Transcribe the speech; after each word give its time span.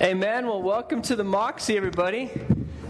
Amen. 0.00 0.46
Well, 0.46 0.62
welcome 0.62 1.02
to 1.02 1.16
the 1.16 1.24
Moxie, 1.24 1.76
everybody. 1.76 2.30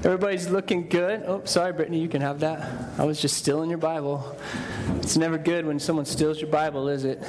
Everybody's 0.05 0.51
looking 0.51 0.91
good. 0.91 1.23
Oh, 1.25 1.41
sorry, 1.47 1.73
Brittany, 1.73 2.01
you 2.01 2.09
can 2.09 2.21
have 2.21 2.41
that. 2.41 2.99
I 2.99 3.07
was 3.07 3.19
just 3.19 3.39
stealing 3.39 3.71
your 3.71 3.79
Bible. 3.79 4.37
It's 4.97 5.17
never 5.17 5.39
good 5.39 5.65
when 5.65 5.79
someone 5.79 6.05
steals 6.05 6.39
your 6.39 6.51
Bible, 6.51 6.87
is 6.89 7.05
it? 7.05 7.23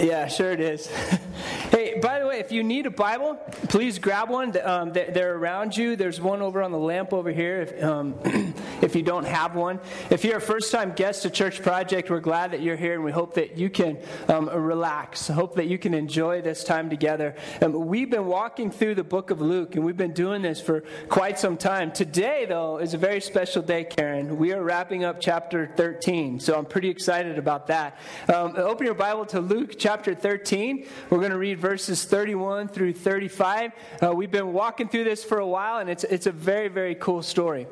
Yeah, 0.00 0.26
sure 0.26 0.50
it 0.50 0.60
is. 0.60 0.86
hey, 1.70 2.00
by 2.02 2.18
the 2.18 2.26
way, 2.26 2.40
if 2.40 2.50
you 2.50 2.64
need 2.64 2.86
a 2.86 2.90
Bible, 2.90 3.36
please 3.68 4.00
grab 4.00 4.28
one. 4.28 4.52
Um, 4.64 4.92
they're 4.92 5.36
around 5.36 5.76
you. 5.76 5.94
There's 5.94 6.20
one 6.20 6.42
over 6.42 6.60
on 6.60 6.72
the 6.72 6.78
lamp 6.78 7.12
over 7.12 7.30
here. 7.30 7.62
If, 7.62 7.84
um, 7.84 8.14
if 8.82 8.94
you 8.94 9.02
don't 9.02 9.26
have 9.26 9.54
one, 9.54 9.80
if 10.10 10.24
you're 10.24 10.38
a 10.38 10.40
first-time 10.40 10.92
guest 10.92 11.22
to 11.22 11.30
Church 11.30 11.62
Project, 11.62 12.10
we're 12.10 12.20
glad 12.20 12.52
that 12.52 12.62
you're 12.62 12.76
here, 12.76 12.94
and 12.94 13.04
we 13.04 13.12
hope 13.12 13.34
that 13.34 13.56
you 13.56 13.70
can 13.70 13.98
um, 14.28 14.48
relax. 14.48 15.28
Hope 15.28 15.56
that 15.56 15.66
you 15.66 15.78
can 15.78 15.94
enjoy 15.94 16.42
this 16.42 16.64
time 16.64 16.90
together. 16.90 17.34
Um, 17.60 17.86
we've 17.86 18.10
been 18.10 18.26
walking 18.26 18.70
through 18.70 18.94
the 18.94 19.04
book 19.04 19.30
of 19.30 19.40
Luke, 19.40 19.74
and 19.76 19.84
we've 19.84 19.96
been 19.96 20.12
doing 20.12 20.42
this 20.42 20.60
for 20.60 20.84
quite 21.08 21.38
some 21.38 21.56
time. 21.56 21.92
Today, 21.92 22.46
though, 22.48 22.78
is 22.78 22.94
a 22.94 22.98
very 22.98 23.20
special 23.20 23.62
day, 23.62 23.84
Karen. 23.84 24.38
We 24.38 24.52
are 24.52 24.62
wrapping 24.62 25.04
up 25.04 25.20
chapter 25.20 25.70
13, 25.76 26.40
so 26.40 26.56
I'm 26.56 26.66
pretty 26.66 26.88
excited 26.88 27.38
about 27.38 27.66
that. 27.68 27.98
Um, 28.32 28.54
open 28.56 28.86
your 28.86 28.94
Bible 28.94 29.26
to 29.26 29.40
Luke 29.40 29.74
chapter 29.78 30.14
13. 30.14 30.86
We're 31.10 31.18
going 31.18 31.30
to 31.30 31.38
read 31.38 31.58
verses 31.58 32.04
31 32.04 32.68
through 32.68 32.94
35. 32.94 33.72
Uh, 34.02 34.12
we've 34.12 34.30
been 34.30 34.52
walking 34.52 34.88
through 34.88 35.04
this 35.04 35.24
for 35.24 35.38
a 35.38 35.46
while, 35.46 35.78
and 35.78 35.90
it's, 35.90 36.04
it's 36.04 36.26
a 36.26 36.32
very, 36.32 36.68
very 36.68 36.94
cool 36.94 37.22
story. 37.22 37.66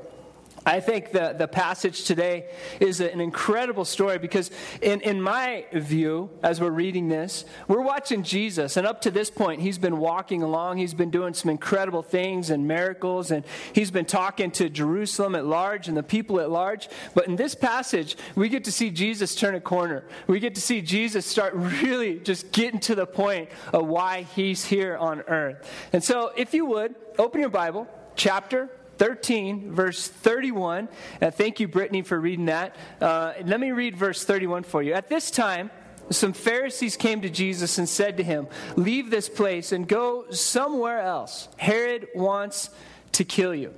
I 0.66 0.80
think 0.80 1.12
the, 1.12 1.32
the 1.38 1.46
passage 1.46 2.04
today 2.04 2.46
is 2.80 2.98
an 3.00 3.20
incredible 3.20 3.84
story 3.84 4.18
because, 4.18 4.50
in, 4.82 5.00
in 5.02 5.22
my 5.22 5.64
view, 5.72 6.28
as 6.42 6.60
we're 6.60 6.70
reading 6.70 7.06
this, 7.06 7.44
we're 7.68 7.82
watching 7.82 8.24
Jesus. 8.24 8.76
And 8.76 8.84
up 8.84 9.00
to 9.02 9.12
this 9.12 9.30
point, 9.30 9.60
he's 9.60 9.78
been 9.78 9.98
walking 9.98 10.42
along. 10.42 10.78
He's 10.78 10.92
been 10.92 11.10
doing 11.10 11.34
some 11.34 11.52
incredible 11.52 12.02
things 12.02 12.50
and 12.50 12.66
miracles. 12.66 13.30
And 13.30 13.44
he's 13.72 13.92
been 13.92 14.06
talking 14.06 14.50
to 14.52 14.68
Jerusalem 14.68 15.36
at 15.36 15.46
large 15.46 15.86
and 15.86 15.96
the 15.96 16.02
people 16.02 16.40
at 16.40 16.50
large. 16.50 16.88
But 17.14 17.28
in 17.28 17.36
this 17.36 17.54
passage, 17.54 18.16
we 18.34 18.48
get 18.48 18.64
to 18.64 18.72
see 18.72 18.90
Jesus 18.90 19.36
turn 19.36 19.54
a 19.54 19.60
corner. 19.60 20.04
We 20.26 20.40
get 20.40 20.56
to 20.56 20.60
see 20.60 20.82
Jesus 20.82 21.26
start 21.26 21.52
really 21.54 22.18
just 22.18 22.50
getting 22.50 22.80
to 22.80 22.96
the 22.96 23.06
point 23.06 23.50
of 23.72 23.86
why 23.86 24.22
he's 24.34 24.64
here 24.64 24.96
on 24.96 25.20
earth. 25.22 25.70
And 25.92 26.02
so, 26.02 26.32
if 26.36 26.54
you 26.54 26.66
would, 26.66 26.96
open 27.18 27.40
your 27.40 27.50
Bible, 27.50 27.86
chapter 28.16 28.68
13, 28.98 29.72
verse 29.72 30.08
31. 30.08 30.88
Uh, 31.20 31.30
thank 31.30 31.60
you, 31.60 31.68
Brittany, 31.68 32.02
for 32.02 32.18
reading 32.18 32.46
that. 32.46 32.76
Uh, 33.00 33.34
let 33.44 33.60
me 33.60 33.72
read 33.72 33.96
verse 33.96 34.24
31 34.24 34.62
for 34.62 34.82
you. 34.82 34.92
At 34.92 35.08
this 35.08 35.30
time, 35.30 35.70
some 36.10 36.32
Pharisees 36.32 36.96
came 36.96 37.20
to 37.22 37.30
Jesus 37.30 37.78
and 37.78 37.88
said 37.88 38.16
to 38.18 38.22
him, 38.22 38.46
Leave 38.76 39.10
this 39.10 39.28
place 39.28 39.72
and 39.72 39.88
go 39.88 40.30
somewhere 40.30 41.00
else. 41.00 41.48
Herod 41.56 42.08
wants 42.14 42.70
to 43.12 43.24
kill 43.24 43.54
you. 43.54 43.74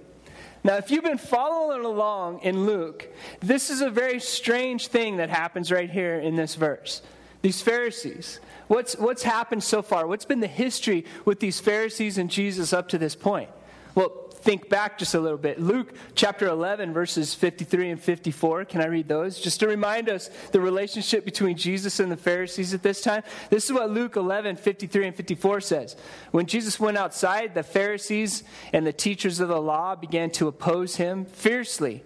Now, 0.65 0.77
if 0.77 0.91
you've 0.91 1.05
been 1.05 1.19
following 1.19 1.85
along 1.85 2.41
in 2.41 2.67
Luke, 2.67 3.09
this 3.41 3.71
is 3.71 3.81
a 3.81 3.91
very 3.91 4.21
strange 4.21 4.89
thing 4.89 5.19
that 5.19 5.31
happens 5.31 5.71
right 5.73 5.91
here 5.91 6.19
in 6.19 6.37
this 6.37 6.57
verse. 6.57 7.01
These 7.43 7.63
Pharisees. 7.63 8.41
What's, 8.67 8.97
what's 8.97 9.23
happened 9.23 9.63
so 9.63 9.81
far? 9.81 10.07
What's 10.07 10.25
been 10.25 10.41
the 10.41 10.47
history 10.47 11.07
with 11.25 11.41
these 11.41 11.61
Pharisees 11.61 12.19
and 12.19 12.31
Jesus 12.31 12.73
up 12.73 12.89
to 12.89 12.99
this 12.99 13.15
point? 13.15 13.49
Well, 13.95 14.28
think 14.39 14.69
back 14.69 14.99
just 14.99 15.15
a 15.15 15.21
little 15.21 15.39
bit. 15.39 15.61
Luke 15.61 15.93
chapter 16.15 16.47
11, 16.47 16.93
verses 16.93 17.35
53 17.35 17.91
and 17.91 18.01
54. 18.01 18.65
Can 18.65 18.81
I 18.81 18.87
read 18.87 19.09
those? 19.09 19.41
Just 19.41 19.61
to 19.61 19.69
remind 19.69 20.09
us 20.09 20.31
the 20.53 20.61
relationship 20.61 21.25
between 21.25 21.57
Jesus 21.57 22.01
and 22.01 22.11
the 22.11 22.17
Pharisees 22.17 22.73
at 22.73 22.83
this 22.83 23.03
time. 23.03 23.23
This 23.51 23.65
is 23.65 23.73
what 23.73 23.91
Luke 23.91 24.17
11, 24.17 24.57
53 24.57 25.09
and 25.09 25.17
54 25.17 25.61
says. 25.61 25.97
When 26.31 26.47
Jesus 26.47 26.81
went 26.81 26.97
outside, 26.97 27.55
the 27.55 27.63
Pharisees 27.63 28.45
and 28.73 28.87
the 28.87 28.93
teachers 28.93 29.41
of 29.41 29.49
the 29.49 29.61
law 29.61 29.95
began 29.95 30.31
to 30.33 30.49
oppose 30.49 30.97
him 30.97 31.25
fiercely 31.25 32.05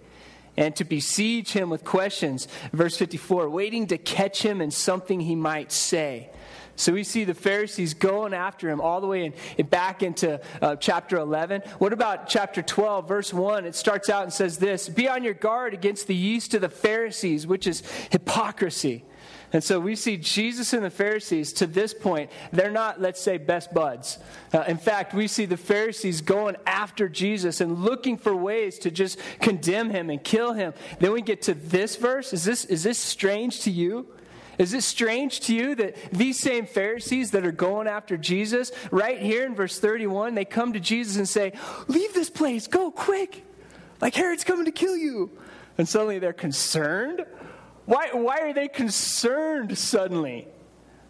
and 0.57 0.75
to 0.75 0.83
besiege 0.83 1.53
him 1.53 1.69
with 1.69 1.83
questions. 1.83 2.47
Verse 2.71 2.97
54, 2.97 3.49
waiting 3.49 3.87
to 3.87 3.97
catch 3.97 4.43
him 4.43 4.61
in 4.61 4.71
something 4.71 5.19
he 5.19 5.35
might 5.35 5.71
say. 5.71 6.29
So 6.75 6.93
we 6.93 7.03
see 7.03 7.23
the 7.23 7.33
Pharisees 7.33 7.93
going 7.93 8.33
after 8.33 8.69
him 8.69 8.81
all 8.81 8.99
the 8.99 9.07
way 9.07 9.25
in, 9.25 9.33
in 9.57 9.67
back 9.67 10.01
into 10.01 10.41
uh, 10.61 10.75
chapter 10.75 11.17
11. 11.17 11.61
What 11.77 11.93
about 11.93 12.27
chapter 12.27 12.61
12, 12.61 13.07
verse 13.07 13.33
1? 13.33 13.65
It 13.65 13.75
starts 13.75 14.09
out 14.09 14.23
and 14.23 14.33
says 14.33 14.57
this 14.57 14.89
Be 14.89 15.07
on 15.07 15.23
your 15.23 15.35
guard 15.35 15.73
against 15.73 16.07
the 16.07 16.15
yeast 16.15 16.53
of 16.55 16.61
the 16.61 16.69
Pharisees, 16.69 17.45
which 17.45 17.67
is 17.67 17.83
hypocrisy. 18.11 19.05
And 19.53 19.63
so 19.63 19.79
we 19.79 19.95
see 19.95 20.17
Jesus 20.17 20.73
and 20.73 20.83
the 20.83 20.89
Pharisees 20.89 21.53
to 21.53 21.67
this 21.67 21.93
point, 21.93 22.31
they're 22.51 22.71
not, 22.71 22.99
let's 22.99 23.21
say, 23.21 23.37
best 23.37 23.71
buds. 23.71 24.17
Uh, 24.51 24.63
in 24.67 24.77
fact, 24.77 25.13
we 25.13 25.27
see 25.27 25.45
the 25.45 25.57
Pharisees 25.57 26.21
going 26.21 26.55
after 26.65 27.07
Jesus 27.07 27.61
and 27.61 27.83
looking 27.83 28.17
for 28.17 28.35
ways 28.35 28.79
to 28.79 28.89
just 28.89 29.19
condemn 29.41 29.91
him 29.91 30.09
and 30.09 30.23
kill 30.23 30.53
him. 30.53 30.73
Then 30.99 31.11
we 31.11 31.21
get 31.21 31.43
to 31.43 31.53
this 31.53 31.97
verse. 31.97 32.33
Is 32.33 32.43
this, 32.43 32.65
is 32.65 32.81
this 32.81 32.97
strange 32.97 33.61
to 33.61 33.71
you? 33.71 34.07
Is 34.57 34.73
it 34.73 34.83
strange 34.83 35.41
to 35.41 35.55
you 35.55 35.75
that 35.75 35.95
these 36.11 36.39
same 36.39 36.65
Pharisees 36.65 37.31
that 37.31 37.45
are 37.45 37.51
going 37.51 37.87
after 37.87 38.17
Jesus, 38.17 38.71
right 38.91 39.19
here 39.19 39.45
in 39.45 39.55
verse 39.55 39.79
31, 39.79 40.35
they 40.35 40.45
come 40.45 40.73
to 40.73 40.79
Jesus 40.79 41.17
and 41.17 41.27
say, 41.27 41.53
Leave 41.87 42.13
this 42.13 42.29
place, 42.29 42.67
go 42.67 42.91
quick. 42.91 43.43
Like 44.01 44.15
Herod's 44.15 44.43
coming 44.43 44.65
to 44.65 44.71
kill 44.71 44.97
you. 44.97 45.31
And 45.77 45.87
suddenly 45.87 46.19
they're 46.19 46.33
concerned. 46.33 47.25
Why, 47.85 48.09
why 48.13 48.39
are 48.41 48.53
they 48.53 48.67
concerned 48.67 49.77
suddenly? 49.77 50.47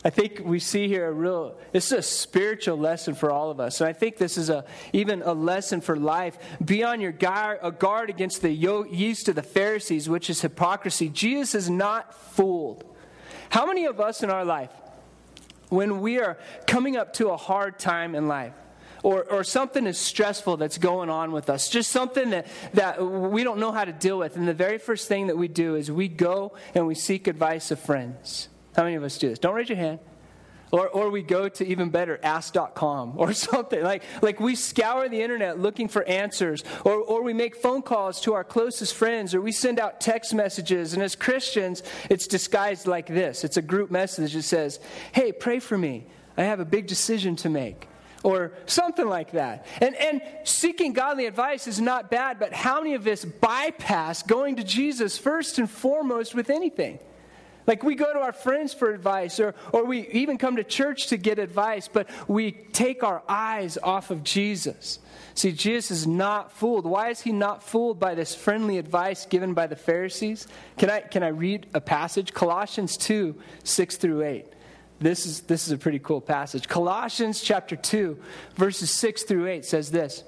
I 0.06 0.10
think 0.10 0.42
we 0.44 0.60
see 0.60 0.88
here 0.88 1.08
a 1.08 1.12
real, 1.12 1.58
this 1.72 1.92
is 1.92 2.00
a 2.00 2.02
spiritual 2.02 2.78
lesson 2.78 3.16
for 3.16 3.32
all 3.32 3.52
of 3.52 3.60
us. 3.62 3.80
And 3.80 3.88
I 3.88 3.94
think 3.94 4.18
this 4.18 4.38
is 4.38 4.50
a, 4.50 4.66
even 4.92 5.22
a 5.22 5.34
lesson 5.34 5.80
for 5.80 5.96
life. 5.96 6.38
Be 6.64 6.84
on 6.84 7.00
your 7.00 7.14
guard, 7.14 7.60
a 7.62 7.72
guard 7.72 8.10
against 8.10 8.42
the 8.42 8.52
yeast 8.52 9.30
of 9.30 9.36
the 9.36 9.44
Pharisees, 9.44 10.10
which 10.10 10.30
is 10.30 10.42
hypocrisy. 10.42 11.08
Jesus 11.08 11.56
is 11.56 11.70
not 11.70 12.14
fooled. 12.14 12.84
How 13.54 13.68
many 13.68 13.86
of 13.86 14.00
us 14.00 14.24
in 14.24 14.32
our 14.32 14.44
life, 14.44 14.72
when 15.70 16.02
we 16.02 16.20
are 16.20 16.40
coming 16.66 16.98
up 16.98 17.14
to 17.14 17.30
a 17.30 17.38
hard 17.38 17.78
time 17.78 18.16
in 18.16 18.28
life, 18.28 18.56
or, 19.04 19.26
or 19.26 19.44
something 19.44 19.86
is 19.86 20.00
stressful 20.00 20.58
that's 20.58 20.80
going 20.80 21.12
on 21.12 21.32
with 21.32 21.52
us, 21.52 21.70
just 21.70 21.92
something 21.92 22.32
that, 22.32 22.48
that 22.74 23.00
we 23.00 23.44
don't 23.44 23.60
know 23.60 23.72
how 23.72 23.86
to 23.86 23.92
deal 23.92 24.18
with. 24.18 24.38
And 24.38 24.48
the 24.48 24.56
very 24.56 24.80
first 24.80 25.08
thing 25.08 25.28
that 25.28 25.38
we 25.38 25.48
do 25.48 25.76
is 25.76 25.92
we 25.92 26.08
go 26.08 26.54
and 26.74 26.88
we 26.88 26.96
seek 26.96 27.28
advice 27.28 27.70
of 27.70 27.80
friends. 27.80 28.50
How 28.76 28.86
many 28.86 28.96
of 28.96 29.04
us 29.04 29.20
do 29.20 29.30
this? 29.30 29.38
Don't 29.38 29.54
raise 29.54 29.70
your 29.70 29.78
hand. 29.78 30.00
Or, 30.74 30.90
or 30.90 31.12
we 31.12 31.22
go 31.22 31.48
to 31.50 31.68
even 31.68 31.92
better, 31.92 32.20
ask.com 32.24 33.14
or 33.16 33.32
something. 33.34 33.84
Like, 33.84 34.02
like 34.24 34.40
we 34.40 34.56
scour 34.56 35.08
the 35.08 35.22
internet 35.22 35.60
looking 35.60 35.88
for 35.88 36.04
answers. 36.06 36.64
Or, 36.84 36.96
or 36.96 37.22
we 37.22 37.32
make 37.32 37.56
phone 37.56 37.84
calls 37.84 38.20
to 38.22 38.34
our 38.34 38.44
closest 38.44 38.96
friends. 38.96 39.36
Or 39.36 39.42
we 39.42 39.52
send 39.52 39.80
out 39.80 40.02
text 40.02 40.34
messages. 40.34 40.96
And 40.96 41.04
as 41.04 41.16
Christians, 41.16 41.84
it's 42.10 42.26
disguised 42.26 42.88
like 42.88 43.06
this 43.06 43.44
it's 43.44 43.56
a 43.56 43.62
group 43.62 43.92
message 43.92 44.34
that 44.34 44.42
says, 44.42 44.80
Hey, 45.12 45.32
pray 45.32 45.60
for 45.60 45.78
me. 45.78 46.08
I 46.36 46.46
have 46.46 46.60
a 46.60 46.66
big 46.66 46.88
decision 46.88 47.36
to 47.38 47.50
make 47.50 47.88
or 48.24 48.54
something 48.66 49.08
like 49.08 49.34
that. 49.34 49.68
And, 49.80 49.96
and 49.96 50.22
seeking 50.44 50.94
godly 50.94 51.28
advice 51.28 51.68
is 51.68 51.80
not 51.80 52.10
bad, 52.10 52.40
but 52.40 52.52
how 52.52 52.80
many 52.80 52.96
of 52.96 53.06
us 53.06 53.24
bypass 53.26 54.24
going 54.24 54.56
to 54.56 54.64
Jesus 54.64 55.20
first 55.20 55.60
and 55.60 55.70
foremost 55.70 56.34
with 56.34 56.50
anything? 56.50 56.98
Like 57.66 57.84
we 57.84 57.96
go 57.96 58.12
to 58.12 58.20
our 58.20 58.34
friends 58.34 58.74
for 58.74 58.94
advice, 58.94 59.40
or, 59.40 59.56
or 59.72 59.86
we 59.86 60.08
even 60.10 60.38
come 60.38 60.58
to 60.58 60.64
church 60.64 61.08
to 61.08 61.18
get 61.18 61.40
advice, 61.40 61.88
but 61.92 62.10
we 62.28 62.52
take 62.52 63.04
our 63.04 63.24
eyes 63.28 63.78
off 63.82 64.12
of 64.12 64.24
Jesus. 64.24 65.00
See, 65.36 65.52
Jesus 65.52 65.92
is 65.92 66.08
not 66.08 66.52
fooled. 66.52 66.86
Why 66.86 67.10
is 67.10 67.22
he 67.22 67.32
not 67.32 67.64
fooled 67.64 68.00
by 68.00 68.16
this 68.16 68.36
friendly 68.36 68.78
advice 68.78 69.26
given 69.26 69.54
by 69.54 69.68
the 69.68 69.76
Pharisees? 69.76 70.48
Can 70.78 70.90
I, 70.90 71.00
can 71.00 71.24
I 71.24 71.30
read 71.30 71.68
a 71.74 71.82
passage? 71.82 72.34
Colossians 72.34 72.98
2 72.98 73.36
6 73.64 73.98
through 73.98 74.24
8. 74.24 74.46
This 75.00 75.26
is, 75.26 75.42
this 75.42 75.66
is 75.66 75.72
a 75.72 75.78
pretty 75.78 76.00
cool 76.00 76.22
passage. 76.22 76.68
Colossians 76.68 77.42
chapter 77.42 77.76
2, 77.76 78.18
verses 78.56 78.92
6 78.92 79.24
through 79.24 79.48
8 79.48 79.66
says 79.66 79.90
this 79.90 80.24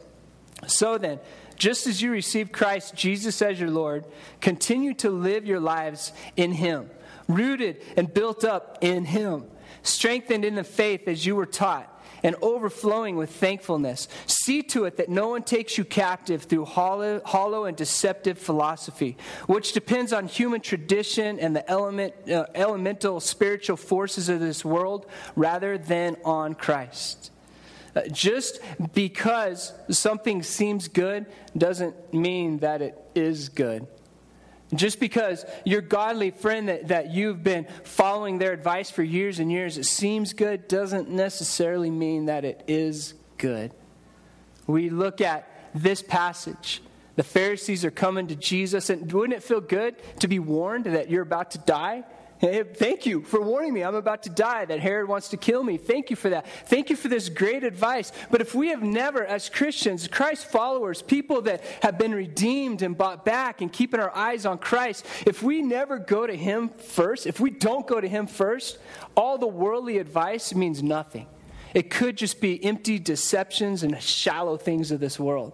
So 0.67 0.97
then, 0.97 1.19
just 1.55 1.87
as 1.87 2.01
you 2.01 2.11
received 2.11 2.51
Christ 2.51 2.95
Jesus 2.95 3.41
as 3.41 3.59
your 3.59 3.71
Lord, 3.71 4.05
continue 4.41 4.93
to 4.95 5.09
live 5.09 5.45
your 5.45 5.59
lives 5.59 6.13
in 6.35 6.51
him 6.51 6.89
rooted 7.27 7.81
and 7.97 8.13
built 8.13 8.43
up 8.43 8.77
in 8.81 9.05
Him, 9.05 9.45
strengthened 9.83 10.45
in 10.45 10.55
the 10.55 10.63
faith 10.63 11.07
as 11.07 11.25
you 11.25 11.35
were 11.35 11.45
taught, 11.45 11.91
and 12.23 12.35
overflowing 12.41 13.17
with 13.17 13.29
thankfulness. 13.29 14.07
See 14.25 14.63
to 14.63 14.85
it 14.85 14.97
that 14.97 15.09
no 15.09 15.27
one 15.27 15.43
takes 15.43 15.77
you 15.77 15.85
captive 15.85 16.43
through 16.43 16.65
hollow, 16.65 17.21
hollow 17.23 17.65
and 17.65 17.77
deceptive 17.77 18.39
philosophy, 18.39 19.15
which 19.45 19.73
depends 19.73 20.11
on 20.11 20.27
human 20.27 20.61
tradition 20.61 21.39
and 21.39 21.55
the 21.55 21.69
element, 21.69 22.13
uh, 22.29 22.47
elemental 22.55 23.19
spiritual 23.19 23.77
forces 23.77 24.27
of 24.27 24.39
this 24.39 24.65
world 24.65 25.05
rather 25.35 25.77
than 25.77 26.17
on 26.25 26.55
Christ. 26.55 27.31
Uh, 27.95 28.01
just 28.11 28.59
because 28.93 29.71
something 29.89 30.43
seems 30.43 30.87
good 30.87 31.27
doesn't 31.57 32.13
mean 32.13 32.57
that 32.59 32.81
it 32.81 32.97
is 33.13 33.49
good. 33.49 33.87
Just 34.75 34.99
because 34.99 35.45
your 35.63 35.81
godly 35.81 36.31
friend 36.31 36.69
that, 36.69 36.89
that 36.89 37.11
you've 37.11 37.43
been 37.43 37.67
following 37.83 38.37
their 38.37 38.53
advice 38.53 38.89
for 38.89 39.03
years 39.03 39.39
and 39.39 39.51
years, 39.51 39.77
it 39.77 39.85
seems 39.85 40.33
good, 40.33 40.67
doesn't 40.67 41.09
necessarily 41.09 41.89
mean 41.89 42.25
that 42.25 42.45
it 42.45 42.63
is 42.67 43.13
good. 43.13 43.25
good. 43.37 43.71
We 44.67 44.89
look 44.89 45.21
at 45.21 45.47
this 45.73 46.01
passage. 46.01 46.81
The 47.15 47.23
Pharisees 47.23 47.85
are 47.85 47.91
coming 47.91 48.27
to 48.27 48.35
Jesus, 48.35 48.89
and 48.89 49.11
wouldn't 49.11 49.37
it 49.37 49.43
feel 49.43 49.61
good 49.61 49.95
to 50.19 50.27
be 50.27 50.39
warned 50.39 50.85
that 50.85 51.09
you're 51.09 51.21
about 51.21 51.51
to 51.51 51.57
die? 51.59 52.03
Thank 52.75 53.05
you 53.05 53.21
for 53.23 53.41
warning 53.41 53.73
me. 53.73 53.83
I'm 53.83 53.95
about 53.95 54.23
to 54.23 54.29
die, 54.29 54.65
that 54.65 54.79
Herod 54.79 55.07
wants 55.07 55.29
to 55.29 55.37
kill 55.37 55.63
me. 55.63 55.77
Thank 55.77 56.09
you 56.09 56.15
for 56.15 56.29
that. 56.29 56.45
Thank 56.67 56.89
you 56.89 56.95
for 56.95 57.07
this 57.07 57.29
great 57.29 57.63
advice. 57.63 58.11
But 58.29 58.41
if 58.41 58.53
we 58.53 58.69
have 58.69 58.83
never, 58.83 59.25
as 59.25 59.49
Christians, 59.49 60.07
Christ 60.07 60.45
followers, 60.47 61.01
people 61.01 61.41
that 61.43 61.63
have 61.81 61.97
been 61.97 62.13
redeemed 62.13 62.81
and 62.81 62.97
bought 62.97 63.25
back 63.25 63.61
and 63.61 63.71
keeping 63.71 63.99
our 63.99 64.15
eyes 64.15 64.45
on 64.45 64.57
Christ, 64.57 65.05
if 65.25 65.41
we 65.41 65.61
never 65.61 65.97
go 65.97 66.27
to 66.27 66.35
Him 66.35 66.69
first, 66.69 67.25
if 67.25 67.39
we 67.39 67.49
don't 67.49 67.87
go 67.87 67.99
to 67.99 68.07
Him 68.07 68.27
first, 68.27 68.77
all 69.15 69.37
the 69.37 69.47
worldly 69.47 69.97
advice 69.97 70.53
means 70.53 70.83
nothing. 70.83 71.27
It 71.73 71.89
could 71.89 72.15
just 72.17 72.39
be 72.39 72.63
empty 72.63 72.99
deceptions 72.99 73.83
and 73.83 74.01
shallow 74.01 74.57
things 74.57 74.91
of 74.91 74.99
this 74.99 75.19
world. 75.19 75.53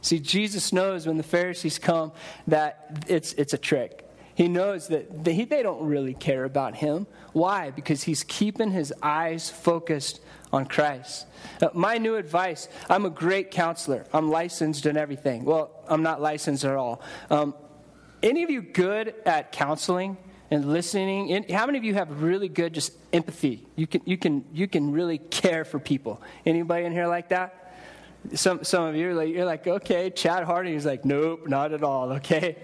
See, 0.00 0.18
Jesus 0.18 0.72
knows 0.72 1.06
when 1.06 1.16
the 1.16 1.22
Pharisees 1.22 1.78
come 1.78 2.12
that 2.48 3.04
it's, 3.06 3.32
it's 3.34 3.52
a 3.52 3.58
trick. 3.58 4.08
He 4.34 4.48
knows 4.48 4.88
that 4.88 5.24
they, 5.24 5.44
they 5.44 5.62
don't 5.62 5.86
really 5.86 6.14
care 6.14 6.44
about 6.44 6.76
him. 6.76 7.06
Why? 7.32 7.70
Because 7.70 8.04
he's 8.04 8.24
keeping 8.24 8.70
his 8.70 8.92
eyes 9.02 9.50
focused 9.50 10.20
on 10.52 10.66
Christ. 10.66 11.26
Uh, 11.60 11.68
my 11.72 11.98
new 11.98 12.16
advice 12.16 12.68
I'm 12.88 13.06
a 13.06 13.10
great 13.10 13.50
counselor, 13.50 14.06
I'm 14.12 14.30
licensed 14.30 14.86
and 14.86 14.98
everything. 14.98 15.44
Well, 15.44 15.70
I'm 15.88 16.02
not 16.02 16.20
licensed 16.20 16.64
at 16.64 16.76
all. 16.76 17.02
Um, 17.30 17.54
any 18.22 18.42
of 18.42 18.50
you 18.50 18.62
good 18.62 19.14
at 19.26 19.52
counseling? 19.52 20.16
and 20.52 20.66
listening. 20.66 21.46
how 21.50 21.64
many 21.64 21.78
of 21.78 21.84
you 21.84 21.94
have 21.94 22.22
really 22.22 22.48
good 22.48 22.74
just 22.74 22.92
empathy? 23.10 23.66
You 23.74 23.86
can, 23.86 24.02
you 24.04 24.18
can, 24.18 24.44
you 24.52 24.68
can 24.68 24.92
really 24.92 25.16
care 25.16 25.64
for 25.64 25.78
people. 25.78 26.20
Anybody 26.44 26.84
in 26.84 26.92
here 26.92 27.06
like 27.06 27.30
that? 27.30 27.74
Some, 28.34 28.62
some 28.62 28.84
of 28.84 28.94
you 28.94 29.10
are 29.10 29.14
like, 29.14 29.30
you're 29.30 29.46
like, 29.46 29.66
okay, 29.66 30.10
Chad 30.10 30.44
Harding 30.44 30.74
is 30.74 30.84
like, 30.84 31.06
nope, 31.06 31.48
not 31.48 31.72
at 31.72 31.82
all, 31.82 32.12
okay? 32.18 32.58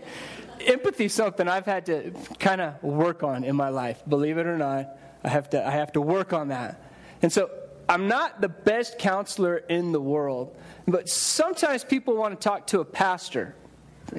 Empathy 0.62 1.06
is 1.06 1.14
something 1.14 1.48
I've 1.48 1.66
had 1.66 1.86
to 1.86 2.12
kind 2.38 2.60
of 2.60 2.82
work 2.82 3.22
on 3.22 3.44
in 3.44 3.56
my 3.56 3.68
life. 3.68 4.02
Believe 4.08 4.38
it 4.38 4.46
or 4.46 4.58
not, 4.58 4.96
I 5.24 5.28
have 5.28 5.50
to 5.50 5.66
I 5.66 5.70
have 5.70 5.92
to 5.92 6.00
work 6.00 6.32
on 6.32 6.48
that. 6.48 6.82
And 7.22 7.32
so 7.32 7.50
I'm 7.88 8.06
not 8.06 8.40
the 8.40 8.48
best 8.48 8.98
counselor 8.98 9.56
in 9.56 9.92
the 9.92 10.00
world, 10.00 10.56
but 10.86 11.08
sometimes 11.08 11.84
people 11.84 12.14
want 12.14 12.38
to 12.38 12.48
talk 12.48 12.66
to 12.68 12.80
a 12.80 12.84
pastor. 12.84 13.54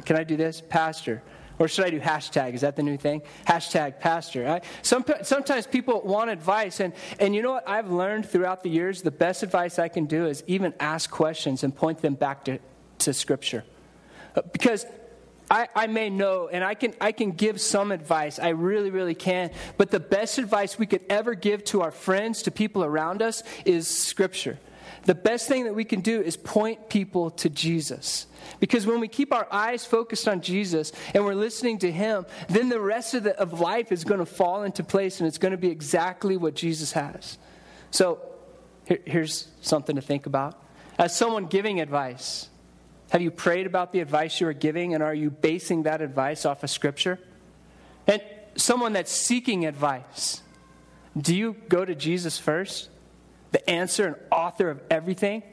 Can 0.06 0.18
I 0.18 0.24
do 0.24 0.36
this, 0.36 0.62
pastor? 0.62 1.22
Or 1.60 1.68
should 1.68 1.86
I 1.86 1.90
do 1.90 2.00
hashtag? 2.00 2.54
Is 2.54 2.62
that 2.62 2.78
the 2.78 2.84
new 2.84 2.96
thing? 2.96 3.22
Hashtag 3.46 4.00
pastor. 4.00 4.62
Some, 4.82 5.04
sometimes 5.24 5.68
people 5.68 6.02
want 6.02 6.30
advice, 6.30 6.80
and, 6.80 6.94
and 7.20 7.36
you 7.36 7.42
know 7.42 7.52
what 7.52 7.68
I've 7.68 7.92
learned 7.92 8.28
throughout 8.28 8.64
the 8.64 8.70
years? 8.70 9.02
The 9.02 9.12
best 9.12 9.44
advice 9.44 9.78
I 9.78 9.90
can 9.90 10.06
do 10.06 10.26
is 10.26 10.42
even 10.48 10.74
ask 10.80 11.12
questions 11.12 11.66
and 11.66 11.76
point 11.76 12.02
them 12.02 12.14
back 12.14 12.46
to, 12.46 12.60
to 13.00 13.14
Scripture. 13.14 13.66
Because 14.54 14.86
I, 15.50 15.68
I 15.76 15.88
may 15.88 16.10
know 16.10 16.48
and 16.48 16.64
I 16.64 16.76
can, 16.76 16.94
I 17.02 17.12
can 17.12 17.32
give 17.32 17.60
some 17.60 17.92
advice. 17.92 18.40
I 18.40 18.50
really, 18.50 18.92
really 18.92 19.16
can. 19.16 19.52
But 19.78 19.92
the 19.92 20.00
best 20.00 20.38
advice 20.38 20.78
we 20.78 20.86
could 20.86 21.04
ever 21.10 21.34
give 21.34 21.64
to 21.66 21.82
our 21.82 21.92
friends, 21.92 22.44
to 22.44 22.52
people 22.52 22.84
around 22.84 23.22
us, 23.22 23.44
is 23.66 23.88
Scripture. 23.88 24.60
The 25.04 25.16
best 25.16 25.48
thing 25.48 25.64
that 25.64 25.74
we 25.74 25.86
can 25.86 26.02
do 26.02 26.22
is 26.22 26.38
point 26.38 26.90
people 26.90 27.32
to 27.32 27.50
Jesus. 27.50 28.28
Because 28.60 28.86
when 28.86 29.00
we 29.00 29.08
keep 29.08 29.34
our 29.34 29.48
eyes 29.52 29.86
focused 29.86 30.28
on 30.28 30.42
Jesus 30.42 30.92
and 31.14 31.24
we're 31.24 31.36
listening 31.36 31.80
to 31.80 31.92
Him, 31.92 32.26
then 32.48 32.70
the 32.70 32.80
rest 32.80 33.14
of, 33.14 33.24
the, 33.24 33.40
of 33.40 33.60
life 33.60 33.92
is 33.92 34.04
going 34.04 34.20
to 34.20 34.26
fall 34.26 34.64
into 34.64 34.84
place 34.84 35.20
and 35.20 35.28
it's 35.28 35.38
going 35.38 35.52
to 35.52 35.58
be 35.58 35.70
exactly 35.70 36.38
what 36.38 36.56
Jesus 36.56 36.92
has. 36.92 37.38
So 37.92 38.20
here, 38.86 39.00
here's 39.06 39.48
something 39.62 39.96
to 39.96 40.02
think 40.02 40.26
about. 40.26 40.62
As 40.98 41.16
someone 41.16 41.46
giving 41.46 41.80
advice, 41.80 42.50
have 43.10 43.22
you 43.22 43.32
prayed 43.32 43.66
about 43.66 43.92
the 43.92 44.00
advice 44.00 44.40
you 44.40 44.48
are 44.48 44.54
giving, 44.54 44.94
and 44.94 45.04
are 45.04 45.14
you 45.14 45.30
basing 45.30 45.84
that 45.84 46.02
advice 46.02 46.46
off 46.46 46.64
of 46.64 46.70
Scripture? 46.70 47.20
And 48.08 48.22
someone 48.56 48.94
that's 48.94 49.12
seeking 49.12 49.66
advice, 49.66 50.42
do 51.18 51.36
you 51.36 51.56
go 51.70 51.84
to 51.86 51.96
Jesus 51.96 52.38
first, 52.38 52.90
the 53.52 53.68
answer 53.70 54.08
and 54.08 54.16
author 54.32 54.70
of 54.70 54.82
everything? 54.90 55.44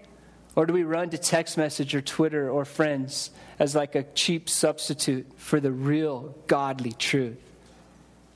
Or 0.55 0.64
do 0.64 0.73
we 0.73 0.85
run 0.85 1.11
to 1.11 1.19
text 1.19 1.58
message 1.58 1.94
or 1.94 2.00
Twitter 2.00 2.50
or 2.50 2.64
friends 2.64 3.31
as 3.59 3.75
like 3.75 3.94
a 3.94 4.05
cheap 4.14 4.49
substitute 4.49 5.26
for 5.37 5.61
the 5.61 5.70
real 5.70 6.35
godly 6.47 6.93
truth? 6.93 7.37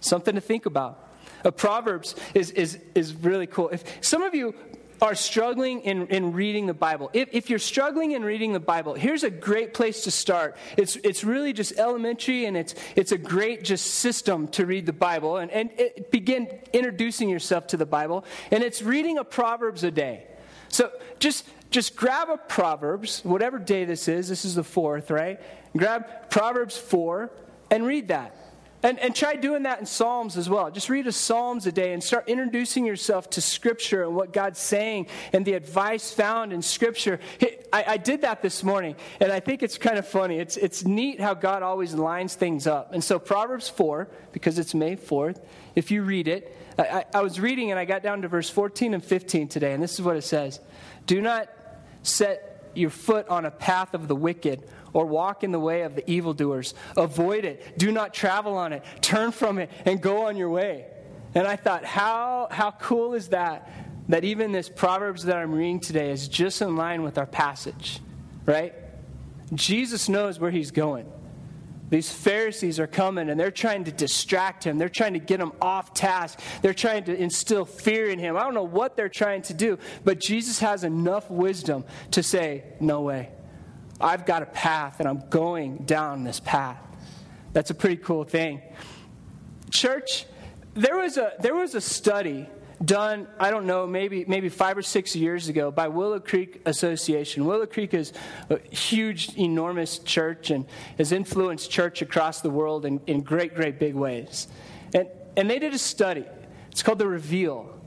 Something 0.00 0.34
to 0.34 0.40
think 0.40 0.66
about. 0.66 1.08
A 1.44 1.52
Proverbs 1.52 2.14
is, 2.34 2.50
is, 2.50 2.78
is 2.94 3.14
really 3.14 3.46
cool. 3.46 3.70
If 3.70 3.84
some 4.02 4.22
of 4.22 4.34
you 4.34 4.54
are 5.00 5.14
struggling 5.14 5.80
in, 5.80 6.06
in 6.08 6.32
reading 6.32 6.66
the 6.66 6.74
Bible, 6.74 7.10
if, 7.12 7.28
if 7.32 7.48
you're 7.48 7.58
struggling 7.58 8.12
in 8.12 8.22
reading 8.22 8.52
the 8.52 8.60
Bible, 8.60 8.94
here's 8.94 9.24
a 9.24 9.30
great 9.30 9.72
place 9.74 10.04
to 10.04 10.10
start. 10.10 10.56
It's, 10.76 10.96
it's 10.96 11.24
really 11.24 11.52
just 11.52 11.78
elementary 11.78 12.44
and 12.44 12.56
it's, 12.56 12.74
it's 12.96 13.12
a 13.12 13.18
great 13.18 13.64
just 13.64 13.86
system 13.86 14.48
to 14.48 14.66
read 14.66 14.86
the 14.86 14.92
Bible 14.92 15.38
and, 15.38 15.50
and 15.50 15.70
it, 15.78 16.10
begin 16.10 16.48
introducing 16.72 17.28
yourself 17.28 17.66
to 17.68 17.76
the 17.76 17.86
Bible. 17.86 18.24
And 18.50 18.62
it's 18.62 18.82
reading 18.82 19.18
a 19.18 19.24
Proverbs 19.24 19.84
a 19.84 19.90
day. 19.90 20.26
So 20.68 20.90
just, 21.18 21.48
just 21.70 21.96
grab 21.96 22.28
a 22.28 22.36
Proverbs, 22.36 23.20
whatever 23.24 23.58
day 23.58 23.84
this 23.84 24.08
is, 24.08 24.28
this 24.28 24.44
is 24.44 24.54
the 24.54 24.64
fourth, 24.64 25.10
right? 25.10 25.40
Grab 25.76 26.30
Proverbs 26.30 26.76
4 26.76 27.30
and 27.70 27.86
read 27.86 28.08
that. 28.08 28.36
And, 28.82 28.98
and 28.98 29.14
try 29.14 29.36
doing 29.36 29.64
that 29.64 29.78
in 29.78 29.86
Psalms 29.86 30.38
as 30.38 30.48
well. 30.48 30.70
Just 30.70 30.88
read 30.88 31.06
a 31.06 31.12
Psalms 31.12 31.66
a 31.66 31.72
day 31.72 31.92
and 31.92 32.02
start 32.02 32.28
introducing 32.28 32.86
yourself 32.86 33.28
to 33.30 33.42
Scripture 33.42 34.04
and 34.04 34.16
what 34.16 34.32
God's 34.32 34.58
saying 34.58 35.06
and 35.32 35.44
the 35.44 35.52
advice 35.52 36.12
found 36.12 36.52
in 36.52 36.62
Scripture. 36.62 37.20
I, 37.72 37.84
I 37.86 37.96
did 37.98 38.22
that 38.22 38.40
this 38.40 38.62
morning, 38.62 38.96
and 39.20 39.30
I 39.30 39.40
think 39.40 39.62
it's 39.62 39.76
kind 39.76 39.98
of 39.98 40.08
funny. 40.08 40.38
It's, 40.38 40.56
it's 40.56 40.84
neat 40.84 41.20
how 41.20 41.34
God 41.34 41.62
always 41.62 41.94
lines 41.94 42.34
things 42.34 42.66
up. 42.66 42.94
And 42.94 43.04
so, 43.04 43.18
Proverbs 43.18 43.68
4, 43.68 44.08
because 44.32 44.58
it's 44.58 44.74
May 44.74 44.96
4th, 44.96 45.42
if 45.74 45.90
you 45.90 46.02
read 46.02 46.26
it, 46.26 46.56
I, 46.78 47.04
I 47.14 47.20
was 47.20 47.38
reading 47.38 47.70
and 47.70 47.78
I 47.78 47.84
got 47.84 48.02
down 48.02 48.22
to 48.22 48.28
verse 48.28 48.48
14 48.48 48.94
and 48.94 49.04
15 49.04 49.48
today, 49.48 49.74
and 49.74 49.82
this 49.82 49.94
is 49.94 50.02
what 50.02 50.16
it 50.16 50.22
says 50.22 50.60
Do 51.06 51.20
not 51.20 51.48
set 52.02 52.72
your 52.74 52.90
foot 52.90 53.28
on 53.28 53.44
a 53.44 53.50
path 53.50 53.94
of 53.94 54.08
the 54.08 54.16
wicked 54.16 54.66
or 54.92 55.06
walk 55.06 55.44
in 55.44 55.52
the 55.52 55.60
way 55.60 55.82
of 55.82 55.94
the 55.94 56.08
evildoers. 56.10 56.74
Avoid 56.96 57.44
it. 57.44 57.78
Do 57.78 57.92
not 57.92 58.14
travel 58.14 58.56
on 58.56 58.72
it. 58.72 58.84
Turn 59.00 59.32
from 59.32 59.58
it 59.58 59.70
and 59.84 60.00
go 60.00 60.26
on 60.26 60.36
your 60.36 60.50
way. 60.50 60.86
And 61.34 61.46
I 61.46 61.56
thought, 61.56 61.84
how, 61.84 62.48
how 62.50 62.72
cool 62.72 63.14
is 63.14 63.28
that? 63.28 63.70
That 64.08 64.24
even 64.24 64.52
this 64.52 64.68
Proverbs 64.68 65.24
that 65.24 65.36
I'm 65.36 65.52
reading 65.52 65.80
today 65.80 66.10
is 66.10 66.26
just 66.26 66.62
in 66.62 66.76
line 66.76 67.02
with 67.02 67.18
our 67.18 67.26
passage, 67.26 68.00
right? 68.46 68.74
Jesus 69.54 70.08
knows 70.08 70.40
where 70.40 70.50
he's 70.50 70.70
going. 70.70 71.06
These 71.90 72.12
Pharisees 72.12 72.78
are 72.78 72.86
coming 72.86 73.28
and 73.28 73.38
they're 73.38 73.50
trying 73.50 73.84
to 73.84 73.92
distract 73.92 74.62
him. 74.62 74.78
They're 74.78 74.88
trying 74.88 75.14
to 75.14 75.18
get 75.18 75.40
him 75.40 75.52
off 75.60 75.92
task. 75.92 76.38
They're 76.62 76.72
trying 76.72 77.04
to 77.04 77.16
instill 77.16 77.64
fear 77.64 78.08
in 78.08 78.20
him. 78.20 78.36
I 78.36 78.44
don't 78.44 78.54
know 78.54 78.62
what 78.62 78.96
they're 78.96 79.08
trying 79.08 79.42
to 79.42 79.54
do, 79.54 79.76
but 80.04 80.20
Jesus 80.20 80.60
has 80.60 80.84
enough 80.84 81.28
wisdom 81.28 81.84
to 82.12 82.22
say, 82.22 82.62
No 82.78 83.00
way. 83.02 83.30
I've 84.00 84.24
got 84.26 84.42
a 84.42 84.46
path 84.46 85.00
and 85.00 85.08
I'm 85.08 85.28
going 85.28 85.78
down 85.78 86.24
this 86.24 86.40
path. 86.40 86.78
That's 87.52 87.70
a 87.70 87.74
pretty 87.74 87.96
cool 87.96 88.24
thing. 88.24 88.62
Church, 89.70 90.26
there 90.74 90.96
was 90.96 91.16
a, 91.16 91.32
there 91.40 91.54
was 91.54 91.74
a 91.74 91.80
study 91.80 92.48
done, 92.84 93.26
I 93.38 93.50
don't 93.50 93.66
know, 93.66 93.86
maybe, 93.86 94.24
maybe 94.26 94.48
five 94.48 94.78
or 94.78 94.82
six 94.82 95.14
years 95.14 95.48
ago 95.48 95.70
by 95.70 95.88
Willow 95.88 96.18
Creek 96.18 96.62
Association. 96.64 97.44
Willow 97.44 97.66
Creek 97.66 97.92
is 97.92 98.12
a 98.48 98.58
huge, 98.74 99.36
enormous 99.36 99.98
church 99.98 100.50
and 100.50 100.64
has 100.96 101.12
influenced 101.12 101.70
church 101.70 102.00
across 102.00 102.40
the 102.40 102.50
world 102.50 102.86
in, 102.86 103.00
in 103.06 103.20
great, 103.20 103.54
great 103.54 103.78
big 103.78 103.94
ways. 103.94 104.48
And, 104.94 105.08
and 105.36 105.50
they 105.50 105.58
did 105.58 105.74
a 105.74 105.78
study. 105.78 106.24
It's 106.70 106.82
called 106.82 106.98
The 106.98 107.06
Reveal. 107.06 107.79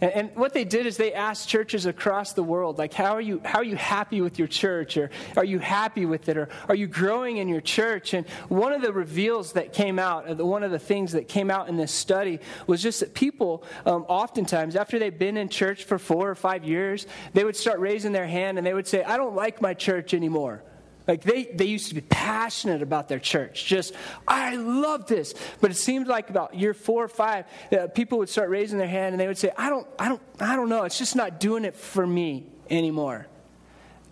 And, 0.00 0.12
and, 0.12 0.36
what 0.36 0.54
they 0.54 0.64
did 0.64 0.86
is 0.86 0.96
they 0.96 1.12
asked 1.12 1.48
churches 1.48 1.86
across 1.86 2.32
the 2.32 2.42
world, 2.42 2.78
like, 2.78 2.94
how 2.94 3.12
are 3.12 3.20
you, 3.20 3.40
how 3.44 3.58
are 3.58 3.64
you 3.64 3.76
happy 3.76 4.20
with 4.20 4.38
your 4.38 4.48
church? 4.48 4.96
Or 4.96 5.10
are 5.36 5.44
you 5.44 5.58
happy 5.58 6.06
with 6.06 6.28
it? 6.28 6.36
Or 6.36 6.48
are 6.68 6.74
you 6.74 6.86
growing 6.86 7.36
in 7.38 7.48
your 7.48 7.60
church? 7.60 8.14
And 8.14 8.26
one 8.48 8.72
of 8.72 8.82
the 8.82 8.92
reveals 8.92 9.52
that 9.52 9.72
came 9.72 9.98
out, 9.98 10.38
one 10.38 10.62
of 10.62 10.70
the 10.70 10.78
things 10.78 11.12
that 11.12 11.28
came 11.28 11.50
out 11.50 11.68
in 11.68 11.76
this 11.76 11.92
study 11.92 12.40
was 12.66 12.82
just 12.82 13.00
that 13.00 13.14
people, 13.14 13.64
um, 13.84 14.04
oftentimes, 14.08 14.76
after 14.76 14.98
they've 14.98 15.18
been 15.18 15.36
in 15.36 15.48
church 15.48 15.84
for 15.84 15.98
four 15.98 16.30
or 16.30 16.34
five 16.34 16.64
years, 16.64 17.06
they 17.34 17.44
would 17.44 17.56
start 17.56 17.78
raising 17.78 18.12
their 18.12 18.26
hand 18.26 18.58
and 18.58 18.66
they 18.66 18.74
would 18.74 18.86
say, 18.86 19.02
I 19.02 19.16
don't 19.16 19.34
like 19.34 19.60
my 19.60 19.74
church 19.74 20.14
anymore. 20.14 20.62
Like 21.10 21.24
they, 21.24 21.46
they 21.46 21.64
used 21.64 21.88
to 21.88 21.96
be 21.96 22.02
passionate 22.02 22.82
about 22.82 23.08
their 23.08 23.18
church. 23.18 23.64
Just, 23.64 23.94
I 24.28 24.54
love 24.54 25.08
this. 25.08 25.34
But 25.60 25.72
it 25.72 25.74
seemed 25.74 26.06
like 26.06 26.30
about 26.30 26.54
year 26.54 26.72
four 26.72 27.02
or 27.02 27.08
five, 27.08 27.46
uh, 27.72 27.88
people 27.88 28.18
would 28.18 28.28
start 28.28 28.48
raising 28.48 28.78
their 28.78 28.86
hand 28.86 29.14
and 29.14 29.20
they 29.20 29.26
would 29.26 29.36
say, 29.36 29.50
I 29.58 29.70
don't, 29.70 29.88
I 29.98 30.08
don't, 30.08 30.22
I 30.38 30.54
don't 30.54 30.68
know. 30.68 30.84
It's 30.84 30.98
just 30.98 31.16
not 31.16 31.40
doing 31.40 31.64
it 31.64 31.74
for 31.74 32.06
me 32.06 32.46
anymore. 32.70 33.26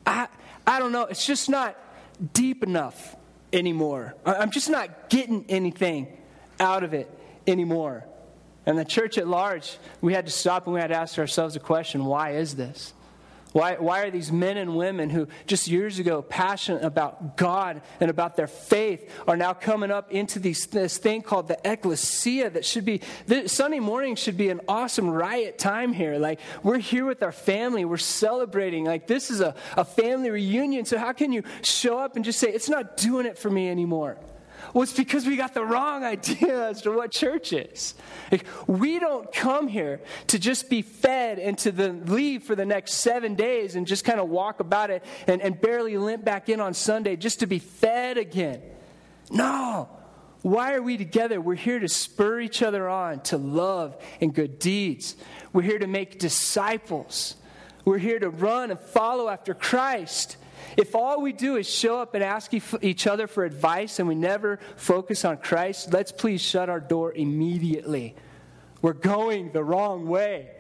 I, 0.04 0.26
I 0.66 0.80
don't 0.80 0.90
know. 0.90 1.04
It's 1.04 1.24
just 1.24 1.48
not 1.48 1.76
deep 2.32 2.64
enough 2.64 3.14
anymore. 3.52 4.16
I'm 4.26 4.50
just 4.50 4.68
not 4.68 5.08
getting 5.08 5.44
anything 5.48 6.08
out 6.58 6.82
of 6.82 6.94
it 6.94 7.08
anymore. 7.46 8.06
And 8.66 8.76
the 8.76 8.84
church 8.84 9.18
at 9.18 9.28
large, 9.28 9.78
we 10.00 10.14
had 10.14 10.26
to 10.26 10.32
stop 10.32 10.66
and 10.66 10.74
we 10.74 10.80
had 10.80 10.88
to 10.88 10.96
ask 10.96 11.16
ourselves 11.16 11.54
a 11.54 11.60
question 11.60 12.06
why 12.06 12.30
is 12.32 12.56
this? 12.56 12.92
Why, 13.52 13.76
why 13.76 14.02
are 14.02 14.10
these 14.10 14.30
men 14.30 14.56
and 14.56 14.76
women 14.76 15.08
who 15.08 15.26
just 15.46 15.68
years 15.68 15.98
ago 15.98 16.20
passionate 16.20 16.84
about 16.84 17.36
God 17.36 17.80
and 18.00 18.10
about 18.10 18.36
their 18.36 18.46
faith 18.46 19.10
are 19.26 19.36
now 19.36 19.54
coming 19.54 19.90
up 19.90 20.12
into 20.12 20.38
these, 20.38 20.66
this 20.66 20.98
thing 20.98 21.22
called 21.22 21.48
the 21.48 21.58
ecclesia 21.64 22.50
that 22.50 22.64
should 22.64 22.84
be, 22.84 23.00
Sunday 23.46 23.80
morning 23.80 24.16
should 24.16 24.36
be 24.36 24.50
an 24.50 24.60
awesome 24.68 25.08
riot 25.08 25.58
time 25.58 25.92
here. 25.92 26.18
Like, 26.18 26.40
we're 26.62 26.78
here 26.78 27.06
with 27.06 27.22
our 27.22 27.32
family, 27.32 27.84
we're 27.84 27.96
celebrating. 27.96 28.84
Like, 28.84 29.06
this 29.06 29.30
is 29.30 29.40
a, 29.40 29.54
a 29.76 29.84
family 29.84 30.30
reunion. 30.30 30.84
So, 30.84 30.98
how 30.98 31.12
can 31.12 31.32
you 31.32 31.42
show 31.62 31.98
up 31.98 32.16
and 32.16 32.24
just 32.24 32.38
say, 32.38 32.48
it's 32.50 32.68
not 32.68 32.96
doing 32.96 33.24
it 33.24 33.38
for 33.38 33.50
me 33.50 33.70
anymore? 33.70 34.18
Well, 34.72 34.82
it's 34.82 34.92
because 34.92 35.26
we 35.26 35.36
got 35.36 35.54
the 35.54 35.64
wrong 35.64 36.04
idea 36.04 36.68
as 36.68 36.82
to 36.82 36.92
what 36.92 37.10
church 37.10 37.52
is. 37.52 37.94
Like, 38.30 38.44
we 38.66 38.98
don't 38.98 39.32
come 39.32 39.68
here 39.68 40.00
to 40.28 40.38
just 40.38 40.68
be 40.68 40.82
fed 40.82 41.38
and 41.38 41.56
to 41.58 41.72
the, 41.72 41.92
leave 41.92 42.42
for 42.42 42.54
the 42.54 42.66
next 42.66 42.94
seven 42.94 43.34
days 43.34 43.76
and 43.76 43.86
just 43.86 44.04
kind 44.04 44.20
of 44.20 44.28
walk 44.28 44.60
about 44.60 44.90
it 44.90 45.04
and, 45.26 45.40
and 45.40 45.60
barely 45.60 45.96
limp 45.96 46.24
back 46.24 46.48
in 46.48 46.60
on 46.60 46.74
Sunday 46.74 47.16
just 47.16 47.40
to 47.40 47.46
be 47.46 47.58
fed 47.58 48.18
again. 48.18 48.62
No. 49.30 49.88
Why 50.42 50.74
are 50.74 50.82
we 50.82 50.96
together? 50.96 51.40
We're 51.40 51.56
here 51.56 51.80
to 51.80 51.88
spur 51.88 52.40
each 52.40 52.62
other 52.62 52.88
on 52.88 53.20
to 53.22 53.36
love 53.36 53.96
and 54.20 54.32
good 54.32 54.58
deeds. 54.58 55.16
We're 55.52 55.62
here 55.62 55.80
to 55.80 55.86
make 55.86 56.18
disciples. 56.18 57.34
We're 57.84 57.98
here 57.98 58.18
to 58.18 58.30
run 58.30 58.70
and 58.70 58.78
follow 58.78 59.28
after 59.28 59.54
Christ. 59.54 60.36
If 60.78 60.94
all 60.94 61.20
we 61.20 61.32
do 61.32 61.56
is 61.56 61.68
show 61.68 61.98
up 61.98 62.14
and 62.14 62.22
ask 62.22 62.52
each 62.82 63.08
other 63.08 63.26
for 63.26 63.44
advice 63.44 63.98
and 63.98 64.06
we 64.06 64.14
never 64.14 64.60
focus 64.76 65.24
on 65.24 65.38
Christ, 65.38 65.92
let's 65.92 66.12
please 66.12 66.40
shut 66.40 66.70
our 66.70 66.78
door 66.78 67.12
immediately. 67.12 68.14
We're 68.80 68.92
going 68.92 69.50
the 69.50 69.64
wrong 69.64 70.06
way. 70.06 70.50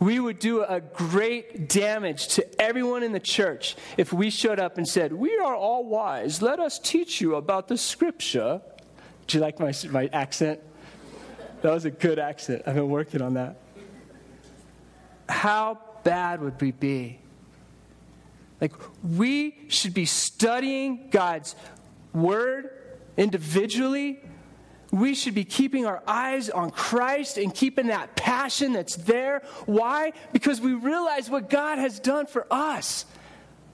We 0.00 0.18
would 0.18 0.38
do 0.38 0.62
a 0.62 0.80
great 0.80 1.68
damage 1.68 2.28
to 2.28 2.60
everyone 2.60 3.02
in 3.02 3.12
the 3.12 3.20
church 3.20 3.76
if 3.98 4.14
we 4.14 4.30
showed 4.30 4.58
up 4.58 4.78
and 4.78 4.88
said, 4.88 5.12
We 5.12 5.36
are 5.36 5.54
all 5.54 5.84
wise. 5.84 6.40
Let 6.40 6.58
us 6.58 6.78
teach 6.78 7.20
you 7.20 7.34
about 7.34 7.68
the 7.68 7.76
scripture. 7.76 8.62
Do 9.26 9.36
you 9.36 9.42
like 9.42 9.60
my, 9.60 9.74
my 9.90 10.08
accent? 10.10 10.60
That 11.60 11.70
was 11.70 11.84
a 11.84 11.90
good 11.90 12.18
accent. 12.18 12.62
I've 12.66 12.76
been 12.76 12.88
working 12.88 13.20
on 13.20 13.34
that. 13.34 13.58
How 15.28 15.78
bad 16.02 16.40
would 16.40 16.58
we 16.62 16.72
be 16.72 17.18
like, 18.60 18.72
we 19.02 19.56
should 19.68 19.94
be 19.94 20.06
studying 20.06 21.08
God's 21.10 21.54
word 22.12 22.70
individually. 23.16 24.20
We 24.92 25.14
should 25.14 25.34
be 25.34 25.44
keeping 25.44 25.86
our 25.86 26.02
eyes 26.06 26.50
on 26.50 26.70
Christ 26.70 27.36
and 27.36 27.52
keeping 27.52 27.88
that 27.88 28.14
passion 28.14 28.72
that's 28.72 28.96
there. 28.96 29.42
Why? 29.66 30.12
Because 30.32 30.60
we 30.60 30.72
realize 30.72 31.28
what 31.28 31.50
God 31.50 31.78
has 31.78 31.98
done 31.98 32.26
for 32.26 32.46
us. 32.50 33.04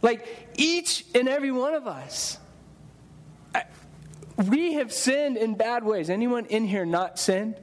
Like, 0.03 0.27
each 0.57 1.05
and 1.15 1.29
every 1.29 1.53
one 1.53 1.75
of 1.75 1.87
us. 1.87 2.39
We 4.39 4.75
have 4.75 4.91
sinned 4.91 5.37
in 5.37 5.55
bad 5.55 5.85
ways. 5.85 6.09
Anyone 6.09 6.47
in 6.47 6.65
here 6.65 6.87
not 6.87 7.19
sinned? 7.19 7.57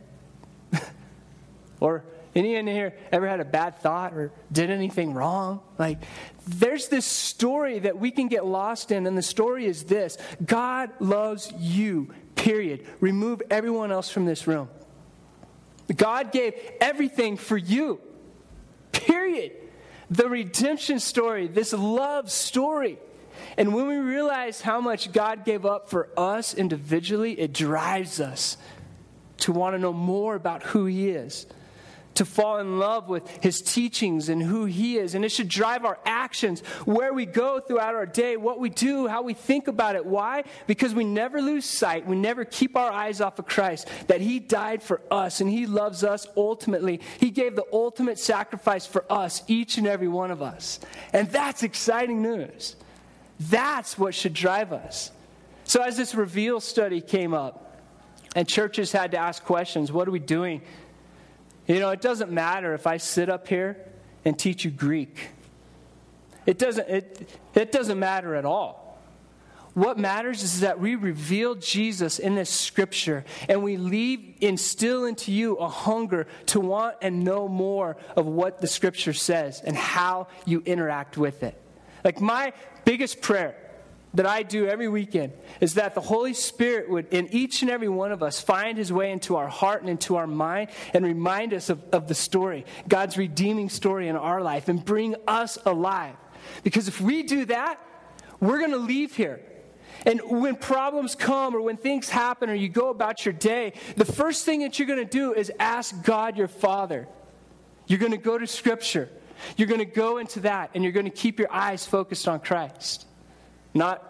or 1.79 2.03
Anyone 2.37 2.67
in 2.67 2.75
here 2.75 2.93
ever 3.11 3.27
had 3.27 3.39
a 3.39 3.45
bad 3.45 3.79
thought 3.79 4.13
or 4.13 4.31
did 4.51 4.69
anything 4.69 5.15
wrong? 5.15 5.59
Like, 5.79 5.97
there's 6.47 6.87
this 6.87 7.05
story 7.05 7.79
that 7.79 7.97
we 7.97 8.11
can 8.11 8.27
get 8.27 8.45
lost 8.45 8.91
in, 8.91 9.05
and 9.05 9.17
the 9.17 9.21
story 9.21 9.65
is 9.65 9.83
this 9.83 10.17
God 10.43 10.91
loves 10.99 11.51
you, 11.57 12.13
period. 12.35 12.85
Remove 12.99 13.41
everyone 13.49 13.91
else 13.91 14.09
from 14.09 14.25
this 14.25 14.47
room. 14.47 14.69
God 15.95 16.31
gave 16.31 16.53
everything 16.81 17.37
for 17.37 17.57
you, 17.57 18.01
period. 18.91 19.53
The 20.09 20.29
redemption 20.29 20.99
story, 20.99 21.47
this 21.47 21.73
love 21.73 22.31
story. 22.31 22.97
And 23.57 23.73
when 23.73 23.87
we 23.87 23.97
realize 23.97 24.61
how 24.61 24.81
much 24.81 25.11
God 25.11 25.45
gave 25.45 25.65
up 25.65 25.89
for 25.89 26.09
us 26.17 26.53
individually, 26.53 27.39
it 27.39 27.53
drives 27.53 28.19
us 28.19 28.57
to 29.39 29.51
want 29.51 29.75
to 29.75 29.79
know 29.79 29.93
more 29.93 30.35
about 30.35 30.63
who 30.63 30.85
He 30.85 31.09
is 31.09 31.45
to 32.17 32.25
fall 32.25 32.57
in 32.57 32.79
love 32.79 33.09
with 33.09 33.27
his 33.43 33.61
teachings 33.61 34.27
and 34.29 34.41
who 34.41 34.65
he 34.65 34.97
is. 34.97 35.13
And 35.13 35.23
it 35.23 35.31
should 35.31 35.47
drive 35.47 35.85
our 35.85 35.99
actions, 36.05 36.61
where 36.85 37.13
we 37.13 37.25
go 37.25 37.59
throughout 37.59 37.95
our 37.95 38.05
day, 38.05 38.37
what 38.37 38.59
we 38.59 38.69
do, 38.69 39.07
how 39.07 39.21
we 39.21 39.33
think 39.33 39.67
about 39.67 39.95
it. 39.95 40.05
Why? 40.05 40.43
Because 40.65 40.93
we 40.93 41.03
never 41.03 41.41
lose 41.41 41.65
sight, 41.65 42.05
we 42.07 42.15
never 42.15 42.43
keep 42.43 42.75
our 42.75 42.91
eyes 42.91 43.21
off 43.21 43.39
of 43.39 43.45
Christ, 43.45 43.87
that 44.07 44.19
he 44.19 44.39
died 44.39 44.81
for 44.81 45.01
us 45.11 45.41
and 45.41 45.49
he 45.49 45.65
loves 45.67 46.03
us 46.03 46.27
ultimately. 46.35 47.01
He 47.19 47.29
gave 47.29 47.55
the 47.55 47.65
ultimate 47.71 48.17
sacrifice 48.17 48.85
for 48.85 49.05
us, 49.11 49.43
each 49.47 49.77
and 49.77 49.85
every 49.85 50.07
one 50.07 50.31
of 50.31 50.41
us. 50.41 50.79
And 51.13 51.29
that's 51.29 51.63
exciting 51.63 52.21
news. 52.21 52.75
That's 53.39 53.97
what 53.97 54.15
should 54.15 54.33
drive 54.33 54.73
us. 54.73 55.11
So, 55.65 55.83
as 55.83 55.97
this 55.97 56.15
reveal 56.15 56.59
study 56.59 57.01
came 57.01 57.33
up, 57.33 57.67
and 58.35 58.47
churches 58.47 58.91
had 58.91 59.11
to 59.11 59.17
ask 59.17 59.43
questions 59.43 59.91
what 59.91 60.07
are 60.07 60.11
we 60.11 60.19
doing 60.19 60.61
you 61.67 61.79
know, 61.79 61.89
it 61.89 62.01
doesn't 62.01 62.31
matter 62.31 62.73
if 62.73 62.87
I 62.87 62.97
sit 62.97 63.29
up 63.29 63.47
here 63.47 63.77
and 64.23 64.37
teach 64.37 64.63
you 64.65 64.71
Greek. 64.71 65.29
It 66.45 66.57
doesn't, 66.57 66.87
it, 66.87 67.29
it 67.53 67.71
doesn't 67.71 67.99
matter 67.99 68.35
at 68.35 68.45
all. 68.45 68.87
What 69.73 69.99
matters 69.99 70.41
is 70.41 70.61
that 70.61 70.79
we 70.79 70.95
reveal 70.95 71.53
Jesus 71.53 72.17
in 72.17 72.33
this 72.33 72.49
scripture 72.49 73.25
and 73.47 73.61
we 73.61 73.77
leave, 73.77 74.37
instill 74.41 75.05
into 75.05 75.31
you 75.31 75.57
a 75.57 75.67
hunger 75.67 76.25
to 76.47 76.59
want 76.59 76.95
and 77.01 77.23
know 77.23 77.47
more 77.47 77.97
of 78.15 78.25
what 78.25 78.59
the 78.59 78.65
scripture 78.65 79.13
says 79.13 79.61
and 79.63 79.75
how 79.75 80.29
you 80.45 80.63
interact 80.65 81.15
with 81.15 81.43
it. 81.43 81.61
Like, 82.03 82.19
my 82.19 82.53
biggest 82.85 83.21
prayer 83.21 83.55
that 84.13 84.25
I 84.25 84.43
do 84.43 84.67
every 84.67 84.87
weekend 84.87 85.33
is 85.59 85.75
that 85.75 85.93
the 85.93 86.01
Holy 86.01 86.33
Spirit 86.33 86.89
would, 86.89 87.13
in 87.13 87.27
each 87.33 87.61
and 87.61 87.69
every 87.69 87.89
one 87.89 88.11
of 88.11 88.23
us, 88.23 88.39
find 88.39 88.77
his 88.77 88.91
way 88.91 89.11
into 89.11 89.35
our 89.35 89.47
heart 89.47 89.81
and 89.81 89.89
into 89.89 90.15
our 90.15 90.27
mind 90.27 90.69
and 90.93 91.05
remind 91.05 91.53
us 91.53 91.69
of, 91.69 91.83
of 91.91 92.07
the 92.07 92.15
story, 92.15 92.65
God's 92.87 93.17
redeeming 93.17 93.69
story 93.69 94.07
in 94.07 94.15
our 94.15 94.41
life, 94.41 94.69
and 94.69 94.83
bring 94.83 95.15
us 95.27 95.57
alive. 95.65 96.15
Because 96.63 96.87
if 96.87 97.01
we 97.01 97.23
do 97.23 97.45
that, 97.45 97.79
we're 98.39 98.59
going 98.59 98.71
to 98.71 98.77
leave 98.77 99.15
here. 99.15 99.41
And 100.05 100.21
when 100.23 100.55
problems 100.55 101.15
come 101.15 101.55
or 101.55 101.61
when 101.61 101.75
things 101.75 102.07
happen 102.07 102.49
or 102.49 102.53
you 102.53 102.69
go 102.69 102.89
about 102.89 103.25
your 103.25 103.33
day, 103.33 103.73
the 103.97 104.05
first 104.05 104.45
thing 104.45 104.61
that 104.61 104.79
you're 104.79 104.87
going 104.87 104.99
to 104.99 105.05
do 105.05 105.33
is 105.33 105.51
ask 105.59 106.03
God 106.03 106.37
your 106.37 106.47
Father. 106.47 107.07
You're 107.87 107.99
going 107.99 108.11
to 108.11 108.17
go 108.17 108.37
to 108.37 108.47
Scripture. 108.47 109.09
You're 109.57 109.67
going 109.67 109.79
to 109.79 109.85
go 109.85 110.17
into 110.17 110.41
that 110.41 110.71
and 110.73 110.83
you're 110.83 110.93
going 110.93 111.05
to 111.05 111.11
keep 111.11 111.39
your 111.39 111.51
eyes 111.51 111.85
focused 111.85 112.27
on 112.27 112.39
Christ 112.39 113.07
not 113.73 114.03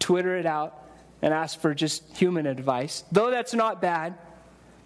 Twitter 0.00 0.36
it 0.36 0.46
out 0.46 0.76
and 1.22 1.34
ask 1.34 1.60
for 1.60 1.74
just 1.74 2.16
human 2.16 2.46
advice, 2.46 3.04
though 3.12 3.30
that's 3.30 3.54
not 3.54 3.80
bad. 3.80 4.16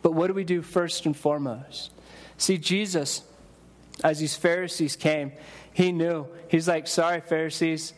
But 0.02 0.12
what 0.12 0.26
do 0.26 0.34
we 0.34 0.44
do 0.44 0.60
first 0.60 1.06
and 1.06 1.16
foremost? 1.16 1.90
See, 2.36 2.58
Jesus, 2.58 3.22
as 4.02 4.18
these 4.18 4.34
Pharisees 4.36 4.96
came, 4.96 5.32
he 5.72 5.92
knew. 5.92 6.26
He's 6.48 6.68
like, 6.68 6.86
sorry, 6.86 7.20
Pharisees, 7.20 7.94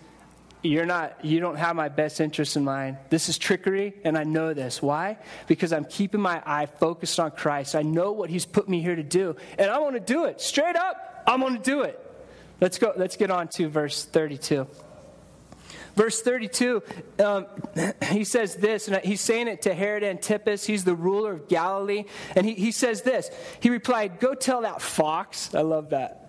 you're 0.62 0.86
not 0.86 1.24
you 1.24 1.40
don't 1.40 1.56
have 1.56 1.76
my 1.76 1.88
best 1.88 2.20
interest 2.20 2.56
in 2.56 2.64
mind. 2.64 2.98
This 3.10 3.28
is 3.28 3.38
trickery 3.38 3.94
and 4.04 4.16
i 4.18 4.24
know 4.24 4.54
this. 4.54 4.82
Why? 4.82 5.18
Because 5.46 5.72
i'm 5.72 5.84
keeping 5.84 6.20
my 6.20 6.42
eye 6.44 6.66
focused 6.66 7.20
on 7.20 7.30
christ. 7.30 7.74
I 7.74 7.82
know 7.82 8.12
what 8.12 8.30
he's 8.30 8.46
put 8.46 8.68
me 8.68 8.80
here 8.80 8.96
to 8.96 9.02
do 9.02 9.36
and 9.58 9.70
i 9.70 9.78
want 9.78 9.94
to 9.94 10.00
do 10.00 10.24
it. 10.24 10.40
Straight 10.40 10.76
up 10.76 11.24
i'm 11.26 11.40
going 11.40 11.56
to 11.56 11.62
do 11.62 11.82
it. 11.82 12.00
Let's 12.60 12.78
go 12.78 12.92
let's 12.96 13.16
get 13.16 13.30
on 13.30 13.48
to 13.48 13.68
verse 13.68 14.04
32 14.04 14.66
Verse 15.96 16.20
32, 16.20 16.82
um, 17.18 17.46
he 18.10 18.24
says 18.24 18.54
this, 18.56 18.86
and 18.86 19.02
he's 19.04 19.22
saying 19.22 19.48
it 19.48 19.62
to 19.62 19.74
Herod 19.74 20.04
Antipas. 20.04 20.66
He's 20.66 20.84
the 20.84 20.94
ruler 20.94 21.32
of 21.32 21.48
Galilee. 21.48 22.04
And 22.36 22.46
he, 22.46 22.52
he 22.54 22.70
says 22.70 23.02
this 23.02 23.30
He 23.60 23.70
replied, 23.70 24.20
Go 24.20 24.34
tell 24.34 24.62
that 24.62 24.82
fox. 24.82 25.54
I 25.54 25.62
love 25.62 25.90
that. 25.90 26.22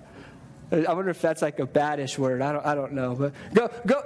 I 0.72 0.94
wonder 0.94 1.10
if 1.10 1.22
that's 1.22 1.42
like 1.42 1.60
a 1.60 1.68
baddish 1.68 2.18
word. 2.18 2.42
I 2.42 2.52
don't, 2.52 2.66
I 2.66 2.76
don't 2.76 2.94
know. 2.94 3.16
But 3.16 3.34
go, 3.54 3.70
go, 3.86 4.02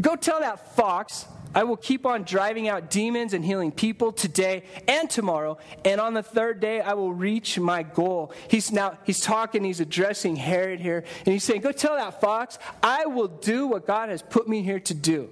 go 0.00 0.16
tell 0.16 0.40
that 0.40 0.74
fox 0.74 1.26
I 1.56 1.64
will 1.64 1.78
keep 1.78 2.04
on 2.04 2.24
driving 2.24 2.68
out 2.68 2.90
demons 2.90 3.32
and 3.32 3.42
healing 3.42 3.72
people 3.72 4.12
today 4.12 4.64
and 4.86 5.08
tomorrow, 5.08 5.56
and 5.86 6.02
on 6.02 6.12
the 6.12 6.22
third 6.22 6.60
day 6.60 6.82
I 6.82 6.92
will 6.92 7.14
reach 7.14 7.58
my 7.58 7.82
goal. 7.82 8.34
He's 8.48 8.70
now 8.70 8.98
he's 9.04 9.22
talking, 9.22 9.64
he's 9.64 9.80
addressing 9.80 10.36
Herod 10.36 10.80
here, 10.80 11.02
and 11.24 11.32
he's 11.32 11.44
saying, 11.44 11.62
Go 11.62 11.72
tell 11.72 11.96
that 11.96 12.20
fox, 12.20 12.58
I 12.82 13.06
will 13.06 13.28
do 13.28 13.66
what 13.68 13.86
God 13.86 14.10
has 14.10 14.20
put 14.20 14.46
me 14.46 14.62
here 14.62 14.80
to 14.80 14.92
do. 14.92 15.30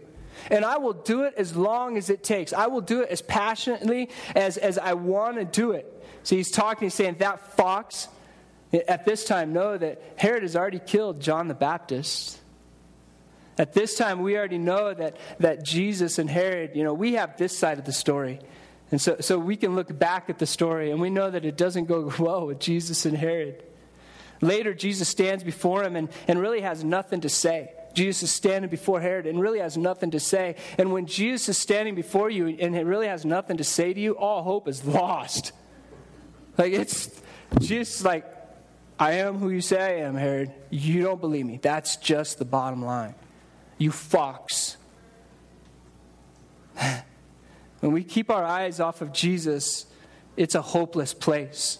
And 0.50 0.64
I 0.64 0.78
will 0.78 0.95
do 0.95 1.25
it 1.25 1.35
as 1.37 1.54
long 1.54 1.99
as 1.99 2.09
it 2.09 2.25
takes. 2.25 2.54
I 2.54 2.69
will 2.69 2.81
do 2.81 3.02
it 3.02 3.11
as 3.11 3.21
passionately 3.21 4.09
as, 4.35 4.57
as 4.57 4.78
I 4.78 4.95
want 4.95 5.37
to 5.37 5.45
do 5.45 5.73
it. 5.73 5.90
So 6.23 6.37
he's 6.37 6.50
talking, 6.50 6.87
he's 6.87 6.95
saying, 6.95 7.16
That 7.19 7.54
fox, 7.54 8.09
at 8.73 9.04
this 9.04 9.26
time, 9.26 9.52
know 9.52 9.76
that 9.76 10.00
Herod 10.16 10.43
has 10.43 10.57
already 10.57 10.78
killed 10.81 11.21
John 11.21 11.49
the 11.49 11.54
Baptist. 11.54 12.40
At 13.58 13.73
this 13.73 13.96
time, 13.96 14.20
we 14.20 14.37
already 14.37 14.58
know 14.58 14.92
that, 14.94 15.16
that 15.38 15.64
Jesus 15.64 16.18
and 16.18 16.28
Herod, 16.28 16.73
you 16.75 16.82
know, 16.82 16.94
we 16.94 17.14
have 17.14 17.37
this 17.37 17.56
side 17.56 17.78
of 17.78 17.84
the 17.84 17.92
story. 17.92 18.40
And 18.90 19.00
so, 19.00 19.16
so 19.20 19.38
we 19.38 19.56
can 19.56 19.75
look 19.75 19.96
back 19.96 20.28
at 20.28 20.38
the 20.38 20.46
story 20.46 20.90
and 20.90 21.00
we 21.00 21.11
know 21.11 21.30
that 21.30 21.44
it 21.44 21.56
doesn't 21.56 21.87
go 21.87 22.12
well 22.18 22.46
with 22.46 22.58
Jesus 22.58 23.06
and 23.06 23.16
Herod. 23.16 23.62
Later, 24.40 24.75
Jesus 24.75 25.08
stands 25.08 25.44
before 25.44 25.84
him 25.84 25.96
and, 25.96 26.08
and 26.28 26.38
really 26.38 26.61
has 26.61 26.84
nothing 26.84 27.20
to 27.23 27.28
say. 27.28 27.73
Jesus 27.94 28.25
is 28.25 28.30
standing 28.32 28.68
before 28.68 29.00
Herod 29.00 29.26
and 29.26 29.40
really 29.40 29.61
has 29.61 29.76
nothing 29.76 30.11
to 30.11 30.20
say. 30.20 30.56
And 30.76 30.92
when 30.92 31.06
Jesus 31.06 31.50
is 31.50 31.58
standing 31.58 31.94
before 31.94 32.28
you 32.28 32.49
and 32.49 32.76
it 32.76 32.84
really 32.84 33.06
has 33.06 33.25
nothing 33.25 33.58
to 33.58 33.64
say 33.64 33.94
to 33.94 34.00
you, 34.00 34.18
all 34.18 34.42
hope 34.42 34.68
is 34.68 34.84
lost. 34.84 35.52
Like 36.58 36.73
it's 36.73 37.08
just 37.61 38.04
like, 38.04 38.30
I 38.99 39.12
am 39.14 39.38
who 39.38 39.50
you 39.50 39.61
say 39.61 39.80
I 39.80 40.06
am, 40.06 40.14
Herod. 40.14 40.52
You 40.70 41.02
don't 41.02 41.20
believe 41.20 41.46
me. 41.46 41.58
That's 41.61 41.96
just 41.96 42.38
the 42.38 42.44
bottom 42.44 42.84
line. 42.84 43.14
You 43.78 43.90
fox. 43.90 44.76
when 47.81 47.93
we 47.93 48.04
keep 48.04 48.31
our 48.31 48.45
eyes 48.45 48.81
off 48.81 49.00
of 49.00 49.12
Jesus, 49.12 49.87
it's 50.37 50.54
a 50.54 50.62
hopeless 50.62 51.14
place. 51.14 51.78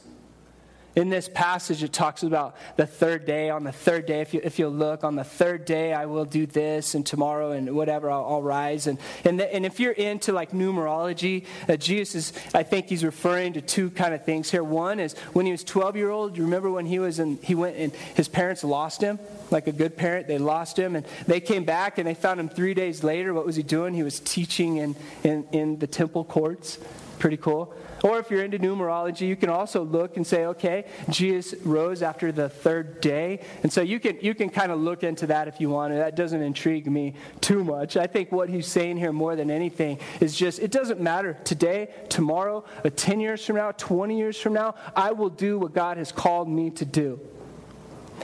In 0.97 1.09
this 1.09 1.29
passage, 1.29 1.83
it 1.83 1.93
talks 1.93 2.23
about 2.23 2.55
the 2.77 2.87
third 2.87 3.27
day. 3.27 3.51
On 3.51 3.65
the 3.65 3.73
third 3.73 4.07
day, 4.07 4.21
if 4.21 4.33
you, 4.33 4.41
if 4.45 4.61
you 4.61 4.69
look, 4.69 5.03
on 5.03 5.17
the 5.17 5.25
third 5.25 5.65
day, 5.65 5.93
I 5.93 6.07
will 6.07 6.25
do 6.25 6.47
this, 6.47 6.95
and 6.95 7.05
tomorrow, 7.05 7.51
and 7.51 7.75
whatever, 7.75 8.09
I'll, 8.11 8.25
I'll 8.25 8.43
rise. 8.43 8.87
And, 8.87 8.99
and, 9.25 9.41
the, 9.41 9.53
and 9.53 9.67
if 9.67 9.81
you're 9.81 9.93
into 9.93 10.33
like 10.33 10.53
numerology, 10.53 11.47
uh, 11.69 11.77
Jesus 11.77 12.15
is, 12.15 12.33
I 12.55 12.63
think 12.63 12.89
he's 12.89 13.05
referring 13.05 13.55
to 13.55 13.61
two 13.61 13.91
kind 13.91 14.15
of 14.15 14.25
things 14.25 14.53
here. 14.53 14.63
One 14.63 15.01
is 15.01 15.15
when 15.33 15.47
he 15.47 15.53
was 15.53 15.65
12 15.65 15.97
year 15.97 16.11
old, 16.11 16.37
you 16.37 16.45
remember 16.45 16.71
when 16.71 16.87
he 16.87 17.01
was 17.01 17.19
in, 17.19 17.39
he 17.43 17.57
went 17.57 17.77
and 17.77 17.93
his 18.15 18.29
parents 18.29 18.63
lost 18.63 19.01
him? 19.01 19.19
Like 19.51 19.67
a 19.67 19.73
good 19.73 19.97
parent, 19.97 20.29
they 20.29 20.39
lost 20.39 20.79
him, 20.79 20.95
and 20.95 21.05
they 21.27 21.41
came 21.41 21.65
back 21.65 21.99
and 21.99 22.07
they 22.07 22.15
found 22.15 22.39
him 22.39 22.49
three 22.49 22.75
days 22.75 23.03
later. 23.03 23.35
What 23.35 23.47
was 23.47 23.57
he 23.57 23.65
doing? 23.65 23.95
He 23.95 24.05
was 24.05 24.21
teaching 24.21 24.77
in, 24.77 24.95
in, 25.25 25.45
in 25.51 25.79
the 25.81 25.89
temple 25.89 26.23
courts. 26.23 26.79
Pretty 27.25 27.39
cool. 27.39 27.75
Or 28.03 28.19
if 28.19 28.31
you're 28.31 28.45
into 28.45 28.59
numerology, 28.59 29.27
you 29.27 29.35
can 29.35 29.49
also 29.49 29.83
look 29.83 30.19
and 30.19 30.27
say, 30.27 30.45
okay, 30.45 30.85
Jesus 31.09 31.59
rose 31.65 32.03
after 32.03 32.31
the 32.33 32.51
third 32.51 33.01
day. 33.01 33.41
And 33.63 33.73
so 33.73 33.81
you 33.81 33.99
can, 33.99 34.19
you 34.21 34.35
can 34.35 34.51
kind 34.51 34.71
of 34.71 34.79
look 34.79 35.03
into 35.03 35.29
that 35.29 35.49
if 35.49 35.59
you 35.59 35.71
want 35.71 35.95
to. 35.95 35.97
That 35.97 36.17
doesn't 36.17 36.43
intrigue 36.43 36.87
me 36.87 37.15
too 37.41 37.65
much. 37.65 37.97
I 37.97 38.07
think 38.07 38.31
what 38.31 38.51
he's 38.51 38.67
saying 38.67 38.99
here 38.99 39.11
more 39.11 39.37
than 39.37 39.51
anything 39.51 40.01
is 40.21 40.37
just 40.37 40.59
it 40.59 40.71
doesn't 40.71 41.01
matter 41.01 41.39
today, 41.45 41.95
tomorrow, 42.11 42.63
uh, 42.85 42.91
10 42.95 43.21
years 43.21 43.43
from 43.43 43.57
now, 43.57 43.73
20 43.73 44.19
years 44.19 44.39
from 44.39 44.53
now, 44.53 44.75
I 44.95 45.13
will 45.13 45.31
do 45.31 45.59
what 45.59 45.73
God 45.73 45.97
has 45.97 46.13
called 46.13 46.47
me 46.47 46.73
to 46.73 46.85
do. 46.85 47.19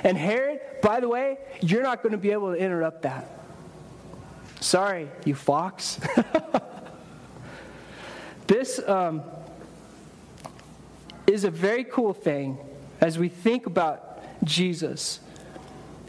And 0.05 0.19
Herod, 0.19 0.61
by 0.83 1.01
the 1.01 1.09
way, 1.09 1.39
you're 1.63 1.83
not 1.83 2.03
going 2.03 2.13
to 2.13 2.19
be 2.19 2.33
able 2.33 2.53
to 2.53 2.59
interrupt 2.59 3.01
that. 3.05 3.31
Sorry, 4.61 5.09
you 5.25 5.35
fox. 5.35 5.99
this. 8.51 8.81
Um, 8.87 9.23
is 11.31 11.45
a 11.45 11.51
very 11.51 11.85
cool 11.85 12.13
thing 12.13 12.59
as 13.01 13.19
we 13.19 13.29
think 13.29 13.67
about 13.67 14.21
Jesus. 14.45 15.21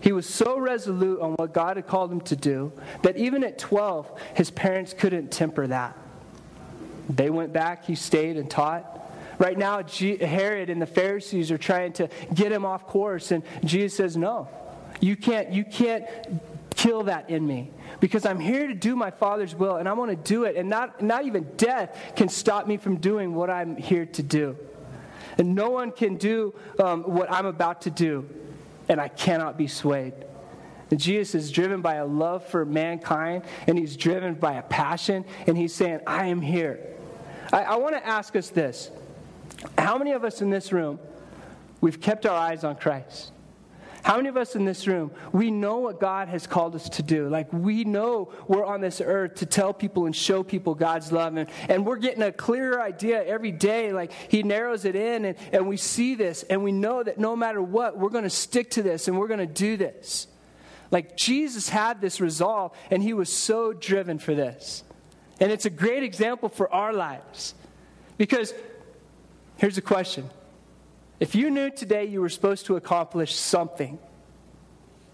He 0.02 0.12
was 0.12 0.28
so 0.28 0.58
resolute 0.58 1.22
on 1.22 1.34
what 1.34 1.54
God 1.54 1.78
had 1.78 1.88
called 1.88 2.12
him 2.12 2.22
to 2.22 2.36
do 2.36 2.72
that 3.04 3.18
even 3.18 3.44
at 3.44 3.60
12, 3.60 4.20
his 4.34 4.50
parents 4.50 4.94
couldn't 4.94 5.32
temper 5.32 5.68
that. 5.68 5.98
They 7.10 7.30
went 7.30 7.54
back, 7.54 7.86
he 7.86 7.96
stayed 7.96 8.38
and 8.38 8.50
taught. 8.50 8.98
Right 9.38 9.58
now, 9.58 9.84
Herod 9.84 10.70
and 10.70 10.82
the 10.82 10.88
Pharisees 10.88 11.52
are 11.52 11.58
trying 11.58 11.94
to 11.94 12.10
get 12.34 12.52
him 12.52 12.66
off 12.66 12.88
course, 12.88 13.32
and 13.32 13.44
Jesus 13.64 13.96
says, 13.98 14.18
No, 14.18 14.48
you 15.00 15.16
can't, 15.16 15.52
you 15.52 15.64
can't 15.64 16.06
kill 16.76 17.04
that 17.04 17.30
in 17.30 17.46
me 17.46 17.72
because 18.00 18.26
I'm 18.26 18.40
here 18.40 18.68
to 18.68 18.74
do 18.74 18.96
my 18.96 19.12
Father's 19.12 19.56
will, 19.56 19.76
and 19.76 19.88
I 19.88 19.94
want 19.94 20.12
to 20.12 20.16
do 20.16 20.46
it, 20.46 20.56
and 20.56 20.70
not, 20.70 21.02
not 21.02 21.26
even 21.26 21.44
death 21.58 22.14
can 22.16 22.30
stop 22.30 22.68
me 22.68 22.78
from 22.78 22.98
doing 22.98 23.34
what 23.36 23.50
I'm 23.50 23.76
here 23.76 24.06
to 24.06 24.24
do. 24.24 24.58
And 25.38 25.56
no 25.56 25.70
one 25.70 25.92
can 25.92 26.18
do 26.18 26.54
um, 26.80 27.04
what 27.04 27.32
I'm 27.32 27.46
about 27.46 27.84
to 27.84 27.90
do, 27.90 28.28
and 28.90 29.00
I 29.00 29.08
cannot 29.08 29.58
be 29.58 29.68
swayed. 29.68 30.14
And 30.90 31.00
Jesus 31.00 31.46
is 31.46 31.52
driven 31.52 31.82
by 31.82 31.96
a 31.96 32.06
love 32.06 32.46
for 32.46 32.66
mankind, 32.66 33.44
and 33.68 33.78
he's 33.78 33.96
driven 33.96 34.34
by 34.34 34.54
a 34.54 34.62
passion, 34.62 35.24
and 35.48 35.58
he's 35.58 35.74
saying, 35.74 36.02
I 36.06 36.28
am 36.28 36.42
here. 36.42 36.80
I, 37.54 37.64
I 37.64 37.76
want 37.78 37.96
to 37.96 38.06
ask 38.06 38.36
us 38.36 38.50
this 38.50 38.92
How 39.78 39.98
many 39.98 40.12
of 40.12 40.26
us 40.26 40.42
in 40.42 40.50
this 40.50 40.72
room, 40.72 41.00
we've 41.80 42.02
kept 42.02 42.26
our 42.26 42.38
eyes 42.38 42.64
on 42.64 42.76
Christ? 42.76 43.32
How 44.04 44.18
many 44.18 44.30
of 44.30 44.38
us 44.38 44.56
in 44.56 44.66
this 44.66 44.88
room, 44.88 45.12
we 45.32 45.52
know 45.52 45.78
what 45.78 46.00
God 46.00 46.28
has 46.28 46.48
called 46.48 46.76
us 46.76 46.90
to 46.90 47.04
do? 47.04 47.30
Like, 47.30 47.52
we 47.54 47.84
know 47.84 48.32
we're 48.48 48.66
on 48.66 48.82
this 48.82 49.00
earth 49.00 49.36
to 49.36 49.46
tell 49.46 49.74
people 49.74 50.06
and 50.06 50.16
show 50.16 50.44
people 50.44 50.74
God's 50.74 51.12
love. 51.12 51.36
And, 51.36 51.50
and 51.70 51.86
we're 51.86 51.98
getting 51.98 52.24
a 52.24 52.32
clearer 52.32 52.82
idea 52.82 53.24
every 53.24 53.52
day. 53.52 53.94
Like, 53.94 54.12
He 54.12 54.42
narrows 54.42 54.86
it 54.86 54.96
in, 54.96 55.26
and, 55.26 55.38
and 55.52 55.68
we 55.68 55.78
see 55.78 56.16
this, 56.16 56.44
and 56.44 56.64
we 56.64 56.72
know 56.72 57.04
that 57.04 57.20
no 57.20 57.36
matter 57.36 57.62
what, 57.62 57.98
we're 57.98 58.10
going 58.10 58.24
to 58.24 58.30
stick 58.30 58.72
to 58.72 58.84
this 58.84 59.08
and 59.08 59.20
we're 59.20 59.28
going 59.28 59.40
to 59.40 59.46
do 59.46 59.78
this. 59.78 60.28
Like, 60.90 61.16
Jesus 61.16 61.70
had 61.70 62.02
this 62.02 62.20
resolve, 62.20 62.76
and 62.90 63.04
He 63.04 63.14
was 63.14 63.32
so 63.32 63.72
driven 63.72 64.18
for 64.18 64.34
this. 64.34 64.84
And 65.40 65.52
it's 65.52 65.66
a 65.66 65.72
great 65.72 66.04
example 66.04 66.50
for 66.50 66.72
our 66.74 66.92
lives. 66.92 67.54
Because 68.18 68.54
here's 69.58 69.78
a 69.78 69.82
question 69.82 70.30
if 71.22 71.36
you 71.36 71.52
knew 71.52 71.70
today 71.70 72.06
you 72.06 72.20
were 72.20 72.30
supposed 72.30 72.66
to 72.66 72.76
accomplish 72.76 73.36
something, 73.36 74.00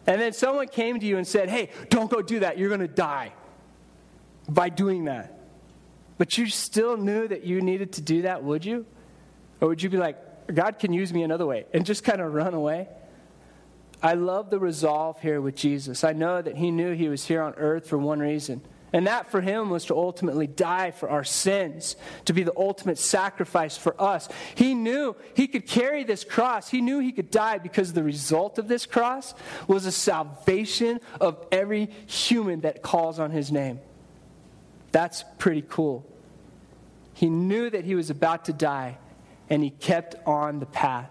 and 0.08 0.22
then 0.22 0.32
someone 0.32 0.70
came 0.70 1.02
to 1.02 1.06
you 1.06 1.18
and 1.18 1.28
said, 1.28 1.50
hey, 1.50 1.70
don't 1.90 2.10
go 2.10 2.22
do 2.22 2.40
that, 2.40 2.58
you're 2.58 2.70
going 2.70 2.80
to 2.80 2.88
die 2.88 3.34
by 4.48 4.70
doing 4.70 5.04
that. 5.06 5.38
But 6.18 6.38
you 6.38 6.48
still 6.48 6.96
knew 6.96 7.28
that 7.28 7.44
you 7.44 7.62
needed 7.62 7.92
to 7.94 8.02
do 8.02 8.22
that, 8.22 8.42
would 8.42 8.64
you? 8.64 8.86
Or 9.60 9.68
would 9.68 9.84
you 9.84 9.90
be 9.90 9.98
like, 9.98 10.18
God 10.56 10.80
can 10.80 10.94
use 10.94 11.12
me 11.12 11.24
another 11.24 11.46
way, 11.46 11.66
and 11.74 11.86
just 11.86 12.06
kind 12.06 12.22
of 12.22 12.34
run 12.34 12.54
away? 12.54 12.88
I 14.02 14.14
love 14.14 14.50
the 14.50 14.60
resolve 14.60 15.22
here 15.22 15.42
with 15.42 15.56
Jesus. 15.56 16.06
I 16.06 16.14
know 16.14 16.42
that 16.42 16.56
he 16.56 16.72
knew 16.72 16.94
he 16.94 17.10
was 17.10 17.26
here 17.26 17.42
on 17.42 17.54
earth 17.56 17.88
for 17.90 17.98
one 17.98 18.20
reason 18.20 18.62
and 18.94 19.08
that 19.08 19.30
for 19.30 19.42
him 19.42 19.70
was 19.70 19.86
to 19.86 19.96
ultimately 19.96 20.48
die 20.48 20.92
for 20.92 21.10
our 21.10 21.24
sins, 21.24 21.96
to 22.26 22.34
be 22.34 22.44
the 22.44 22.58
ultimate 22.58 22.98
sacrifice 22.98 23.76
for 23.76 24.00
us. 24.02 24.30
He 24.56 24.74
knew 24.74 25.16
he 25.34 25.48
could 25.48 25.68
carry 25.68 26.04
this 26.04 26.24
cross. 26.24 26.70
He 26.70 26.82
knew 26.82 27.00
he 27.00 27.12
could 27.12 27.30
die 27.30 27.58
because 27.58 27.94
the 27.94 28.04
result 28.04 28.58
of 28.58 28.68
this 28.68 28.86
cross 28.86 29.34
was 29.68 29.86
a 29.86 29.92
salvation 29.92 31.02
of 31.20 31.46
every 31.52 31.90
human 32.06 32.62
that 32.62 32.82
calls 32.82 33.20
on 33.20 33.32
his 33.32 33.52
name. 33.52 33.80
That's 34.94 35.24
pretty 35.38 35.64
cool. 35.68 36.06
He 37.14 37.30
knew 37.30 37.70
that 37.70 37.84
he 37.84 37.96
was 37.96 38.10
about 38.10 38.46
to 38.46 38.54
die, 38.54 38.98
and 39.50 39.64
he 39.64 39.70
kept 39.70 40.16
on 40.26 40.60
the 40.60 40.66
path. 40.66 41.10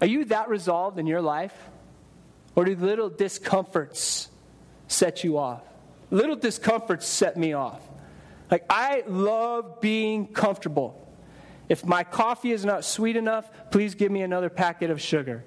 Are 0.00 0.06
you 0.06 0.26
that 0.26 0.48
resolved 0.48 0.98
in 0.98 1.06
your 1.06 1.22
life? 1.22 1.54
Or 2.54 2.64
do 2.64 2.74
little 2.74 3.08
discomforts 3.08 4.28
set 4.88 5.24
you 5.24 5.38
off? 5.38 5.62
Little 6.10 6.36
discomforts 6.36 7.06
set 7.06 7.36
me 7.36 7.52
off. 7.52 7.80
Like, 8.50 8.64
I 8.70 9.02
love 9.06 9.80
being 9.80 10.28
comfortable. 10.28 11.02
If 11.68 11.84
my 11.84 12.04
coffee 12.04 12.52
is 12.52 12.64
not 12.64 12.84
sweet 12.84 13.16
enough, 13.16 13.50
please 13.70 13.94
give 13.94 14.12
me 14.12 14.22
another 14.22 14.48
packet 14.48 14.90
of 14.90 15.00
sugar. 15.00 15.44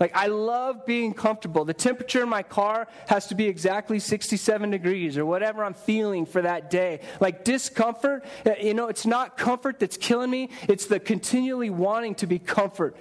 Like, 0.00 0.16
I 0.16 0.28
love 0.28 0.86
being 0.86 1.12
comfortable. 1.12 1.64
The 1.64 1.74
temperature 1.74 2.22
in 2.22 2.28
my 2.28 2.44
car 2.44 2.86
has 3.08 3.26
to 3.26 3.34
be 3.34 3.46
exactly 3.48 3.98
67 3.98 4.70
degrees 4.70 5.18
or 5.18 5.26
whatever 5.26 5.64
I'm 5.64 5.74
feeling 5.74 6.24
for 6.24 6.40
that 6.42 6.70
day. 6.70 7.00
Like, 7.20 7.44
discomfort, 7.44 8.24
uh, 8.46 8.52
you 8.60 8.74
know, 8.74 8.86
it's 8.86 9.06
not 9.06 9.36
comfort 9.36 9.80
that's 9.80 9.96
killing 9.96 10.30
me, 10.30 10.50
it's 10.68 10.86
the 10.86 11.00
continually 11.00 11.70
wanting 11.70 12.14
to 12.16 12.26
be 12.26 12.38
comfort 12.38 12.96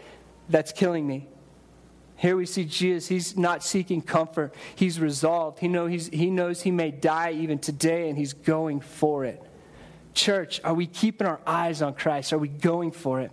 that's 0.49 0.71
killing 0.71 1.05
me. 1.05 1.27
Here 2.17 2.35
we 2.35 2.47
see 2.47 2.65
Jesus, 2.65 3.07
he's 3.07 3.37
not 3.37 3.63
seeking 3.63 4.01
comfort. 4.01 4.53
He's 4.75 4.99
resolved. 4.99 5.59
He, 5.59 5.67
know 5.67 5.85
he's, 5.85 6.07
he 6.07 6.31
knows 6.31 6.61
he 6.61 6.71
may 6.71 6.89
die 6.89 7.31
even 7.31 7.59
today, 7.59 8.09
and 8.09 8.17
he's 8.17 8.33
going 8.33 8.79
for 8.79 9.23
it. 9.23 9.41
Church, 10.15 10.59
are 10.63 10.73
we 10.73 10.87
keeping 10.87 11.27
our 11.27 11.39
eyes 11.45 11.83
on 11.83 11.93
Christ? 11.93 12.33
Are 12.33 12.39
we 12.39 12.47
going 12.47 12.91
for 12.91 13.21
it? 13.21 13.31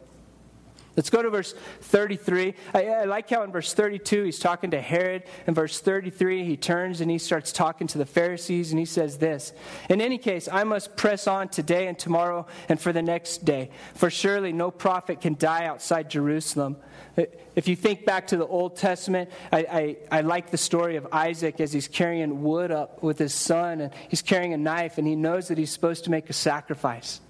Let's 0.97 1.11
go 1.11 1.23
to 1.23 1.31
verse 1.31 1.55
33. 1.81 2.55
I, 2.73 2.87
I, 2.87 3.05
like 3.05 3.29
how 3.29 3.43
in 3.43 3.51
verse 3.51 3.75
32 3.75 4.25
he's 4.25 4.39
talking 4.39 4.71
to 4.71 4.81
Herod. 4.81 5.25
In 5.47 5.55
verse 5.55 5.81
33, 5.81 6.45
he 6.45 6.57
turns 6.57 7.01
and 7.01 7.11
he 7.11 7.19
starts 7.19 7.51
talking 7.51 7.89
to 7.89 7.99
the 7.99 8.07
Pharisees, 8.07 8.71
and 8.71 8.79
he 8.79 8.85
says 8.85 9.19
this 9.19 9.53
In 9.89 10.01
any 10.01 10.19
case, 10.19 10.49
I 10.51 10.63
must 10.63 10.97
press 10.97 11.27
on 11.27 11.49
today 11.49 11.89
and 11.89 11.99
tomorrow 11.99 12.47
and 12.69 12.81
for 12.81 12.93
the 12.93 13.03
next 13.03 13.45
day, 13.45 13.71
for 13.95 14.09
surely 14.09 14.53
no 14.53 14.71
prophet 14.71 15.21
can 15.21 15.35
die 15.35 15.67
outside 15.67 16.11
Jerusalem. 16.11 16.77
If 17.17 17.69
you 17.69 17.77
think 17.77 18.05
back 18.05 18.29
to 18.29 18.37
the 18.37 18.47
Old 18.47 18.77
Testament, 18.77 19.31
I, 19.53 19.59
I, 19.59 20.19
I, 20.19 20.21
like 20.23 20.51
the 20.51 20.59
story 20.59 20.97
of 20.97 21.07
Isaac 21.13 21.61
as 21.61 21.73
he's 21.73 21.87
carrying 21.87 22.43
wood 22.43 22.73
up 22.73 23.03
with 23.03 23.19
his 23.19 23.33
son, 23.33 23.81
and 23.81 23.93
he's 24.09 24.23
carrying 24.23 24.53
a 24.53 24.57
knife, 24.57 24.99
and 24.99 25.07
he 25.07 25.15
knows 25.15 25.49
that 25.49 25.59
he's 25.59 25.71
supposed 25.71 26.05
to 26.05 26.11
make 26.11 26.29
a 26.29 26.33
sacrifice. 26.33 27.21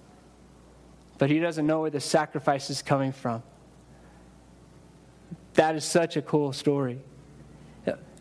But 1.19 1.29
he 1.29 1.39
doesn't 1.39 1.67
know 1.67 1.83
where 1.83 1.91
the 1.91 2.01
sacrifice 2.01 2.71
is 2.71 2.81
coming 2.81 3.13
from. 3.13 3.43
That 5.55 5.77
is 5.77 5.85
such 5.85 6.17
a 6.17 6.23
cool 6.23 6.53
story. 6.53 7.01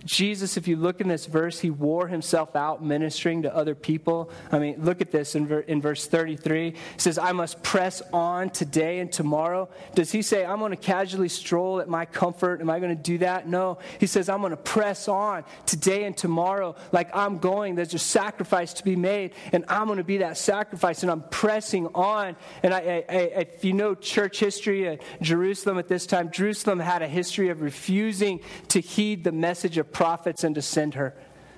Jesus, 0.06 0.58
if 0.58 0.68
you 0.68 0.76
look 0.76 1.00
in 1.00 1.08
this 1.08 1.26
verse, 1.26 1.60
he 1.60 1.70
wore 1.70 2.08
himself 2.08 2.56
out 2.56 2.84
ministering 2.84 3.44
to 3.44 3.56
other 3.56 3.76
people. 3.76 4.30
I 4.52 4.60
mean, 4.60 4.84
look 4.84 5.00
at 5.00 5.12
this 5.12 5.36
in, 5.36 5.48
ver- 5.48 5.62
in 5.62 5.82
verse 5.82 6.08
33. 6.08 6.72
He 6.72 6.78
says, 6.98 7.18
I 7.18 7.32
must 7.32 7.64
press 7.64 8.02
on 8.12 8.50
today 8.50 9.00
and 9.00 9.12
tomorrow. 9.12 9.70
Does 9.96 10.12
he 10.12 10.22
say, 10.22 10.46
I'm 10.46 10.60
going 10.60 10.72
to 10.72 10.78
casually 10.78 11.30
stroll 11.30 11.80
at 11.80 11.88
my 11.88 12.06
comfort? 12.06 12.60
Am 12.60 12.70
I 12.70 12.80
going 12.80 12.96
to 12.96 13.02
do 13.02 13.20
that? 13.20 13.48
No. 13.48 13.78
He 14.00 14.08
says, 14.08 14.28
I'm 14.28 14.42
going 14.42 14.52
to 14.52 14.58
press 14.58 15.08
on 15.08 15.46
today 15.66 16.04
and 16.04 16.18
tomorrow 16.18 16.76
like 16.92 17.16
I'm 17.16 17.38
going. 17.38 17.76
There's 17.76 17.94
a 17.94 18.00
sacrifice 18.00 18.74
to 18.74 18.84
be 18.84 18.96
made, 18.96 19.34
and 19.54 19.64
I'm 19.70 19.86
going 19.88 19.98
to 19.98 20.04
be 20.04 20.18
that 20.18 20.38
sacrifice, 20.38 21.04
and 21.04 21.12
I'm 21.12 21.24
pressing 21.24 21.88
on. 21.96 22.36
And 22.62 22.74
I, 22.74 22.80
I, 22.80 23.06
I, 23.08 23.20
if 23.54 23.64
you 23.64 23.74
know 23.74 23.96
church 23.96 24.40
history 24.40 24.88
at 24.88 25.02
Jerusalem 25.22 25.78
at 25.78 25.88
this 25.88 26.06
time, 26.06 26.32
Jerusalem 26.32 26.80
had 26.80 27.02
a 27.02 27.08
history 27.08 27.50
of 27.50 27.62
refusing 27.62 28.42
to 28.70 28.82
heed 28.82 29.24
the 29.24 29.32
message 29.32 29.78
of 29.78 29.93
prophets 29.94 30.44
and 30.44 30.56
to 30.56 30.62
send 30.62 30.96
her. 30.96 31.14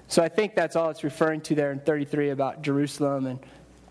So 0.08 0.22
I 0.22 0.30
think 0.30 0.54
that's 0.54 0.76
all 0.76 0.90
it's 0.90 1.04
referring 1.04 1.42
to 1.42 1.56
there 1.56 1.72
in 1.72 1.80
33 1.80 2.30
about 2.30 2.62
Jerusalem 2.62 3.26
and 3.26 3.40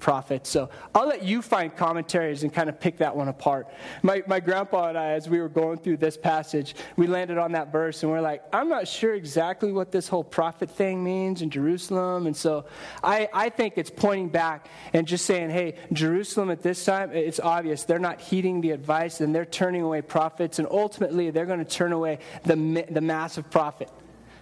prophets. 0.04 0.50
So 0.50 0.68
I'll 0.94 1.08
let 1.08 1.22
you 1.22 1.40
find 1.40 1.74
commentaries 1.74 2.42
and 2.42 2.52
kind 2.52 2.68
of 2.68 2.78
pick 2.78 2.98
that 2.98 3.16
one 3.16 3.28
apart. 3.28 3.68
My, 4.02 4.22
my 4.26 4.38
grandpa 4.38 4.88
and 4.88 4.98
I, 4.98 5.12
as 5.12 5.30
we 5.30 5.40
were 5.40 5.48
going 5.48 5.78
through 5.78 5.96
this 5.96 6.18
passage, 6.18 6.74
we 6.96 7.06
landed 7.06 7.38
on 7.38 7.52
that 7.52 7.72
verse 7.72 8.02
and 8.02 8.12
we're 8.12 8.20
like, 8.20 8.42
I'm 8.52 8.68
not 8.68 8.86
sure 8.86 9.14
exactly 9.14 9.72
what 9.72 9.92
this 9.92 10.06
whole 10.06 10.22
prophet 10.22 10.70
thing 10.70 11.02
means 11.02 11.40
in 11.40 11.48
Jerusalem. 11.48 12.26
And 12.26 12.36
so 12.36 12.66
I, 13.02 13.30
I 13.32 13.48
think 13.48 13.78
it's 13.78 13.88
pointing 13.88 14.28
back 14.28 14.68
and 14.92 15.06
just 15.06 15.24
saying, 15.24 15.48
hey, 15.48 15.76
Jerusalem 15.90 16.50
at 16.50 16.62
this 16.62 16.84
time, 16.84 17.10
it's 17.12 17.40
obvious 17.40 17.84
they're 17.84 17.98
not 17.98 18.20
heeding 18.20 18.60
the 18.60 18.72
advice 18.72 19.22
and 19.22 19.34
they're 19.34 19.46
turning 19.46 19.80
away 19.80 20.02
prophets. 20.02 20.58
And 20.58 20.68
ultimately, 20.70 21.30
they're 21.30 21.46
going 21.46 21.64
to 21.64 21.64
turn 21.64 21.94
away 21.94 22.18
the, 22.44 22.84
the 22.90 23.00
massive 23.00 23.50
prophet. 23.50 23.90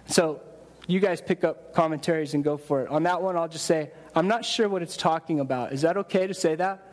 So 0.07 0.41
you 0.87 0.99
guys 0.99 1.21
pick 1.21 1.43
up 1.43 1.73
commentaries 1.73 2.33
and 2.33 2.43
go 2.43 2.57
for 2.57 2.81
it. 2.81 2.89
On 2.89 3.03
that 3.03 3.21
one, 3.21 3.37
I'll 3.37 3.47
just 3.47 3.65
say, 3.65 3.91
I'm 4.15 4.27
not 4.27 4.45
sure 4.45 4.67
what 4.67 4.81
it's 4.81 4.97
talking 4.97 5.39
about. 5.39 5.73
Is 5.73 5.81
that 5.81 5.97
okay 5.97 6.27
to 6.27 6.33
say 6.33 6.55
that? 6.55 6.87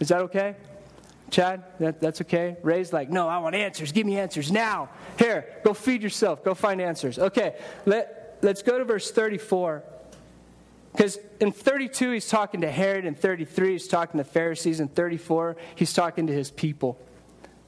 Is 0.00 0.08
that 0.08 0.22
okay? 0.22 0.56
Chad, 1.30 1.64
that, 1.80 2.00
that's 2.00 2.20
okay? 2.22 2.56
Ray's 2.62 2.92
like, 2.92 3.10
no, 3.10 3.28
I 3.28 3.38
want 3.38 3.54
answers. 3.54 3.92
Give 3.92 4.06
me 4.06 4.18
answers 4.18 4.52
now. 4.52 4.90
Here, 5.18 5.46
go 5.64 5.74
feed 5.74 6.02
yourself. 6.02 6.44
Go 6.44 6.54
find 6.54 6.80
answers. 6.80 7.18
Okay, 7.18 7.56
let, 7.86 8.38
let's 8.42 8.62
go 8.62 8.78
to 8.78 8.84
verse 8.84 9.10
34. 9.10 9.82
Because 10.92 11.18
in 11.40 11.50
32, 11.50 12.12
he's 12.12 12.28
talking 12.28 12.60
to 12.60 12.70
Herod. 12.70 13.04
In 13.04 13.14
33, 13.14 13.72
he's 13.72 13.88
talking 13.88 14.18
to 14.18 14.24
Pharisees. 14.24 14.78
In 14.78 14.88
34, 14.88 15.56
he's 15.74 15.92
talking 15.92 16.28
to 16.28 16.32
his 16.32 16.50
people. 16.50 17.00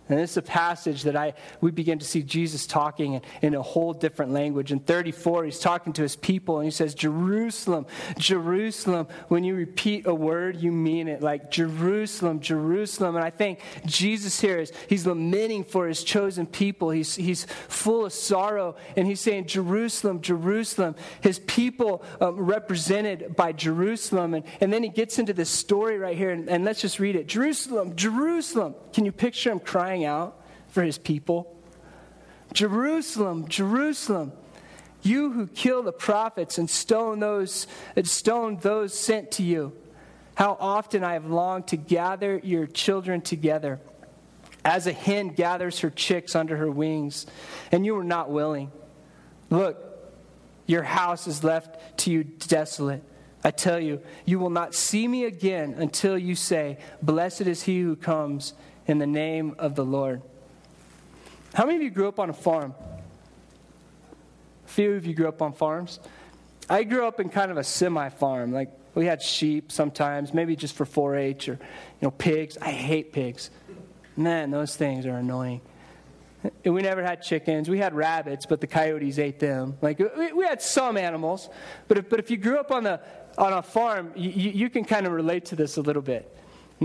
And 0.08 0.20
this 0.20 0.32
is 0.32 0.36
a 0.36 0.42
passage 0.42 1.02
that 1.02 1.16
I, 1.16 1.34
we 1.60 1.72
begin 1.72 1.98
to 1.98 2.04
see 2.04 2.22
Jesus 2.22 2.64
talking 2.64 3.14
in, 3.14 3.22
in, 3.42 3.54
a 3.56 3.62
whole 3.62 3.92
different 3.92 4.32
language. 4.32 4.70
In 4.70 4.78
34, 4.78 5.46
he's 5.46 5.58
talking 5.58 5.92
to 5.94 6.02
his 6.02 6.14
people 6.14 6.58
and 6.58 6.64
he 6.64 6.70
says, 6.70 6.94
Jerusalem, 6.94 7.86
Jerusalem. 8.16 9.08
When 9.28 9.42
you 9.42 9.56
repeat 9.56 10.06
a 10.06 10.14
word, 10.14 10.60
you 10.60 10.70
mean 10.70 11.08
it. 11.08 11.22
Like 11.22 11.50
Jerusalem, 11.50 12.38
Jerusalem. 12.38 13.16
And 13.16 13.24
I 13.24 13.30
think 13.30 13.60
Jesus 13.84 14.40
here 14.40 14.58
is, 14.58 14.72
he's 14.88 15.06
lamenting 15.06 15.64
for 15.64 15.88
his 15.88 16.04
chosen 16.04 16.46
people. 16.46 16.90
He's, 16.90 17.16
he's 17.16 17.44
full 17.66 18.06
of 18.06 18.12
sorrow 18.12 18.76
and 18.96 19.08
he's 19.08 19.20
saying, 19.20 19.46
Jerusalem, 19.46 20.20
Jerusalem. 20.20 20.94
His 21.20 21.40
people 21.40 22.04
um, 22.20 22.36
represented 22.36 23.34
by 23.34 23.50
Jerusalem. 23.50 24.34
And, 24.34 24.44
and 24.60 24.72
then 24.72 24.84
he 24.84 24.88
gets 24.88 25.18
into 25.18 25.32
this 25.32 25.50
story 25.50 25.98
right 25.98 26.16
here. 26.16 26.30
And, 26.30 26.48
and 26.48 26.64
let's 26.64 26.80
just 26.80 27.00
read 27.00 27.16
it 27.16 27.26
Jerusalem, 27.26 27.96
Jerusalem. 27.96 28.76
Can 28.92 29.04
you 29.04 29.12
picture 29.12 29.50
him 29.50 29.58
crying? 29.58 29.95
Crying 29.96 30.04
out 30.04 30.36
for 30.68 30.82
his 30.82 30.98
people. 30.98 31.52
Jerusalem, 32.52 33.48
Jerusalem, 33.48 34.32
you 35.02 35.32
who 35.32 35.46
kill 35.46 35.82
the 35.82 35.92
prophets 35.92 36.58
and 36.58 36.68
stone 36.68 37.20
those, 37.20 37.66
and 37.94 38.06
stone 38.06 38.58
those 38.60 38.92
sent 38.98 39.32
to 39.32 39.42
you. 39.42 39.72
How 40.34 40.56
often 40.60 41.02
I 41.02 41.14
have 41.14 41.26
longed 41.26 41.68
to 41.68 41.76
gather 41.76 42.38
your 42.42 42.66
children 42.66 43.20
together, 43.20 43.80
as 44.64 44.86
a 44.86 44.92
hen 44.92 45.28
gathers 45.28 45.80
her 45.80 45.90
chicks 45.90 46.34
under 46.34 46.56
her 46.56 46.70
wings, 46.70 47.26
and 47.72 47.86
you 47.86 47.94
were 47.94 48.04
not 48.04 48.30
willing. 48.30 48.70
Look, 49.48 49.82
your 50.66 50.82
house 50.82 51.26
is 51.26 51.44
left 51.44 51.98
to 52.00 52.10
you 52.10 52.24
desolate. 52.24 53.02
I 53.44 53.52
tell 53.52 53.78
you, 53.78 54.00
you 54.24 54.40
will 54.40 54.50
not 54.50 54.74
see 54.74 55.06
me 55.06 55.24
again 55.24 55.76
until 55.78 56.18
you 56.18 56.34
say, 56.34 56.78
Blessed 57.00 57.42
is 57.42 57.62
he 57.62 57.80
who 57.80 57.94
comes 57.94 58.54
in 58.86 58.98
the 58.98 59.06
name 59.06 59.54
of 59.58 59.74
the 59.74 59.84
Lord. 59.84 60.22
How 61.54 61.64
many 61.64 61.76
of 61.76 61.82
you 61.82 61.90
grew 61.90 62.08
up 62.08 62.20
on 62.20 62.30
a 62.30 62.34
farm? 62.34 62.74
A 64.64 64.68
few 64.68 64.94
of 64.94 65.06
you 65.06 65.14
grew 65.14 65.28
up 65.28 65.42
on 65.42 65.52
farms. 65.52 66.00
I 66.68 66.84
grew 66.84 67.06
up 67.06 67.20
in 67.20 67.28
kind 67.28 67.50
of 67.50 67.56
a 67.56 67.64
semi 67.64 68.08
farm. 68.08 68.52
Like 68.52 68.70
we 68.94 69.06
had 69.06 69.22
sheep 69.22 69.70
sometimes, 69.70 70.34
maybe 70.34 70.56
just 70.56 70.74
for 70.74 70.84
4 70.84 71.16
H 71.16 71.48
or 71.48 71.52
you 71.52 71.58
know, 72.02 72.10
pigs. 72.10 72.58
I 72.60 72.72
hate 72.72 73.12
pigs. 73.12 73.50
Man, 74.16 74.50
those 74.50 74.76
things 74.76 75.06
are 75.06 75.16
annoying. 75.16 75.60
And 76.64 76.74
we 76.74 76.82
never 76.82 77.02
had 77.02 77.22
chickens. 77.22 77.68
We 77.68 77.78
had 77.78 77.94
rabbits, 77.94 78.46
but 78.46 78.60
the 78.60 78.66
coyotes 78.66 79.18
ate 79.18 79.38
them. 79.38 79.76
Like 79.82 79.98
we, 79.98 80.32
we 80.32 80.44
had 80.44 80.62
some 80.62 80.96
animals, 80.96 81.48
but 81.88 81.98
if, 81.98 82.08
but 82.08 82.20
if 82.20 82.30
you 82.30 82.36
grew 82.36 82.58
up 82.58 82.70
on 82.70 82.84
the 82.84 83.00
on 83.38 83.52
a 83.52 83.62
farm, 83.62 84.12
you, 84.16 84.30
you 84.30 84.70
can 84.70 84.84
kind 84.84 85.06
of 85.06 85.12
relate 85.12 85.46
to 85.46 85.56
this 85.56 85.76
a 85.76 85.82
little 85.82 86.02
bit. 86.02 86.35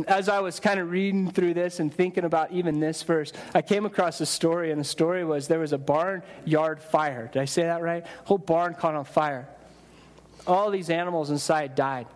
As 0.07 0.29
I 0.29 0.39
was 0.39 0.59
kind 0.61 0.79
of 0.79 0.89
reading 0.89 1.31
through 1.31 1.53
this 1.53 1.81
and 1.81 1.93
thinking 1.93 2.23
about 2.23 2.51
even 2.53 2.79
this 2.79 3.03
verse, 3.03 3.33
I 3.53 3.61
came 3.61 3.85
across 3.85 4.21
a 4.21 4.25
story, 4.25 4.71
and 4.71 4.79
the 4.79 4.85
story 4.85 5.25
was 5.25 5.49
there 5.49 5.59
was 5.59 5.73
a 5.73 5.77
barnyard 5.77 6.81
fire. 6.81 7.29
Did 7.31 7.41
I 7.41 7.45
say 7.45 7.63
that 7.63 7.81
right? 7.81 8.05
whole 8.23 8.37
barn 8.37 8.73
caught 8.73 8.95
on 8.95 9.03
fire. 9.03 9.49
All 10.47 10.71
these 10.71 10.89
animals 10.89 11.29
inside 11.29 11.75
died. 11.75 12.07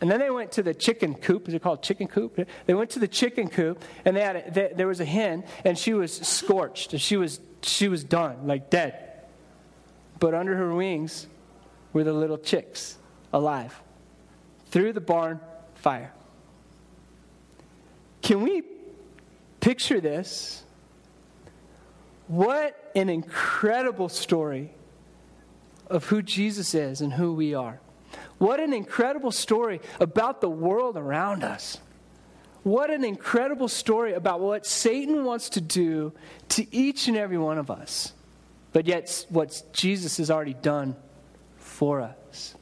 And 0.00 0.10
then 0.10 0.20
they 0.20 0.30
went 0.30 0.52
to 0.52 0.62
the 0.62 0.72
chicken 0.72 1.14
coop. 1.14 1.48
Is 1.48 1.54
it 1.54 1.62
called 1.62 1.82
chicken 1.82 2.06
coop? 2.06 2.48
They 2.66 2.74
went 2.74 2.90
to 2.90 2.98
the 2.98 3.08
chicken 3.08 3.48
coop, 3.48 3.82
and 4.04 4.16
they 4.16 4.22
had 4.22 4.36
a, 4.36 4.50
they, 4.50 4.72
there 4.74 4.86
was 4.86 5.00
a 5.00 5.04
hen, 5.04 5.44
and 5.64 5.76
she 5.76 5.92
was 5.92 6.12
scorched. 6.12 6.92
And 6.92 7.02
She 7.02 7.16
was 7.16 7.40
she 7.62 7.88
was 7.88 8.04
done, 8.04 8.46
like 8.46 8.70
dead. 8.70 8.94
But 10.18 10.34
under 10.34 10.56
her 10.56 10.74
wings 10.74 11.26
were 11.92 12.04
the 12.04 12.12
little 12.12 12.38
chicks, 12.38 12.96
alive, 13.32 13.80
through 14.70 14.92
the 14.92 15.00
barn 15.00 15.40
fire. 15.74 16.12
Can 18.28 18.42
we 18.42 18.62
picture 19.58 20.02
this? 20.02 20.62
What 22.26 22.90
an 22.94 23.08
incredible 23.08 24.10
story 24.10 24.70
of 25.86 26.04
who 26.04 26.20
Jesus 26.20 26.74
is 26.74 27.00
and 27.00 27.10
who 27.10 27.32
we 27.32 27.54
are. 27.54 27.80
What 28.36 28.60
an 28.60 28.74
incredible 28.74 29.30
story 29.30 29.80
about 29.98 30.42
the 30.42 30.50
world 30.50 30.98
around 30.98 31.42
us. 31.42 31.78
What 32.64 32.90
an 32.90 33.02
incredible 33.02 33.66
story 33.66 34.12
about 34.12 34.40
what 34.40 34.66
Satan 34.66 35.24
wants 35.24 35.48
to 35.48 35.62
do 35.62 36.12
to 36.50 36.66
each 36.70 37.08
and 37.08 37.16
every 37.16 37.38
one 37.38 37.56
of 37.56 37.70
us. 37.70 38.12
But 38.74 38.86
yet, 38.86 39.24
what 39.30 39.62
Jesus 39.72 40.18
has 40.18 40.30
already 40.30 40.52
done 40.52 40.96
for 41.56 42.02
us. 42.02 42.54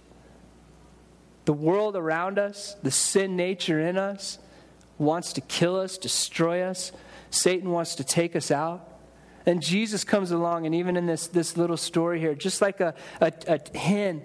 The 1.44 1.52
world 1.52 1.96
around 1.96 2.38
us, 2.38 2.76
the 2.84 2.92
sin 2.92 3.34
nature 3.34 3.80
in 3.80 3.98
us, 3.98 4.38
wants 4.98 5.32
to 5.34 5.40
kill 5.40 5.78
us, 5.78 5.98
destroy 5.98 6.62
us. 6.62 6.92
Satan 7.30 7.70
wants 7.70 7.96
to 7.96 8.04
take 8.04 8.36
us 8.36 8.50
out. 8.50 8.92
And 9.44 9.62
Jesus 9.62 10.02
comes 10.02 10.32
along, 10.32 10.66
and 10.66 10.74
even 10.74 10.96
in 10.96 11.06
this, 11.06 11.28
this 11.28 11.56
little 11.56 11.76
story 11.76 12.18
here, 12.18 12.34
just 12.34 12.60
like 12.60 12.80
a, 12.80 12.94
a, 13.20 13.32
a 13.46 13.78
hen 13.78 14.22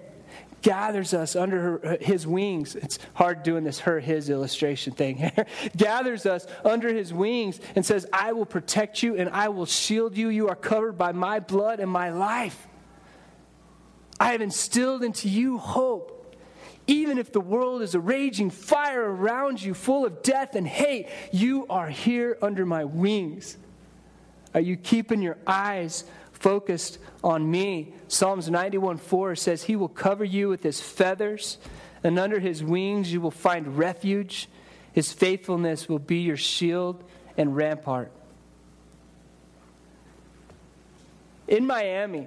gathers 0.62 1.12
us 1.12 1.36
under 1.36 1.60
her, 1.60 1.98
his 2.00 2.26
wings. 2.26 2.74
It's 2.74 2.98
hard 3.14 3.42
doing 3.42 3.64
this 3.64 3.80
her, 3.80 4.00
his 4.00 4.30
illustration 4.30 4.94
thing 4.94 5.16
here. 5.16 5.46
gathers 5.76 6.24
us 6.24 6.46
under 6.64 6.92
his 6.92 7.12
wings 7.12 7.60
and 7.74 7.84
says, 7.84 8.06
I 8.12 8.32
will 8.32 8.46
protect 8.46 9.02
you 9.02 9.16
and 9.16 9.28
I 9.28 9.48
will 9.48 9.66
shield 9.66 10.16
you. 10.16 10.28
You 10.28 10.48
are 10.48 10.56
covered 10.56 10.96
by 10.96 11.12
my 11.12 11.40
blood 11.40 11.80
and 11.80 11.90
my 11.90 12.10
life. 12.10 12.68
I 14.18 14.32
have 14.32 14.40
instilled 14.40 15.02
into 15.02 15.28
you 15.28 15.58
hope. 15.58 16.21
Even 16.86 17.18
if 17.18 17.32
the 17.32 17.40
world 17.40 17.82
is 17.82 17.94
a 17.94 18.00
raging 18.00 18.50
fire 18.50 19.02
around 19.02 19.62
you, 19.62 19.72
full 19.72 20.04
of 20.04 20.22
death 20.22 20.56
and 20.56 20.66
hate, 20.66 21.08
you 21.30 21.66
are 21.68 21.88
here 21.88 22.36
under 22.42 22.66
my 22.66 22.84
wings. 22.84 23.56
Are 24.54 24.60
you 24.60 24.76
keeping 24.76 25.22
your 25.22 25.38
eyes 25.46 26.04
focused 26.32 26.98
on 27.22 27.48
me? 27.48 27.94
Psalms 28.08 28.50
91 28.50 28.98
4 28.98 29.36
says, 29.36 29.62
He 29.62 29.76
will 29.76 29.88
cover 29.88 30.24
you 30.24 30.48
with 30.48 30.62
His 30.62 30.80
feathers, 30.80 31.58
and 32.02 32.18
under 32.18 32.40
His 32.40 32.64
wings 32.64 33.12
you 33.12 33.20
will 33.20 33.30
find 33.30 33.78
refuge. 33.78 34.48
His 34.92 35.12
faithfulness 35.12 35.88
will 35.88 36.00
be 36.00 36.18
your 36.18 36.36
shield 36.36 37.02
and 37.36 37.56
rampart. 37.56 38.10
In 41.48 41.66
Miami, 41.66 42.26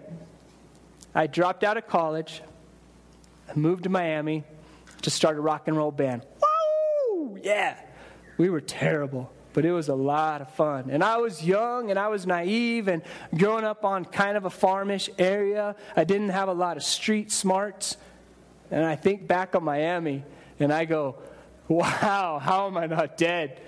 I 1.14 1.28
dropped 1.28 1.64
out 1.64 1.78
of 1.78 1.88
college. 1.88 2.42
I 3.50 3.56
moved 3.56 3.84
to 3.84 3.90
Miami 3.90 4.44
to 5.02 5.10
start 5.10 5.38
a 5.38 5.42
rock 5.42 5.68
and 5.68 5.78
roll 5.78 5.92
band. 5.92 6.24
Woo! 7.12 7.38
Yeah. 7.42 7.78
We 8.38 8.50
were 8.50 8.62
terrible. 8.62 9.32
but 9.56 9.64
it 9.64 9.72
was 9.72 9.88
a 9.88 9.96
lot 9.96 10.42
of 10.42 10.52
fun. 10.52 10.90
And 10.90 11.02
I 11.02 11.16
was 11.16 11.42
young 11.42 11.90
and 11.90 11.98
I 11.98 12.10
was 12.10 12.28
naive 12.28 12.90
and 12.90 13.02
growing 13.38 13.64
up 13.64 13.86
on 13.86 14.04
kind 14.04 14.36
of 14.36 14.44
a 14.44 14.50
farmish 14.50 15.10
area. 15.18 15.78
I 15.96 16.04
didn't 16.04 16.30
have 16.30 16.50
a 16.50 16.54
lot 16.54 16.76
of 16.76 16.84
street 16.84 17.32
smarts. 17.32 17.96
And 18.70 18.84
I 18.84 18.98
think 18.98 19.28
back 19.28 19.56
on 19.56 19.64
Miami 19.64 20.26
and 20.60 20.74
I 20.74 20.84
go, 20.84 21.16
wow, 21.70 22.38
how 22.44 22.68
am 22.68 22.76
I 22.76 22.88
not 22.88 23.16
dead? 23.16 23.62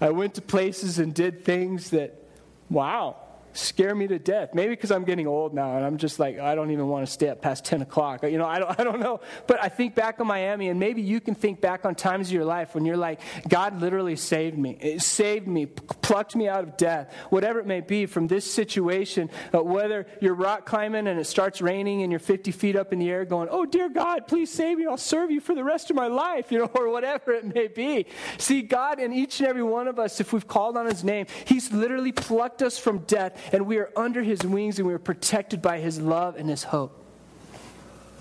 I 0.00 0.10
went 0.10 0.34
to 0.34 0.42
places 0.42 1.00
and 1.00 1.12
did 1.12 1.44
things 1.44 1.90
that, 1.90 2.22
wow, 2.70 3.16
scare 3.52 3.94
me 3.94 4.06
to 4.06 4.18
death. 4.18 4.54
Maybe 4.54 4.70
because 4.70 4.90
I'm 4.90 5.04
getting 5.04 5.26
old 5.26 5.54
now 5.54 5.76
and 5.76 5.84
I'm 5.84 5.98
just 5.98 6.18
like, 6.18 6.38
I 6.38 6.54
don't 6.54 6.70
even 6.70 6.88
want 6.88 7.06
to 7.06 7.12
stay 7.12 7.28
up 7.28 7.42
past 7.42 7.64
10 7.64 7.82
o'clock. 7.82 8.22
You 8.22 8.38
know, 8.38 8.46
I 8.46 8.58
don't, 8.58 8.74
I 8.80 8.84
don't 8.84 9.00
know. 9.00 9.20
But 9.46 9.62
I 9.62 9.68
think 9.68 9.94
back 9.94 10.20
on 10.20 10.26
Miami 10.26 10.68
and 10.68 10.78
maybe 10.78 11.02
you 11.02 11.20
can 11.20 11.34
think 11.34 11.60
back 11.60 11.84
on 11.84 11.94
times 11.94 12.28
of 12.28 12.32
your 12.32 12.44
life 12.44 12.74
when 12.74 12.84
you're 12.84 12.96
like, 12.96 13.20
God 13.48 13.80
literally 13.80 14.16
saved 14.16 14.58
me. 14.58 14.78
It 14.80 15.02
saved 15.02 15.46
me, 15.46 15.66
plucked 15.66 16.36
me 16.36 16.48
out 16.48 16.64
of 16.64 16.76
death, 16.76 17.12
whatever 17.30 17.58
it 17.60 17.66
may 17.66 17.80
be 17.80 18.06
from 18.06 18.26
this 18.26 18.50
situation. 18.50 19.30
Uh, 19.54 19.62
whether 19.62 20.06
you're 20.20 20.34
rock 20.34 20.66
climbing 20.66 21.06
and 21.06 21.18
it 21.18 21.26
starts 21.26 21.60
raining 21.60 22.02
and 22.02 22.12
you're 22.12 22.18
50 22.18 22.50
feet 22.52 22.76
up 22.76 22.92
in 22.92 22.98
the 22.98 23.10
air 23.10 23.24
going, 23.24 23.48
oh, 23.50 23.64
dear 23.64 23.88
God, 23.88 24.26
please 24.26 24.50
save 24.50 24.78
me. 24.78 24.86
I'll 24.86 24.96
serve 24.96 25.30
you 25.30 25.40
for 25.40 25.54
the 25.54 25.64
rest 25.64 25.90
of 25.90 25.96
my 25.96 26.06
life, 26.06 26.50
you 26.52 26.58
know, 26.58 26.70
or 26.74 26.88
whatever 26.88 27.32
it 27.32 27.44
may 27.54 27.68
be. 27.68 28.06
See, 28.38 28.62
God 28.62 29.00
in 29.00 29.12
each 29.12 29.40
and 29.40 29.48
every 29.48 29.62
one 29.62 29.88
of 29.88 29.98
us, 29.98 30.20
if 30.20 30.32
we've 30.32 30.46
called 30.46 30.76
on 30.76 30.86
his 30.86 31.04
name, 31.04 31.26
he's 31.44 31.72
literally 31.72 32.12
plucked 32.12 32.62
us 32.62 32.78
from 32.78 32.98
death 33.00 33.36
and 33.52 33.66
we 33.66 33.78
are 33.78 33.90
under 33.96 34.22
his 34.22 34.44
wings 34.44 34.78
and 34.78 34.86
we 34.86 34.94
are 34.94 34.98
protected 34.98 35.62
by 35.62 35.78
his 35.78 36.00
love 36.00 36.36
and 36.36 36.48
his 36.48 36.62
hope. 36.62 36.98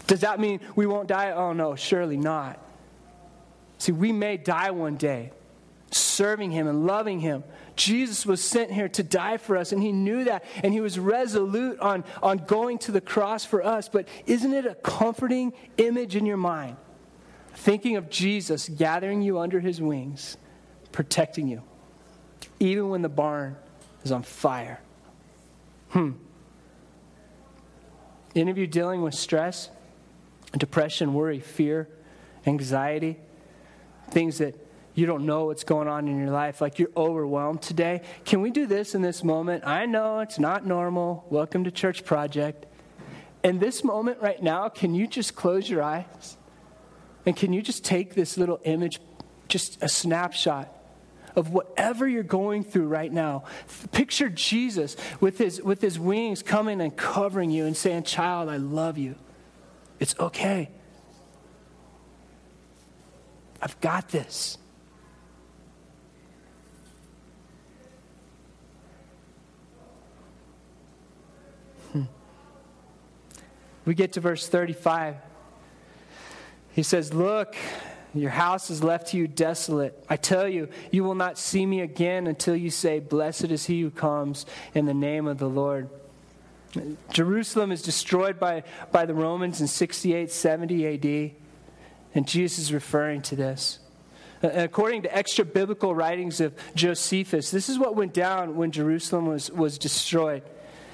Does 0.08 0.22
that 0.22 0.40
mean 0.40 0.60
we 0.76 0.86
won't 0.86 1.08
die? 1.08 1.32
Oh, 1.32 1.54
no, 1.54 1.76
surely 1.76 2.18
not. 2.18 2.60
See, 3.78 3.92
we 3.92 4.12
may 4.12 4.38
die 4.38 4.72
one 4.72 4.98
day 4.98 5.32
serving 5.94 6.52
him 6.52 6.68
and 6.68 6.86
loving 6.86 7.20
him. 7.20 7.44
Jesus 7.76 8.26
was 8.26 8.44
sent 8.44 8.72
here 8.72 8.90
to 8.90 9.04
die 9.04 9.38
for 9.38 9.58
us, 9.58 9.72
and 9.72 9.82
he 9.82 9.92
knew 9.92 10.26
that, 10.26 10.44
and 10.64 10.74
he 10.74 10.82
was 10.82 11.00
resolute 11.00 11.80
on, 11.80 12.04
on 12.22 12.38
going 12.40 12.78
to 12.80 12.92
the 12.92 13.02
cross 13.02 13.46
for 13.46 13.66
us. 13.66 13.90
But 13.90 14.08
isn't 14.26 14.54
it 14.54 14.66
a 14.66 14.76
comforting 14.76 15.54
image 15.78 16.16
in 16.16 16.26
your 16.26 16.38
mind? 16.38 16.78
Thinking 17.54 17.98
of 17.98 18.10
Jesus 18.10 18.70
gathering 18.70 19.22
you 19.22 19.40
under 19.40 19.60
his 19.60 19.82
wings, 19.82 20.38
protecting 20.92 21.48
you, 21.48 21.64
even 22.60 22.90
when 22.90 23.02
the 23.02 23.10
barn 23.10 23.58
is 24.04 24.12
on 24.12 24.24
fire. 24.24 24.80
Hmm. 25.92 26.12
Any 28.34 28.50
of 28.50 28.58
you 28.58 28.66
dealing 28.66 29.02
with 29.02 29.14
stress, 29.14 29.70
depression, 30.58 31.14
worry, 31.14 31.42
fear, 31.42 31.90
anxiety, 32.46 33.20
things 34.10 34.38
that 34.38 34.56
you 34.94 35.06
don't 35.06 35.26
know 35.26 35.46
what's 35.46 35.66
going 35.66 35.90
on 35.90 36.08
in 36.08 36.18
your 36.18 36.32
life, 36.32 36.62
like 36.62 36.80
you're 36.80 36.92
overwhelmed 36.96 37.62
today? 37.62 38.04
Can 38.24 38.40
we 38.40 38.52
do 38.52 38.66
this 38.66 38.96
in 38.96 39.02
this 39.02 39.22
moment? 39.22 39.68
I 39.68 39.86
know 39.86 40.20
it's 40.20 40.40
not 40.40 40.66
normal. 40.66 41.26
Welcome 41.30 41.66
to 41.66 41.72
Church 41.72 42.06
Project. 42.06 42.66
In 43.44 43.60
this 43.60 43.84
moment 43.84 44.22
right 44.22 44.42
now, 44.42 44.70
can 44.70 44.96
you 44.96 45.08
just 45.08 45.36
close 45.36 45.70
your 45.70 45.84
eyes? 45.84 46.38
And 47.26 47.36
can 47.36 47.52
you 47.52 47.62
just 47.62 47.84
take 47.84 48.16
this 48.16 48.38
little 48.38 48.62
image, 48.64 49.02
just 49.50 49.82
a 49.84 49.90
snapshot? 49.90 50.74
Of 51.36 51.52
whatever 51.52 52.08
you're 52.08 52.24
going 52.24 52.64
through 52.64 52.88
right 52.88 53.12
now. 53.12 53.44
Picture 53.92 54.30
Jesus 54.30 54.96
with 55.20 55.38
his, 55.38 55.62
with 55.62 55.82
his 55.82 56.00
wings 56.00 56.44
coming 56.44 56.82
and 56.82 56.96
covering 56.96 57.52
you 57.52 57.66
and 57.66 57.76
saying, 57.76 58.04
Child, 58.04 58.50
I 58.50 58.58
love 58.58 58.98
you. 58.98 59.16
It's 60.00 60.16
okay. 60.20 60.70
I've 63.62 63.80
got 63.82 64.10
this. 64.10 64.58
Hmm. 71.92 72.04
We 73.86 73.94
get 73.94 74.14
to 74.14 74.22
verse 74.22 74.48
35. 74.48 75.18
He 76.72 76.84
says, 76.84 77.14
Look, 77.14 77.56
your 78.14 78.30
house 78.32 78.70
is 78.70 78.84
left 78.84 79.08
to 79.08 79.18
you 79.18 79.28
desolate. 79.28 80.04
I 80.10 80.18
tell 80.18 80.48
you, 80.48 80.70
you 80.92 81.04
will 81.04 81.16
not 81.16 81.38
see 81.38 81.66
me 81.66 81.82
again 81.82 82.28
until 82.28 82.56
you 82.56 82.70
say, 82.70 83.00
Blessed 83.00 83.46
is 83.46 83.66
he 83.66 83.82
who 83.82 83.90
comes 83.90 84.46
in 84.74 84.86
the 84.86 84.94
name 84.94 85.28
of 85.28 85.38
the 85.38 85.48
Lord. 85.48 85.90
Jerusalem 87.12 87.72
is 87.72 87.82
destroyed 87.82 88.40
by, 88.40 88.64
by 88.92 89.06
the 89.06 89.14
Romans 89.14 89.62
in 89.62 89.68
68 89.68 90.32
70 90.32 90.88
AD, 90.88 91.32
and 92.16 92.28
Jesus 92.28 92.60
is 92.60 92.74
referring 92.74 93.22
to 93.24 93.36
this. 93.36 93.80
According 94.44 95.04
to 95.04 95.16
extra 95.16 95.46
biblical 95.46 95.94
writings 95.94 96.42
of 96.42 96.54
Josephus, 96.74 97.52
this 97.52 97.70
is 97.70 97.78
what 97.78 97.96
went 97.96 98.14
down 98.14 98.56
when 98.56 98.72
Jerusalem 98.72 99.28
was, 99.28 99.52
was 99.52 99.78
destroyed. 99.78 100.44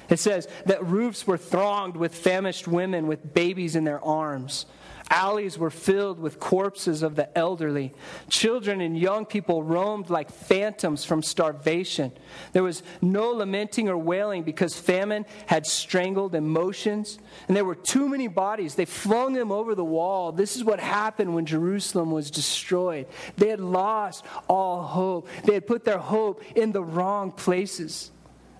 It 0.09 0.19
says 0.19 0.47
that 0.65 0.85
roofs 0.85 1.25
were 1.25 1.37
thronged 1.37 1.95
with 1.95 2.13
famished 2.13 2.67
women 2.67 3.07
with 3.07 3.33
babies 3.33 3.75
in 3.75 3.83
their 3.83 4.03
arms. 4.03 4.65
Alleys 5.09 5.57
were 5.57 5.69
filled 5.69 6.19
with 6.19 6.39
corpses 6.39 7.01
of 7.01 7.15
the 7.15 7.35
elderly. 7.37 7.93
Children 8.29 8.81
and 8.81 8.97
young 8.97 9.25
people 9.25 9.63
roamed 9.63 10.09
like 10.09 10.29
phantoms 10.29 11.05
from 11.05 11.23
starvation. 11.23 12.11
There 12.51 12.63
was 12.63 12.83
no 13.01 13.31
lamenting 13.31 13.87
or 13.87 13.97
wailing 13.97 14.43
because 14.43 14.77
famine 14.77 15.25
had 15.45 15.65
strangled 15.65 16.35
emotions. 16.35 17.19
And 17.47 17.55
there 17.55 17.63
were 17.63 17.75
too 17.75 18.09
many 18.09 18.27
bodies. 18.27 18.75
They 18.75 18.85
flung 18.85 19.33
them 19.33 19.51
over 19.51 19.75
the 19.75 19.85
wall. 19.85 20.31
This 20.31 20.57
is 20.57 20.63
what 20.63 20.79
happened 20.79 21.33
when 21.33 21.45
Jerusalem 21.45 22.11
was 22.11 22.29
destroyed. 22.29 23.07
They 23.37 23.47
had 23.47 23.61
lost 23.61 24.25
all 24.49 24.83
hope, 24.83 25.27
they 25.45 25.53
had 25.53 25.67
put 25.67 25.85
their 25.85 25.99
hope 25.99 26.43
in 26.55 26.71
the 26.71 26.83
wrong 26.83 27.31
places. 27.31 28.11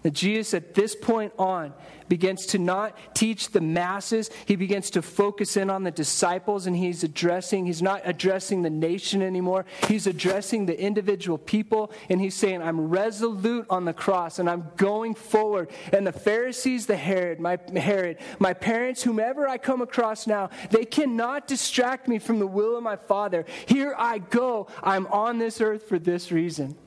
And 0.07 0.15
Jesus, 0.15 0.53
at 0.53 0.73
this 0.73 0.95
point 0.95 1.33
on, 1.37 1.73
begins 2.07 2.45
to 2.45 2.57
not 2.57 2.97
teach 3.13 3.49
the 3.49 3.59
masses. 3.59 4.29
He 4.45 4.55
begins 4.55 4.89
to 4.91 5.01
focus 5.01 5.57
in 5.57 5.69
on 5.69 5.83
the 5.83 5.91
disciples, 5.91 6.65
and 6.65 6.73
he's 6.73 7.03
addressing, 7.03 7.65
he's 7.65 7.81
not 7.81 8.03
addressing 8.05 8.61
the 8.61 8.69
nation 8.69 9.21
anymore. 9.21 9.65
He's 9.85 10.07
addressing 10.07 10.65
the 10.65 10.79
individual 10.79 11.37
people, 11.37 11.91
and 12.07 12.21
he's 12.21 12.35
saying, 12.35 12.61
I'm 12.61 12.87
resolute 12.87 13.65
on 13.69 13.83
the 13.83 13.91
cross, 13.91 14.39
and 14.39 14.49
I'm 14.49 14.71
going 14.77 15.13
forward. 15.13 15.71
And 15.91 16.07
the 16.07 16.13
Pharisees, 16.13 16.85
the 16.85 16.95
Herod, 16.95 17.41
my 17.41 17.59
Herod, 17.75 18.19
my 18.39 18.53
parents, 18.53 19.03
whomever 19.03 19.45
I 19.45 19.57
come 19.57 19.81
across 19.81 20.25
now, 20.25 20.51
they 20.71 20.85
cannot 20.85 21.47
distract 21.47 22.07
me 22.07 22.17
from 22.17 22.39
the 22.39 22.47
will 22.47 22.77
of 22.77 22.83
my 22.83 22.95
Father. 22.95 23.43
Here 23.65 23.93
I 23.97 24.19
go. 24.19 24.67
I'm 24.81 25.05
on 25.07 25.37
this 25.37 25.59
earth 25.59 25.89
for 25.89 25.99
this 25.99 26.31
reason. 26.31 26.77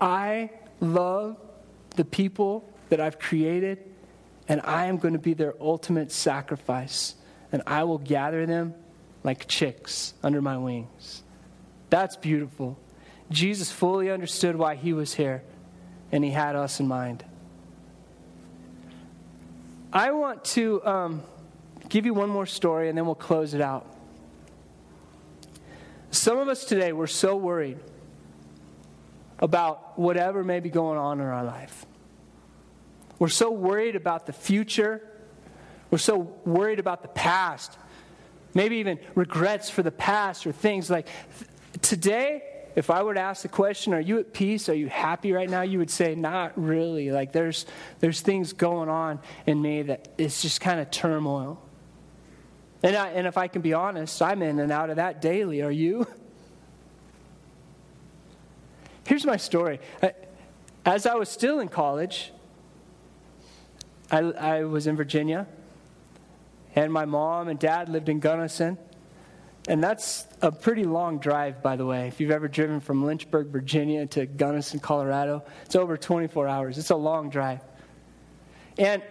I 0.00 0.50
love 0.80 1.36
the 1.96 2.04
people 2.04 2.72
that 2.88 3.00
I've 3.00 3.18
created, 3.18 3.78
and 4.48 4.60
I 4.62 4.86
am 4.86 4.98
going 4.98 5.14
to 5.14 5.20
be 5.20 5.34
their 5.34 5.54
ultimate 5.60 6.12
sacrifice. 6.12 7.14
And 7.52 7.62
I 7.66 7.84
will 7.84 7.98
gather 7.98 8.44
them 8.44 8.74
like 9.24 9.46
chicks 9.46 10.14
under 10.22 10.42
my 10.42 10.58
wings. 10.58 11.22
That's 11.90 12.16
beautiful. 12.16 12.78
Jesus 13.30 13.70
fully 13.70 14.10
understood 14.10 14.56
why 14.56 14.74
he 14.74 14.92
was 14.92 15.14
here, 15.14 15.42
and 16.12 16.22
he 16.22 16.30
had 16.30 16.54
us 16.54 16.80
in 16.80 16.86
mind. 16.86 17.24
I 19.92 20.10
want 20.10 20.44
to 20.44 20.84
um, 20.84 21.22
give 21.88 22.04
you 22.04 22.14
one 22.14 22.28
more 22.28 22.46
story, 22.46 22.88
and 22.88 22.98
then 22.98 23.06
we'll 23.06 23.14
close 23.14 23.54
it 23.54 23.60
out. 23.60 23.86
Some 26.10 26.38
of 26.38 26.48
us 26.48 26.64
today, 26.64 26.92
we're 26.92 27.06
so 27.06 27.36
worried 27.36 27.78
about 29.38 29.98
whatever 29.98 30.44
may 30.44 30.60
be 30.60 30.70
going 30.70 30.98
on 30.98 31.20
in 31.20 31.26
our 31.26 31.44
life. 31.44 31.85
We're 33.18 33.28
so 33.28 33.50
worried 33.50 33.96
about 33.96 34.26
the 34.26 34.32
future. 34.32 35.02
We're 35.90 35.98
so 35.98 36.18
worried 36.44 36.78
about 36.78 37.02
the 37.02 37.08
past. 37.08 37.78
Maybe 38.54 38.76
even 38.76 38.98
regrets 39.14 39.70
for 39.70 39.82
the 39.82 39.90
past 39.90 40.46
or 40.46 40.52
things 40.52 40.90
like 40.90 41.08
today, 41.82 42.42
if 42.74 42.90
I 42.90 43.02
were 43.02 43.14
to 43.14 43.20
ask 43.20 43.42
the 43.42 43.48
question, 43.48 43.94
are 43.94 44.00
you 44.00 44.18
at 44.18 44.34
peace? 44.34 44.68
Are 44.68 44.74
you 44.74 44.88
happy 44.88 45.32
right 45.32 45.48
now? 45.48 45.62
You 45.62 45.78
would 45.78 45.90
say, 45.90 46.14
not 46.14 46.52
really. 46.56 47.10
Like 47.10 47.32
there's 47.32 47.66
there's 48.00 48.20
things 48.20 48.52
going 48.52 48.88
on 48.88 49.20
in 49.46 49.60
me 49.60 49.82
that 49.82 50.08
it's 50.18 50.42
just 50.42 50.60
kind 50.60 50.80
of 50.80 50.90
turmoil. 50.90 51.62
And, 52.82 52.94
I, 52.94 53.08
and 53.08 53.26
if 53.26 53.38
I 53.38 53.48
can 53.48 53.62
be 53.62 53.72
honest, 53.72 54.20
I'm 54.20 54.42
in 54.42 54.58
and 54.60 54.70
out 54.70 54.90
of 54.90 54.96
that 54.96 55.22
daily. 55.22 55.62
Are 55.62 55.70
you? 55.70 56.06
Here's 59.06 59.24
my 59.24 59.38
story. 59.38 59.80
As 60.84 61.06
I 61.06 61.14
was 61.14 61.28
still 61.28 61.60
in 61.60 61.68
college, 61.68 62.32
I, 64.10 64.18
I 64.18 64.64
was 64.64 64.86
in 64.86 64.96
Virginia, 64.96 65.46
and 66.74 66.92
my 66.92 67.04
mom 67.04 67.48
and 67.48 67.58
dad 67.58 67.88
lived 67.88 68.08
in 68.08 68.20
Gunnison. 68.20 68.78
And 69.68 69.82
that's 69.82 70.26
a 70.42 70.52
pretty 70.52 70.84
long 70.84 71.18
drive, 71.18 71.60
by 71.60 71.74
the 71.74 71.84
way. 71.84 72.06
If 72.06 72.20
you've 72.20 72.30
ever 72.30 72.46
driven 72.46 72.78
from 72.78 73.04
Lynchburg, 73.04 73.48
Virginia 73.48 74.06
to 74.06 74.24
Gunnison, 74.26 74.78
Colorado, 74.78 75.42
it's 75.64 75.74
over 75.74 75.96
24 75.96 76.46
hours. 76.46 76.78
It's 76.78 76.90
a 76.90 76.96
long 76.96 77.30
drive. 77.30 77.60
And 78.78 79.02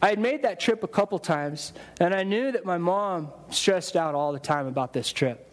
I 0.00 0.10
had 0.10 0.18
made 0.20 0.42
that 0.42 0.60
trip 0.60 0.84
a 0.84 0.88
couple 0.88 1.18
times, 1.18 1.72
and 1.98 2.14
I 2.14 2.22
knew 2.22 2.52
that 2.52 2.64
my 2.64 2.78
mom 2.78 3.32
stressed 3.50 3.96
out 3.96 4.14
all 4.14 4.32
the 4.32 4.38
time 4.38 4.66
about 4.66 4.92
this 4.92 5.10
trip. 5.10 5.50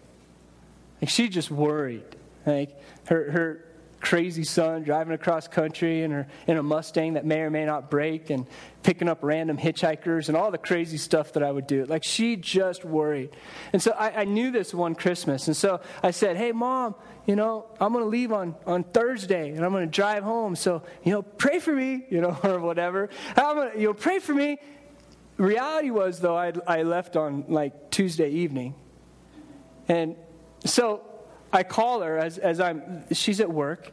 Like 1.02 1.10
she 1.10 1.30
just 1.30 1.50
worried. 1.50 2.04
Like 2.46 2.80
her, 3.06 3.32
her 3.32 3.66
crazy 4.02 4.44
son 4.44 4.84
driving 4.84 5.14
across 5.14 5.48
country 5.48 6.04
in, 6.04 6.12
her, 6.12 6.28
in 6.48 6.58
a 6.58 6.64
Mustang 6.64 7.14
that 7.14 7.26
may 7.26 7.42
or 7.42 7.50
may 7.50 7.66
not 7.66 7.90
break 7.90 8.30
and 8.30 8.48
picking 8.84 9.08
up 9.08 9.20
random 9.22 9.58
hitchhikers 9.58 10.28
and 10.28 10.36
all 10.36 10.52
the 10.52 10.58
crazy 10.58 10.98
stuff 10.98 11.34
that 11.34 11.44
I 11.44 11.52
would 11.52 11.68
do. 11.68 11.86
Like 11.86 12.04
she 12.04 12.36
just 12.36 12.84
worried. 12.84 13.30
And 13.72 13.82
so 13.82 13.92
I, 13.92 14.22
I 14.22 14.24
knew 14.26 14.52
this 14.52 14.74
one 14.74 14.96
Christmas. 14.96 15.48
And 15.48 15.56
so 15.56 15.82
I 16.02 16.12
said, 16.12 16.36
Hey, 16.36 16.52
mom, 16.52 16.96
you 17.26 17.36
know, 17.36 17.68
I'm 17.80 17.94
going 17.94 18.04
to 18.04 18.10
leave 18.10 18.32
on, 18.32 18.56
on 18.66 18.84
Thursday 18.84 19.52
and 19.52 19.64
I'm 19.64 19.72
going 19.72 19.86
to 19.86 19.92
drive 19.92 20.24
home. 20.24 20.56
So, 20.56 20.84
you 21.04 21.12
know, 21.12 21.22
pray 21.22 21.60
for 21.60 21.74
me, 21.74 22.06
you 22.10 22.22
know, 22.22 22.38
or 22.44 22.60
whatever. 22.60 23.10
I'm 23.38 23.56
gonna, 23.56 23.72
you 23.76 23.88
know, 23.88 23.94
pray 23.94 24.20
for 24.20 24.34
me. 24.34 24.58
Reality 25.38 25.92
was, 25.92 26.20
though, 26.20 26.38
I, 26.38 26.54
I 26.68 26.84
left 26.84 27.16
on 27.16 27.46
like 27.48 27.90
Tuesday 27.90 28.30
evening. 28.30 28.76
And 29.88 30.16
so 30.66 31.02
I 31.54 31.64
call 31.64 32.02
her 32.02 32.18
as, 32.18 32.38
as 32.38 32.60
I'm, 32.60 33.04
she's 33.14 33.40
at 33.40 33.52
work. 33.52 33.92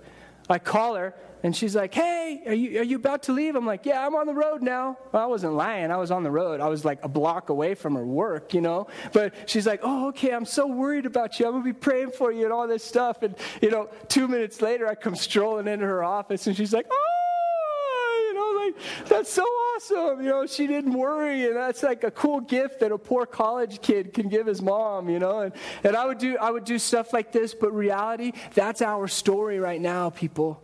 I 0.49 0.59
call 0.59 0.95
her 0.95 1.15
and 1.43 1.55
she's 1.55 1.77
like, 1.77 1.95
Hey, 1.95 2.43
are 2.47 2.55
you, 2.55 2.81
are 2.81 2.85
you 2.85 2.97
about 2.97 3.25
to 3.25 3.33
leave? 3.33 3.55
I'm 3.55 3.67
like, 3.67 3.87
Yeah, 3.87 4.05
I'm 4.05 4.15
on 4.15 4.27
the 4.27 4.35
road 4.35 4.63
now. 4.63 4.99
Well, 5.13 5.23
I 5.23 5.27
wasn't 5.27 5.55
lying. 5.55 5.91
I 5.91 5.97
was 5.97 6.11
on 6.11 6.23
the 6.23 6.31
road. 6.31 6.61
I 6.61 6.69
was 6.69 6.85
like 6.85 6.99
a 7.03 7.09
block 7.09 7.51
away 7.51 7.75
from 7.75 7.95
her 7.95 8.05
work, 8.05 8.55
you 8.55 8.61
know? 8.61 8.89
But 9.13 9.35
she's 9.47 9.67
like, 9.67 9.81
Oh, 9.83 10.09
okay, 10.09 10.33
I'm 10.33 10.45
so 10.45 10.67
worried 10.67 11.07
about 11.07 11.39
you. 11.39 11.47
I'm 11.47 11.53
going 11.53 11.65
to 11.65 11.73
be 11.73 11.79
praying 11.79 12.13
for 12.13 12.33
you 12.33 12.45
and 12.45 12.53
all 12.53 12.67
this 12.67 12.85
stuff. 12.85 13.23
And, 13.23 13.35
you 13.61 13.71
know, 13.71 13.89
two 14.09 14.27
minutes 14.27 14.63
later, 14.63 14.89
I 14.89 14.95
come 14.95 15.15
strolling 15.15 15.69
into 15.69 15.87
her 15.87 16.03
office 16.03 16.47
and 16.47 16.57
she's 16.57 16.73
like, 16.73 16.87
Oh, 16.91 18.25
you 18.29 18.35
know, 18.35 18.65
like, 18.65 19.09
that's 19.09 19.33
so 19.33 19.45
awesome. 19.79 20.21
You 20.21 20.31
know, 20.31 20.47
she 20.47 20.67
didn't 20.67 20.93
worry. 20.93 21.47
And 21.47 21.57
that's 21.57 21.83
like 21.83 22.05
a 22.05 22.11
cool 22.11 22.41
gift 22.41 22.81
that 22.81 22.93
a 22.93 22.99
poor 22.99 23.27
college 23.27 23.81
kid 23.81 24.13
can 24.13 24.29
give 24.29 24.47
his 24.47 24.61
mom, 24.61 25.09
you 25.09 25.19
know? 25.19 25.41
And, 25.41 25.53
and 25.85 25.97
I 25.97 26.07
would 26.07 26.19
do, 26.19 26.37
I 26.39 26.51
would 26.51 26.65
do 26.65 26.79
stuff 26.79 27.13
like 27.13 27.33
this, 27.33 27.55
but 27.55 27.73
reality, 27.73 28.33
that's 28.55 28.83
our 28.83 29.09
story 29.09 29.59
right 29.61 29.81
now, 29.81 30.11
people. 30.11 30.63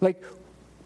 Like, 0.00 0.22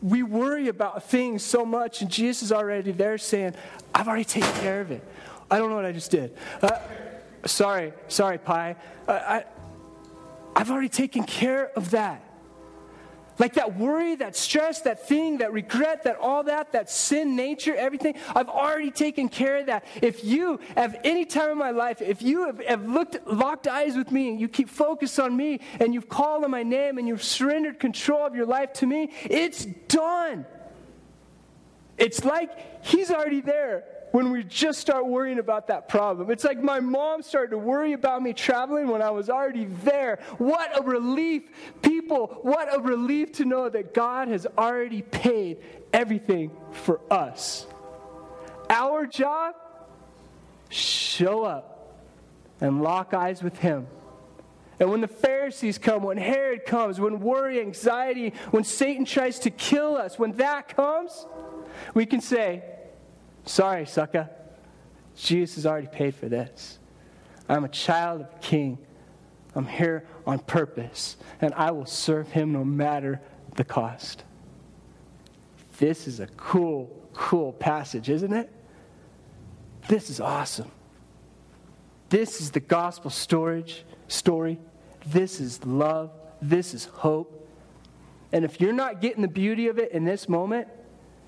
we 0.00 0.22
worry 0.22 0.68
about 0.68 1.04
things 1.04 1.44
so 1.44 1.64
much, 1.64 2.02
and 2.02 2.10
Jesus 2.10 2.44
is 2.44 2.52
already 2.52 2.92
there 2.92 3.18
saying, 3.18 3.54
I've 3.94 4.08
already 4.08 4.24
taken 4.24 4.52
care 4.54 4.80
of 4.80 4.90
it. 4.90 5.04
I 5.50 5.58
don't 5.58 5.70
know 5.70 5.76
what 5.76 5.84
I 5.84 5.92
just 5.92 6.10
did. 6.10 6.36
Uh, 6.60 6.78
sorry, 7.46 7.92
sorry, 8.08 8.38
Pi. 8.38 8.76
Uh, 9.06 9.12
I, 9.12 9.44
I've 10.56 10.70
already 10.70 10.88
taken 10.88 11.24
care 11.24 11.70
of 11.76 11.90
that. 11.90 12.22
Like 13.38 13.54
that 13.54 13.76
worry, 13.76 14.14
that 14.16 14.36
stress, 14.36 14.82
that 14.82 15.08
thing, 15.08 15.38
that 15.38 15.52
regret, 15.52 16.04
that 16.04 16.18
all 16.18 16.44
that, 16.44 16.72
that 16.72 16.90
sin 16.90 17.34
nature, 17.34 17.74
everything, 17.74 18.14
I've 18.34 18.48
already 18.48 18.90
taken 18.90 19.28
care 19.28 19.58
of 19.58 19.66
that. 19.66 19.84
If 20.00 20.24
you 20.24 20.60
have 20.76 20.96
any 21.02 21.24
time 21.24 21.50
in 21.50 21.58
my 21.58 21.70
life, 21.70 22.02
if 22.02 22.22
you 22.22 22.46
have, 22.46 22.60
have 22.64 22.86
looked, 22.88 23.26
locked 23.26 23.66
eyes 23.66 23.96
with 23.96 24.10
me 24.12 24.28
and 24.28 24.40
you 24.40 24.48
keep 24.48 24.68
focused 24.68 25.18
on 25.18 25.36
me 25.36 25.60
and 25.80 25.94
you've 25.94 26.08
called 26.08 26.44
on 26.44 26.50
my 26.50 26.62
name 26.62 26.98
and 26.98 27.08
you've 27.08 27.22
surrendered 27.22 27.80
control 27.80 28.26
of 28.26 28.34
your 28.34 28.46
life 28.46 28.72
to 28.74 28.86
me, 28.86 29.10
it's 29.24 29.64
done. 29.64 30.44
It's 31.98 32.24
like 32.24 32.84
He's 32.84 33.10
already 33.10 33.40
there 33.40 33.84
when 34.10 34.30
we 34.30 34.44
just 34.44 34.78
start 34.78 35.06
worrying 35.06 35.38
about 35.38 35.68
that 35.68 35.88
problem. 35.88 36.30
It's 36.30 36.44
like 36.44 36.60
my 36.60 36.80
mom 36.80 37.22
started 37.22 37.52
to 37.52 37.58
worry 37.58 37.94
about 37.94 38.22
me 38.22 38.32
traveling 38.32 38.88
when 38.88 39.00
I 39.00 39.10
was 39.10 39.30
already 39.30 39.64
there. 39.64 40.18
What 40.38 40.78
a 40.78 40.82
relief, 40.82 41.44
people, 42.12 42.38
what 42.42 42.74
a 42.74 42.80
relief 42.80 43.32
to 43.32 43.44
know 43.44 43.68
that 43.68 43.94
God 43.94 44.28
has 44.28 44.46
already 44.58 45.02
paid 45.02 45.58
everything 45.92 46.50
for 46.72 47.00
us. 47.10 47.66
Our 48.68 49.06
job, 49.06 49.54
show 50.68 51.44
up 51.44 51.98
and 52.60 52.82
lock 52.82 53.12
eyes 53.12 53.42
with 53.42 53.58
Him. 53.58 53.86
And 54.80 54.90
when 54.90 55.00
the 55.00 55.08
Pharisees 55.08 55.78
come, 55.78 56.02
when 56.02 56.16
Herod 56.16 56.64
comes, 56.64 56.98
when 56.98 57.20
worry, 57.20 57.60
anxiety, 57.60 58.32
when 58.50 58.64
Satan 58.64 59.04
tries 59.04 59.38
to 59.40 59.50
kill 59.50 59.96
us, 59.96 60.18
when 60.18 60.32
that 60.32 60.74
comes, 60.74 61.26
we 61.94 62.06
can 62.06 62.20
say, 62.20 62.62
Sorry, 63.44 63.86
sucker. 63.86 64.30
Jesus 65.16 65.56
has 65.56 65.66
already 65.66 65.88
paid 65.88 66.14
for 66.14 66.28
this. 66.28 66.78
I'm 67.48 67.64
a 67.64 67.68
child 67.68 68.22
of 68.22 68.28
a 68.32 68.38
king. 68.38 68.78
I'm 69.54 69.66
here 69.66 70.06
on 70.26 70.38
purpose, 70.38 71.16
and 71.40 71.52
I 71.54 71.70
will 71.70 71.86
serve 71.86 72.30
him 72.30 72.52
no 72.52 72.64
matter 72.64 73.20
the 73.56 73.64
cost. 73.64 74.24
This 75.78 76.06
is 76.06 76.20
a 76.20 76.26
cool, 76.36 77.08
cool 77.12 77.52
passage, 77.52 78.08
isn't 78.08 78.32
it? 78.32 78.50
This 79.88 80.10
is 80.10 80.20
awesome. 80.20 80.70
This 82.08 82.40
is 82.40 82.50
the 82.50 82.60
gospel 82.60 83.10
storage 83.10 83.84
story. 84.08 84.58
This 85.06 85.40
is 85.40 85.64
love. 85.64 86.10
This 86.40 86.74
is 86.74 86.84
hope. 86.84 87.48
And 88.32 88.44
if 88.44 88.60
you're 88.60 88.72
not 88.72 89.00
getting 89.00 89.22
the 89.22 89.28
beauty 89.28 89.68
of 89.68 89.78
it 89.78 89.92
in 89.92 90.04
this 90.04 90.28
moment, 90.28 90.68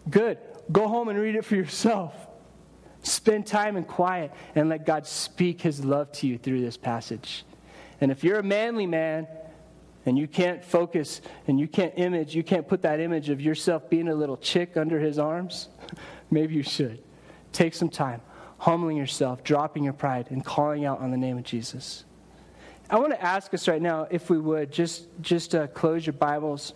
good. 0.09 0.39
Go 0.73 0.89
home 0.89 1.09
and 1.09 1.19
read 1.19 1.35
it 1.37 1.45
for 1.45 1.57
yourself. 1.57 2.15
Spend 3.03 3.47
time 3.47 3.77
in 3.77 3.85
quiet 3.85 4.33
and 4.55 4.69
let 4.71 4.87
God 4.87 5.07
speak 5.07 5.61
his 5.61 5.85
love 5.85 6.11
to 6.13 6.27
you 6.27 6.39
through 6.39 6.63
this 6.63 6.77
passage. 6.77 7.45
And 8.05 8.13
if 8.13 8.23
you're 8.23 8.39
a 8.39 8.43
manly 8.43 8.87
man 8.87 9.27
and 10.05 10.19
you 10.19 10.29
can't 10.29 10.63
focus 10.63 11.23
and 11.49 11.59
you 11.59 11.67
can't 11.67 11.95
image, 11.97 12.35
you 12.35 12.43
can't 12.43 12.69
put 12.69 12.83
that 12.83 13.01
image 13.01 13.31
of 13.31 13.41
yourself 13.41 13.89
being 13.89 14.09
a 14.09 14.15
little 14.15 14.37
chick 14.37 14.77
under 14.77 15.01
his 15.01 15.19
arms, 15.19 15.69
maybe 16.31 16.55
you 16.55 16.63
should. 16.63 17.03
Take 17.53 17.73
some 17.73 17.89
time, 17.89 18.21
humbling 18.59 18.99
yourself, 18.99 19.43
dropping 19.43 19.85
your 19.85 19.95
pride, 19.95 20.27
and 20.29 20.45
calling 20.45 20.85
out 20.85 21.01
on 21.01 21.13
the 21.13 21.17
name 21.17 21.39
of 21.39 21.45
Jesus. 21.45 22.05
I 22.91 22.99
want 22.99 23.13
to 23.13 23.23
ask 23.23 23.55
us 23.55 23.67
right 23.67 23.81
now, 23.81 24.07
if 24.11 24.29
we 24.29 24.39
would, 24.39 24.71
just, 24.71 25.07
just 25.23 25.55
uh, 25.55 25.67
close 25.69 26.05
your 26.05 26.13
Bibles. 26.13 26.75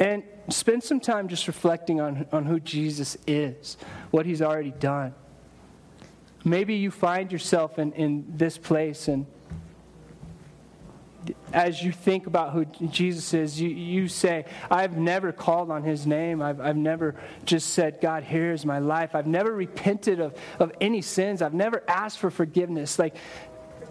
And 0.00 0.24
spend 0.48 0.82
some 0.82 0.98
time 0.98 1.28
just 1.28 1.46
reflecting 1.46 2.00
on, 2.00 2.26
on 2.32 2.46
who 2.46 2.58
Jesus 2.58 3.16
is, 3.28 3.76
what 4.10 4.26
he's 4.26 4.42
already 4.42 4.72
done. 4.72 5.14
Maybe 6.44 6.74
you 6.76 6.90
find 6.90 7.32
yourself 7.32 7.78
in, 7.78 7.92
in 7.92 8.24
this 8.36 8.56
place, 8.58 9.08
and 9.08 9.26
as 11.52 11.82
you 11.82 11.92
think 11.92 12.26
about 12.26 12.52
who 12.52 12.64
Jesus 12.64 13.34
is, 13.34 13.60
you, 13.60 13.68
you 13.68 14.08
say, 14.08 14.44
I've 14.70 14.96
never 14.96 15.32
called 15.32 15.70
on 15.70 15.82
his 15.82 16.06
name. 16.06 16.42
I've, 16.42 16.60
I've 16.60 16.76
never 16.76 17.16
just 17.44 17.70
said, 17.70 18.00
God, 18.00 18.22
here's 18.22 18.64
my 18.64 18.78
life. 18.78 19.14
I've 19.14 19.26
never 19.26 19.52
repented 19.52 20.20
of, 20.20 20.34
of 20.58 20.72
any 20.80 21.02
sins. 21.02 21.42
I've 21.42 21.54
never 21.54 21.82
asked 21.88 22.18
for 22.18 22.30
forgiveness. 22.30 22.98
Like, 22.98 23.16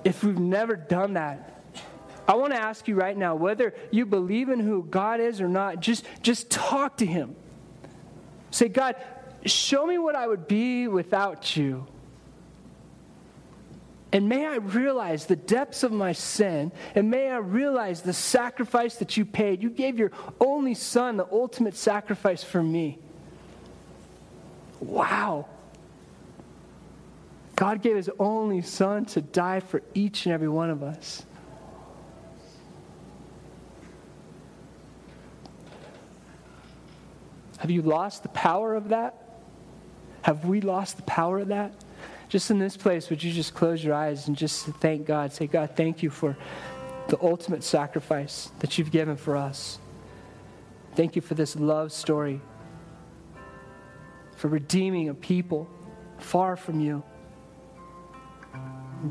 if 0.04 0.24
we've 0.24 0.40
never 0.40 0.76
done 0.76 1.14
that, 1.14 1.62
I 2.28 2.36
want 2.36 2.54
to 2.54 2.60
ask 2.60 2.88
you 2.88 2.96
right 2.96 3.18
now 3.18 3.36
whether 3.36 3.74
you 3.92 4.06
believe 4.06 4.50
in 4.50 4.60
who 4.60 4.84
God 4.84 5.20
is 5.20 5.42
or 5.42 5.48
not, 5.48 5.80
just, 5.80 6.06
just 6.22 6.50
talk 6.50 6.98
to 6.98 7.06
Him. 7.06 7.36
Say, 8.52 8.68
God, 8.68 8.96
show 9.46 9.86
me 9.86 9.98
what 9.98 10.16
I 10.16 10.28
would 10.28 10.48
be 10.48 10.88
without 10.88 11.56
you. 11.56 11.88
And 14.14 14.30
may 14.30 14.46
I 14.46 14.56
realize 14.56 15.26
the 15.26 15.36
depths 15.36 15.84
of 15.84 15.92
my 15.92 16.14
sin, 16.14 16.72
and 16.96 17.12
may 17.12 17.30
I 17.30 17.38
realize 17.38 18.02
the 18.02 18.14
sacrifice 18.14 18.96
that 18.96 19.18
you 19.18 19.26
paid. 19.26 19.62
You 19.62 19.70
gave 19.70 20.00
your 20.00 20.12
only 20.40 20.76
son 20.76 21.18
the 21.18 21.28
ultimate 21.30 21.76
sacrifice 21.76 22.44
for 22.44 22.64
me. 22.64 23.00
Wow. 24.80 25.48
God 27.56 27.82
gave 27.82 27.96
his 27.96 28.10
only 28.18 28.62
son 28.62 29.06
to 29.06 29.22
die 29.22 29.60
for 29.60 29.82
each 29.94 30.26
and 30.26 30.34
every 30.34 30.48
one 30.48 30.70
of 30.70 30.84
us. 30.84 31.26
Have 37.58 37.72
you 37.72 37.82
lost 37.82 38.24
the 38.24 38.30
power 38.30 38.76
of 38.76 38.90
that? 38.90 39.16
Have 40.22 40.46
we 40.46 40.62
lost 40.62 40.98
the 40.98 41.04
power 41.04 41.40
of 41.40 41.48
that? 41.50 41.74
Just 42.30 42.52
in 42.52 42.60
this 42.60 42.76
place, 42.76 43.10
would 43.10 43.24
you 43.24 43.32
just 43.32 43.54
close 43.54 43.84
your 43.84 43.94
eyes 43.94 44.28
and 44.28 44.36
just 44.36 44.66
thank 44.66 45.06
God? 45.06 45.32
Say, 45.32 45.48
God, 45.48 45.72
thank 45.76 46.04
you 46.04 46.10
for 46.10 46.36
the 47.08 47.18
ultimate 47.22 47.64
sacrifice 47.64 48.52
that 48.60 48.78
you've 48.78 48.92
given 48.92 49.16
for 49.16 49.38
us. 49.38 49.80
Thank 50.96 51.16
you 51.16 51.22
for 51.22 51.36
this 51.36 51.56
love 51.56 51.94
story, 51.94 52.42
for 54.36 54.50
redeeming 54.50 55.10
a 55.10 55.14
people 55.14 55.70
far 56.18 56.58
from 56.58 56.80
you. 56.80 57.04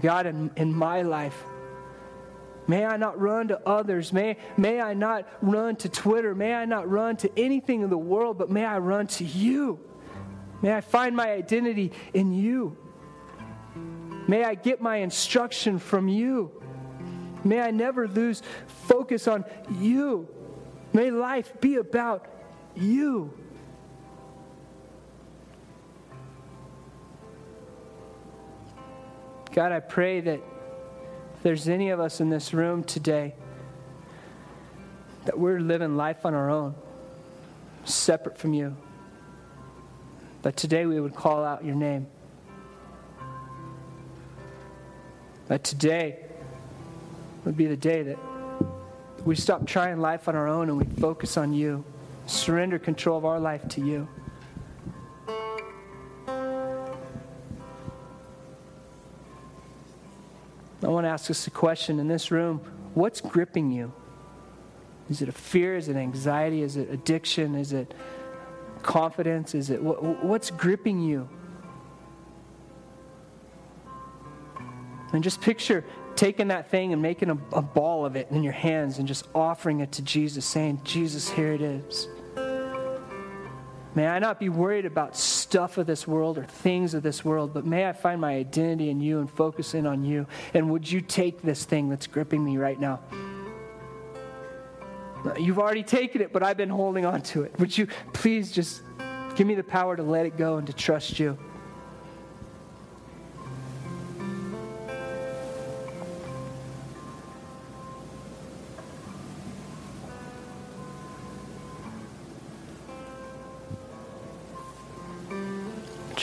God, 0.03 0.27
in, 0.27 0.51
in 0.57 0.75
my 0.75 1.03
life, 1.03 1.45
May 2.69 2.85
I 2.85 2.97
not 2.97 3.21
run 3.21 3.49
to 3.49 3.61
others. 3.67 4.13
May, 4.13 4.39
may 4.57 4.81
I 4.81 4.95
not 4.95 5.29
run 5.41 5.77
to 5.77 5.89
Twitter. 5.89 6.35
May 6.35 6.53
I 6.53 6.65
not 6.65 6.91
run 6.91 7.17
to 7.19 7.31
anything 7.39 7.83
in 7.83 7.91
the 7.91 7.99
world, 7.99 8.39
but 8.39 8.51
may 8.51 8.65
I 8.65 8.79
run 8.79 9.07
to 9.07 9.25
you. 9.25 9.79
May 10.63 10.75
I 10.75 10.81
find 10.81 11.15
my 11.15 11.31
identity 11.31 11.93
in 12.13 12.33
you. 12.33 12.77
May 14.29 14.45
I 14.45 14.55
get 14.55 14.81
my 14.81 14.97
instruction 14.97 15.79
from 15.79 16.09
you. 16.09 16.51
May 17.45 17.61
I 17.61 17.71
never 17.71 18.09
lose 18.09 18.43
focus 18.67 19.29
on 19.29 19.45
you. 19.71 20.29
May 20.93 21.11
life 21.11 21.61
be 21.61 21.77
about 21.77 22.27
you. 22.75 23.33
God, 29.53 29.73
I 29.73 29.81
pray 29.81 30.21
that 30.21 30.41
there's 31.43 31.69
any 31.69 31.91
of 31.91 32.01
us 32.01 32.21
in 32.21 32.29
this 32.29 32.53
room 32.53 32.85
today 32.85 33.35
that 35.25 35.39
we're 35.39 35.59
living 35.61 35.97
life 35.97 36.27
on 36.27 36.35
our 36.35 36.51
own, 36.51 36.75
separate 37.85 38.39
from 38.39 38.55
you, 38.55 38.77
that 40.43 40.57
today 40.57 40.87
we 40.87 41.01
would 41.01 41.15
call 41.15 41.45
out 41.45 41.65
your 41.65 41.75
name. 41.75 42.07
That 45.49 45.63
today 45.63 46.19
would 47.45 47.57
be 47.57 47.67
the 47.67 47.77
day 47.77 48.03
that 48.03 48.19
we 49.25 49.37
stop 49.37 49.67
trying 49.67 50.01
life 50.01 50.29
on 50.29 50.37
our 50.37 50.49
own 50.49 50.69
and 50.69 50.79
we 50.79 50.85
focus 51.01 51.37
on 51.37 51.53
you, 51.53 51.85
surrender 52.27 52.79
control 52.79 53.17
of 53.19 53.25
our 53.25 53.39
life 53.39 53.67
to 53.69 53.81
you. 53.81 54.09
I 60.83 60.89
want 60.89 61.05
to 61.05 61.09
ask 61.09 61.31
us 61.31 61.47
a 61.47 61.51
question 61.51 61.99
in 61.99 62.07
this 62.07 62.31
room 62.31 62.61
what's 62.95 63.21
gripping 63.21 63.71
you? 63.71 63.93
Is 65.11 65.23
it 65.23 65.29
a 65.29 65.33
fear? 65.33 65.77
Is 65.77 65.89
it 65.89 65.97
anxiety? 65.97 66.63
Is 66.63 66.77
it 66.77 66.91
addiction? 66.91 67.55
Is 67.55 67.73
it 67.73 67.95
confidence? 68.83 69.55
Is 69.55 69.71
it 69.71 69.83
what, 69.83 70.25
what's 70.25 70.51
gripping 70.51 71.01
you? 71.01 71.29
And 75.17 75.25
just 75.25 75.41
picture 75.41 75.83
taking 76.15 76.49
that 76.49 76.71
thing 76.71 76.93
and 76.93 77.01
making 77.01 77.31
a, 77.31 77.39
a, 77.53 77.63
ball 77.63 78.05
of 78.05 78.17
it 78.17 78.29
in 78.31 78.43
your 78.43 78.53
hands 78.53 78.99
and 78.99 79.09
just 79.09 79.27
offering 79.35 79.81
it 79.81 79.93
to 79.93 80.03
Jesus, 80.03 80.45
saying, 80.45 80.83
Jesus, 80.85 81.31
here 81.31 81.53
it 81.53 81.63
is. 81.63 82.07
May 83.95 84.07
I 84.07 84.19
not 84.19 84.39
be 84.39 84.51
worried 84.51 84.85
about 84.85 85.17
stuff 85.17 85.79
of 85.79 85.87
this 85.87 86.07
world 86.07 86.37
or 86.37 86.45
things 86.45 86.93
of 86.93 87.03
this 87.03 87.25
world, 87.25 87.55
but 87.55 87.65
may 87.65 87.89
I 87.89 87.95
find 87.95 88.21
my 88.21 88.35
identity 88.35 88.91
in 88.91 89.01
you 89.01 89.21
and 89.21 89.31
focus 89.31 89.73
in 89.73 89.87
on 89.87 90.05
you. 90.05 90.27
And 90.53 90.71
would 90.71 90.91
you 90.91 91.01
take 91.01 91.41
this 91.41 91.65
thing 91.65 91.89
that's 91.89 92.07
gripping 92.07 92.45
me 92.45 92.59
right 92.59 92.79
now? 92.79 93.01
You've 95.41 95.59
already 95.59 95.83
taken 95.83 96.21
it, 96.21 96.31
but 96.31 96.43
I've 96.43 96.59
been 96.59 96.69
holding 96.69 97.07
on 97.07 97.23
to 97.23 97.45
it. 97.45 97.59
Would 97.59 97.77
you 97.77 97.89
please 98.13 98.53
just 98.53 98.83
give 99.35 99.47
me 99.47 99.55
the 99.55 99.65
power 99.65 99.97
to 99.97 100.03
let 100.03 100.27
it 100.27 100.37
go 100.37 100.59
and 100.59 100.67
to 100.67 100.75
trust 100.75 101.19
you? 101.19 101.39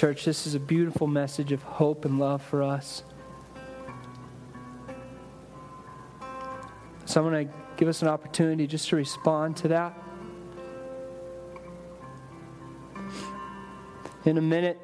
Church, 0.03 0.25
this 0.25 0.45
is 0.45 0.53
a 0.53 0.59
beautiful 0.59 1.07
message 1.07 1.53
of 1.53 1.63
hope 1.63 2.03
and 2.03 2.19
love 2.19 2.41
for 2.41 2.61
us. 2.61 3.03
So 7.05 7.23
I'm 7.23 7.31
going 7.31 7.47
to 7.47 7.53
give 7.77 7.87
us 7.87 8.01
an 8.01 8.09
opportunity 8.09 8.67
just 8.67 8.89
to 8.89 8.97
respond 8.97 9.55
to 9.55 9.69
that. 9.69 9.97
In 14.25 14.37
a 14.37 14.41
minute, 14.41 14.77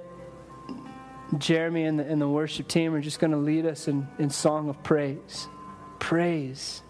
Jeremy 1.37 1.83
and 1.83 1.99
the, 1.99 2.05
and 2.05 2.21
the 2.21 2.29
worship 2.29 2.69
team 2.69 2.95
are 2.95 3.01
just 3.01 3.19
going 3.19 3.31
to 3.31 3.37
lead 3.37 3.65
us 3.65 3.89
in, 3.89 4.07
in 4.19 4.29
song 4.29 4.69
of 4.69 4.81
praise. 4.83 5.49
Praise. 5.99 6.81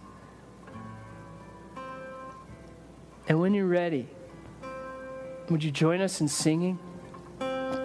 And 3.28 3.40
when 3.40 3.56
you're 3.56 3.66
ready, 3.66 4.08
would 5.50 5.64
you 5.64 5.72
join 5.72 6.00
us 6.00 6.22
in 6.22 6.28
singing? 6.28 6.78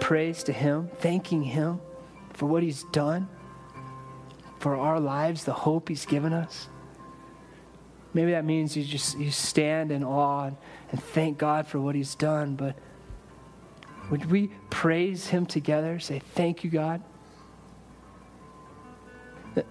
Praise 0.05 0.43
to 0.43 0.53
Him, 0.53 0.87
thanking 0.99 1.41
Him 1.41 1.81
for 2.33 2.45
what 2.45 2.61
He's 2.61 2.83
done, 2.91 3.27
for 4.59 4.77
our 4.77 4.99
lives, 4.99 5.45
the 5.45 5.51
hope 5.51 5.89
He's 5.89 6.05
given 6.05 6.31
us. 6.31 6.67
Maybe 8.13 8.29
that 8.29 8.45
means 8.45 8.77
you 8.77 8.83
just 8.83 9.17
you 9.17 9.31
stand 9.31 9.91
in 9.91 10.03
awe 10.03 10.43
and, 10.43 10.57
and 10.91 11.01
thank 11.01 11.39
God 11.39 11.65
for 11.65 11.79
what 11.81 11.95
He's 11.95 12.13
done, 12.13 12.55
but 12.55 12.75
would 14.11 14.29
we 14.29 14.51
praise 14.69 15.25
Him 15.25 15.47
together? 15.47 15.97
Say, 15.97 16.19
Thank 16.35 16.63
you, 16.63 16.69
God. 16.69 17.01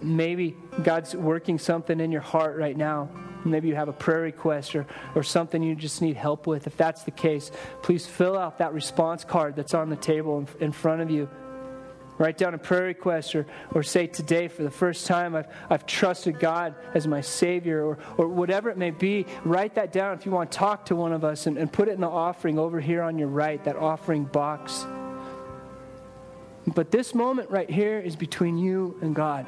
Maybe 0.02 0.56
God's 0.82 1.14
working 1.14 1.60
something 1.60 2.00
in 2.00 2.10
your 2.10 2.22
heart 2.22 2.56
right 2.56 2.76
now 2.76 3.08
Maybe 3.44 3.68
you 3.68 3.74
have 3.74 3.88
a 3.88 3.92
prayer 3.92 4.22
request 4.22 4.74
or, 4.74 4.86
or 5.14 5.22
something 5.22 5.62
you 5.62 5.74
just 5.74 6.00
need 6.00 6.16
help 6.16 6.46
with. 6.46 6.66
If 6.66 6.76
that's 6.76 7.02
the 7.04 7.10
case, 7.10 7.50
please 7.82 8.06
fill 8.06 8.38
out 8.38 8.58
that 8.58 8.72
response 8.72 9.24
card 9.24 9.56
that's 9.56 9.74
on 9.74 9.90
the 9.90 9.96
table 9.96 10.38
in, 10.38 10.48
in 10.60 10.72
front 10.72 11.02
of 11.02 11.10
you. 11.10 11.28
Write 12.16 12.38
down 12.38 12.54
a 12.54 12.58
prayer 12.58 12.84
request 12.84 13.34
or, 13.34 13.44
or 13.72 13.82
say, 13.82 14.06
Today, 14.06 14.46
for 14.46 14.62
the 14.62 14.70
first 14.70 15.06
time, 15.06 15.34
I've, 15.34 15.48
I've 15.68 15.84
trusted 15.84 16.38
God 16.38 16.74
as 16.94 17.08
my 17.08 17.20
Savior, 17.20 17.84
or, 17.84 17.98
or 18.16 18.28
whatever 18.28 18.70
it 18.70 18.78
may 18.78 18.92
be. 18.92 19.26
Write 19.44 19.74
that 19.74 19.90
down 19.90 20.14
if 20.14 20.24
you 20.24 20.30
want 20.30 20.52
to 20.52 20.58
talk 20.58 20.86
to 20.86 20.96
one 20.96 21.12
of 21.12 21.24
us 21.24 21.46
and, 21.46 21.58
and 21.58 21.72
put 21.72 21.88
it 21.88 21.92
in 21.92 22.00
the 22.00 22.08
offering 22.08 22.58
over 22.58 22.80
here 22.80 23.02
on 23.02 23.18
your 23.18 23.28
right, 23.28 23.62
that 23.64 23.74
offering 23.74 24.24
box. 24.24 24.86
But 26.68 26.92
this 26.92 27.14
moment 27.14 27.50
right 27.50 27.68
here 27.68 27.98
is 27.98 28.14
between 28.14 28.58
you 28.58 28.96
and 29.02 29.14
God. 29.14 29.44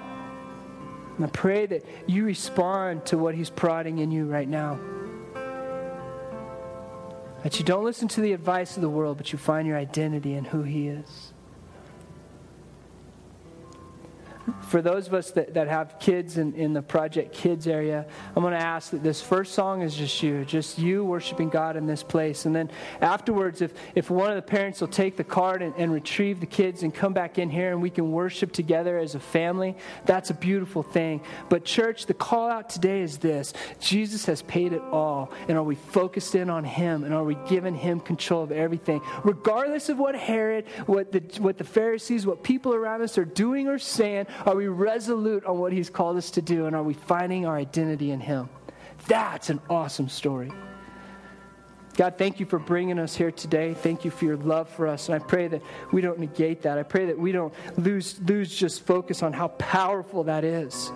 I 1.25 1.29
pray 1.29 1.67
that 1.67 1.85
you 2.07 2.25
respond 2.25 3.07
to 3.07 3.19
what 3.19 3.35
He's 3.35 3.51
prodding 3.51 3.99
in 3.99 4.11
you 4.11 4.27
right 4.27 4.49
now. 4.49 4.79
That 7.43 7.59
you 7.59 7.65
don't 7.65 7.85
listen 7.85 8.09
to 8.09 8.21
the 8.21 8.33
advice 8.33 8.77
of 8.77 8.83
the 8.83 8.89
world, 8.89 9.17
but 9.17 9.33
you 9.33 9.39
find 9.39 9.67
your 9.67 9.77
identity 9.77 10.35
in 10.35 10.45
who 10.45 10.63
He 10.63 10.89
is. 10.89 11.33
For 14.63 14.83
those 14.83 15.07
of 15.07 15.15
us 15.15 15.31
that, 15.33 15.55
that 15.55 15.69
have 15.69 15.99
kids 15.99 16.39
in, 16.39 16.55
in 16.55 16.73
the 16.73 16.83
Project 16.83 17.33
Kids 17.33 17.67
area, 17.67 18.07
I'm 18.35 18.43
going 18.43 18.55
to 18.55 18.61
ask 18.61 18.91
that 18.91 19.03
this 19.03 19.21
first 19.21 19.55
song 19.55 19.83
is 19.83 19.95
just 19.95 20.23
you, 20.23 20.45
just 20.45 20.79
you 20.79 21.05
worshiping 21.05 21.49
God 21.49 21.77
in 21.77 21.87
this 21.87 22.03
place. 22.03 22.47
And 22.47 22.55
then 22.55 22.71
afterwards, 23.01 23.63
if, 23.63 23.73
if 23.95 24.11
one 24.11 24.31
of 24.31 24.37
the 24.37 24.43
parents 24.43 24.81
will 24.81 24.89
take 24.89 25.17
the 25.17 25.25
card 25.25 25.63
and, 25.63 25.75
and 25.77 25.93
retrieve 25.93 26.41
the 26.41 26.47
kids 26.47 26.83
and 26.83 26.95
come 26.95 27.13
back 27.13 27.39
in 27.39 27.51
here 27.51 27.71
and 27.71 27.83
we 27.83 27.91
can 27.91 28.13
worship 28.13 28.53
together 28.53 28.99
as 28.99 29.15
a 29.15 29.21
family, 29.21 29.77
that's 30.05 30.31
a 30.31 30.35
beautiful 30.35 30.83
thing. 30.83 31.23
But, 31.49 31.65
church, 31.65 32.07
the 32.07 32.15
call 32.15 32.49
out 32.49 32.69
today 32.69 33.03
is 33.03 33.19
this 33.19 33.53
Jesus 33.81 34.27
has 34.27 34.43
paid 34.43 34.73
it 34.73 34.83
all. 34.93 35.33
And 35.49 35.57
are 35.57 35.65
we 35.65 35.75
focused 35.75 36.35
in 36.35 36.51
on 36.51 36.65
Him? 36.65 37.05
And 37.05 37.13
are 37.13 37.25
we 37.25 37.37
giving 37.49 37.75
Him 37.75 38.01
control 38.01 38.43
of 38.43 38.53
everything? 38.53 39.01
Regardless 39.25 39.89
of 39.89 39.99
what 39.99 40.15
Herod, 40.15 40.67
what 40.87 41.13
the, 41.13 41.23
what 41.41 41.59
the 41.59 41.65
Pharisees, 41.65 42.27
what 42.27 42.43
people 42.43 42.75
around 42.75 43.03
us 43.03 43.19
are 43.19 43.25
doing 43.25 43.69
or 43.69 43.79
saying, 43.79 44.27
are 44.45 44.55
we 44.55 44.69
resolute 44.69 45.45
on 45.45 45.59
what 45.59 45.73
He's 45.73 45.91
called 45.91 46.17
us 46.17 46.31
to 46.33 46.43
do? 46.43 46.67
And 46.67 46.77
are 46.77 46.83
we 46.83 46.95
finding 46.95 47.47
our 47.47 47.57
identity 47.57 48.11
in 48.11 48.21
Him? 48.21 48.49
That's 49.07 49.51
an 49.51 49.61
awesome 49.71 50.09
story. 50.09 50.53
God, 51.97 52.19
thank 52.19 52.39
you 52.41 52.47
for 52.47 52.59
bringing 52.59 52.99
us 52.99 53.17
here 53.17 53.31
today. 53.31 53.73
Thank 53.73 54.05
you 54.05 54.11
for 54.11 54.27
your 54.27 54.37
love 54.37 54.69
for 54.69 54.87
us. 54.87 55.09
And 55.09 55.15
I 55.15 55.19
pray 55.19 55.49
that 55.49 55.63
we 55.93 56.03
don't 56.03 56.19
negate 56.19 56.63
that. 56.63 56.79
I 56.79 56.83
pray 56.83 57.07
that 57.07 57.19
we 57.19 57.33
don't 57.33 57.55
lose, 57.79 58.21
lose 58.21 58.55
just 58.55 58.83
focus 58.83 59.23
on 59.23 59.33
how 59.33 59.49
powerful 59.49 60.25
that 60.25 60.45
is. 60.45 60.93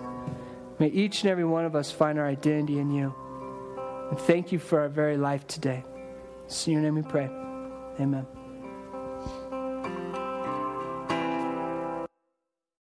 May 0.77 0.87
each 0.87 1.23
and 1.23 1.31
every 1.31 1.45
one 1.45 1.65
of 1.65 1.75
us 1.75 1.91
find 1.91 2.19
our 2.19 2.27
identity 2.27 2.79
in 2.79 2.91
you. 2.91 3.13
And 4.11 4.19
thank 4.19 4.51
you 4.51 4.59
for 4.59 4.81
our 4.81 4.89
very 4.89 5.17
life 5.17 5.47
today. 5.47 5.83
In 6.65 6.73
your 6.73 6.81
name 6.81 6.95
we 6.95 7.01
pray. 7.01 7.29
Amen. 7.99 8.40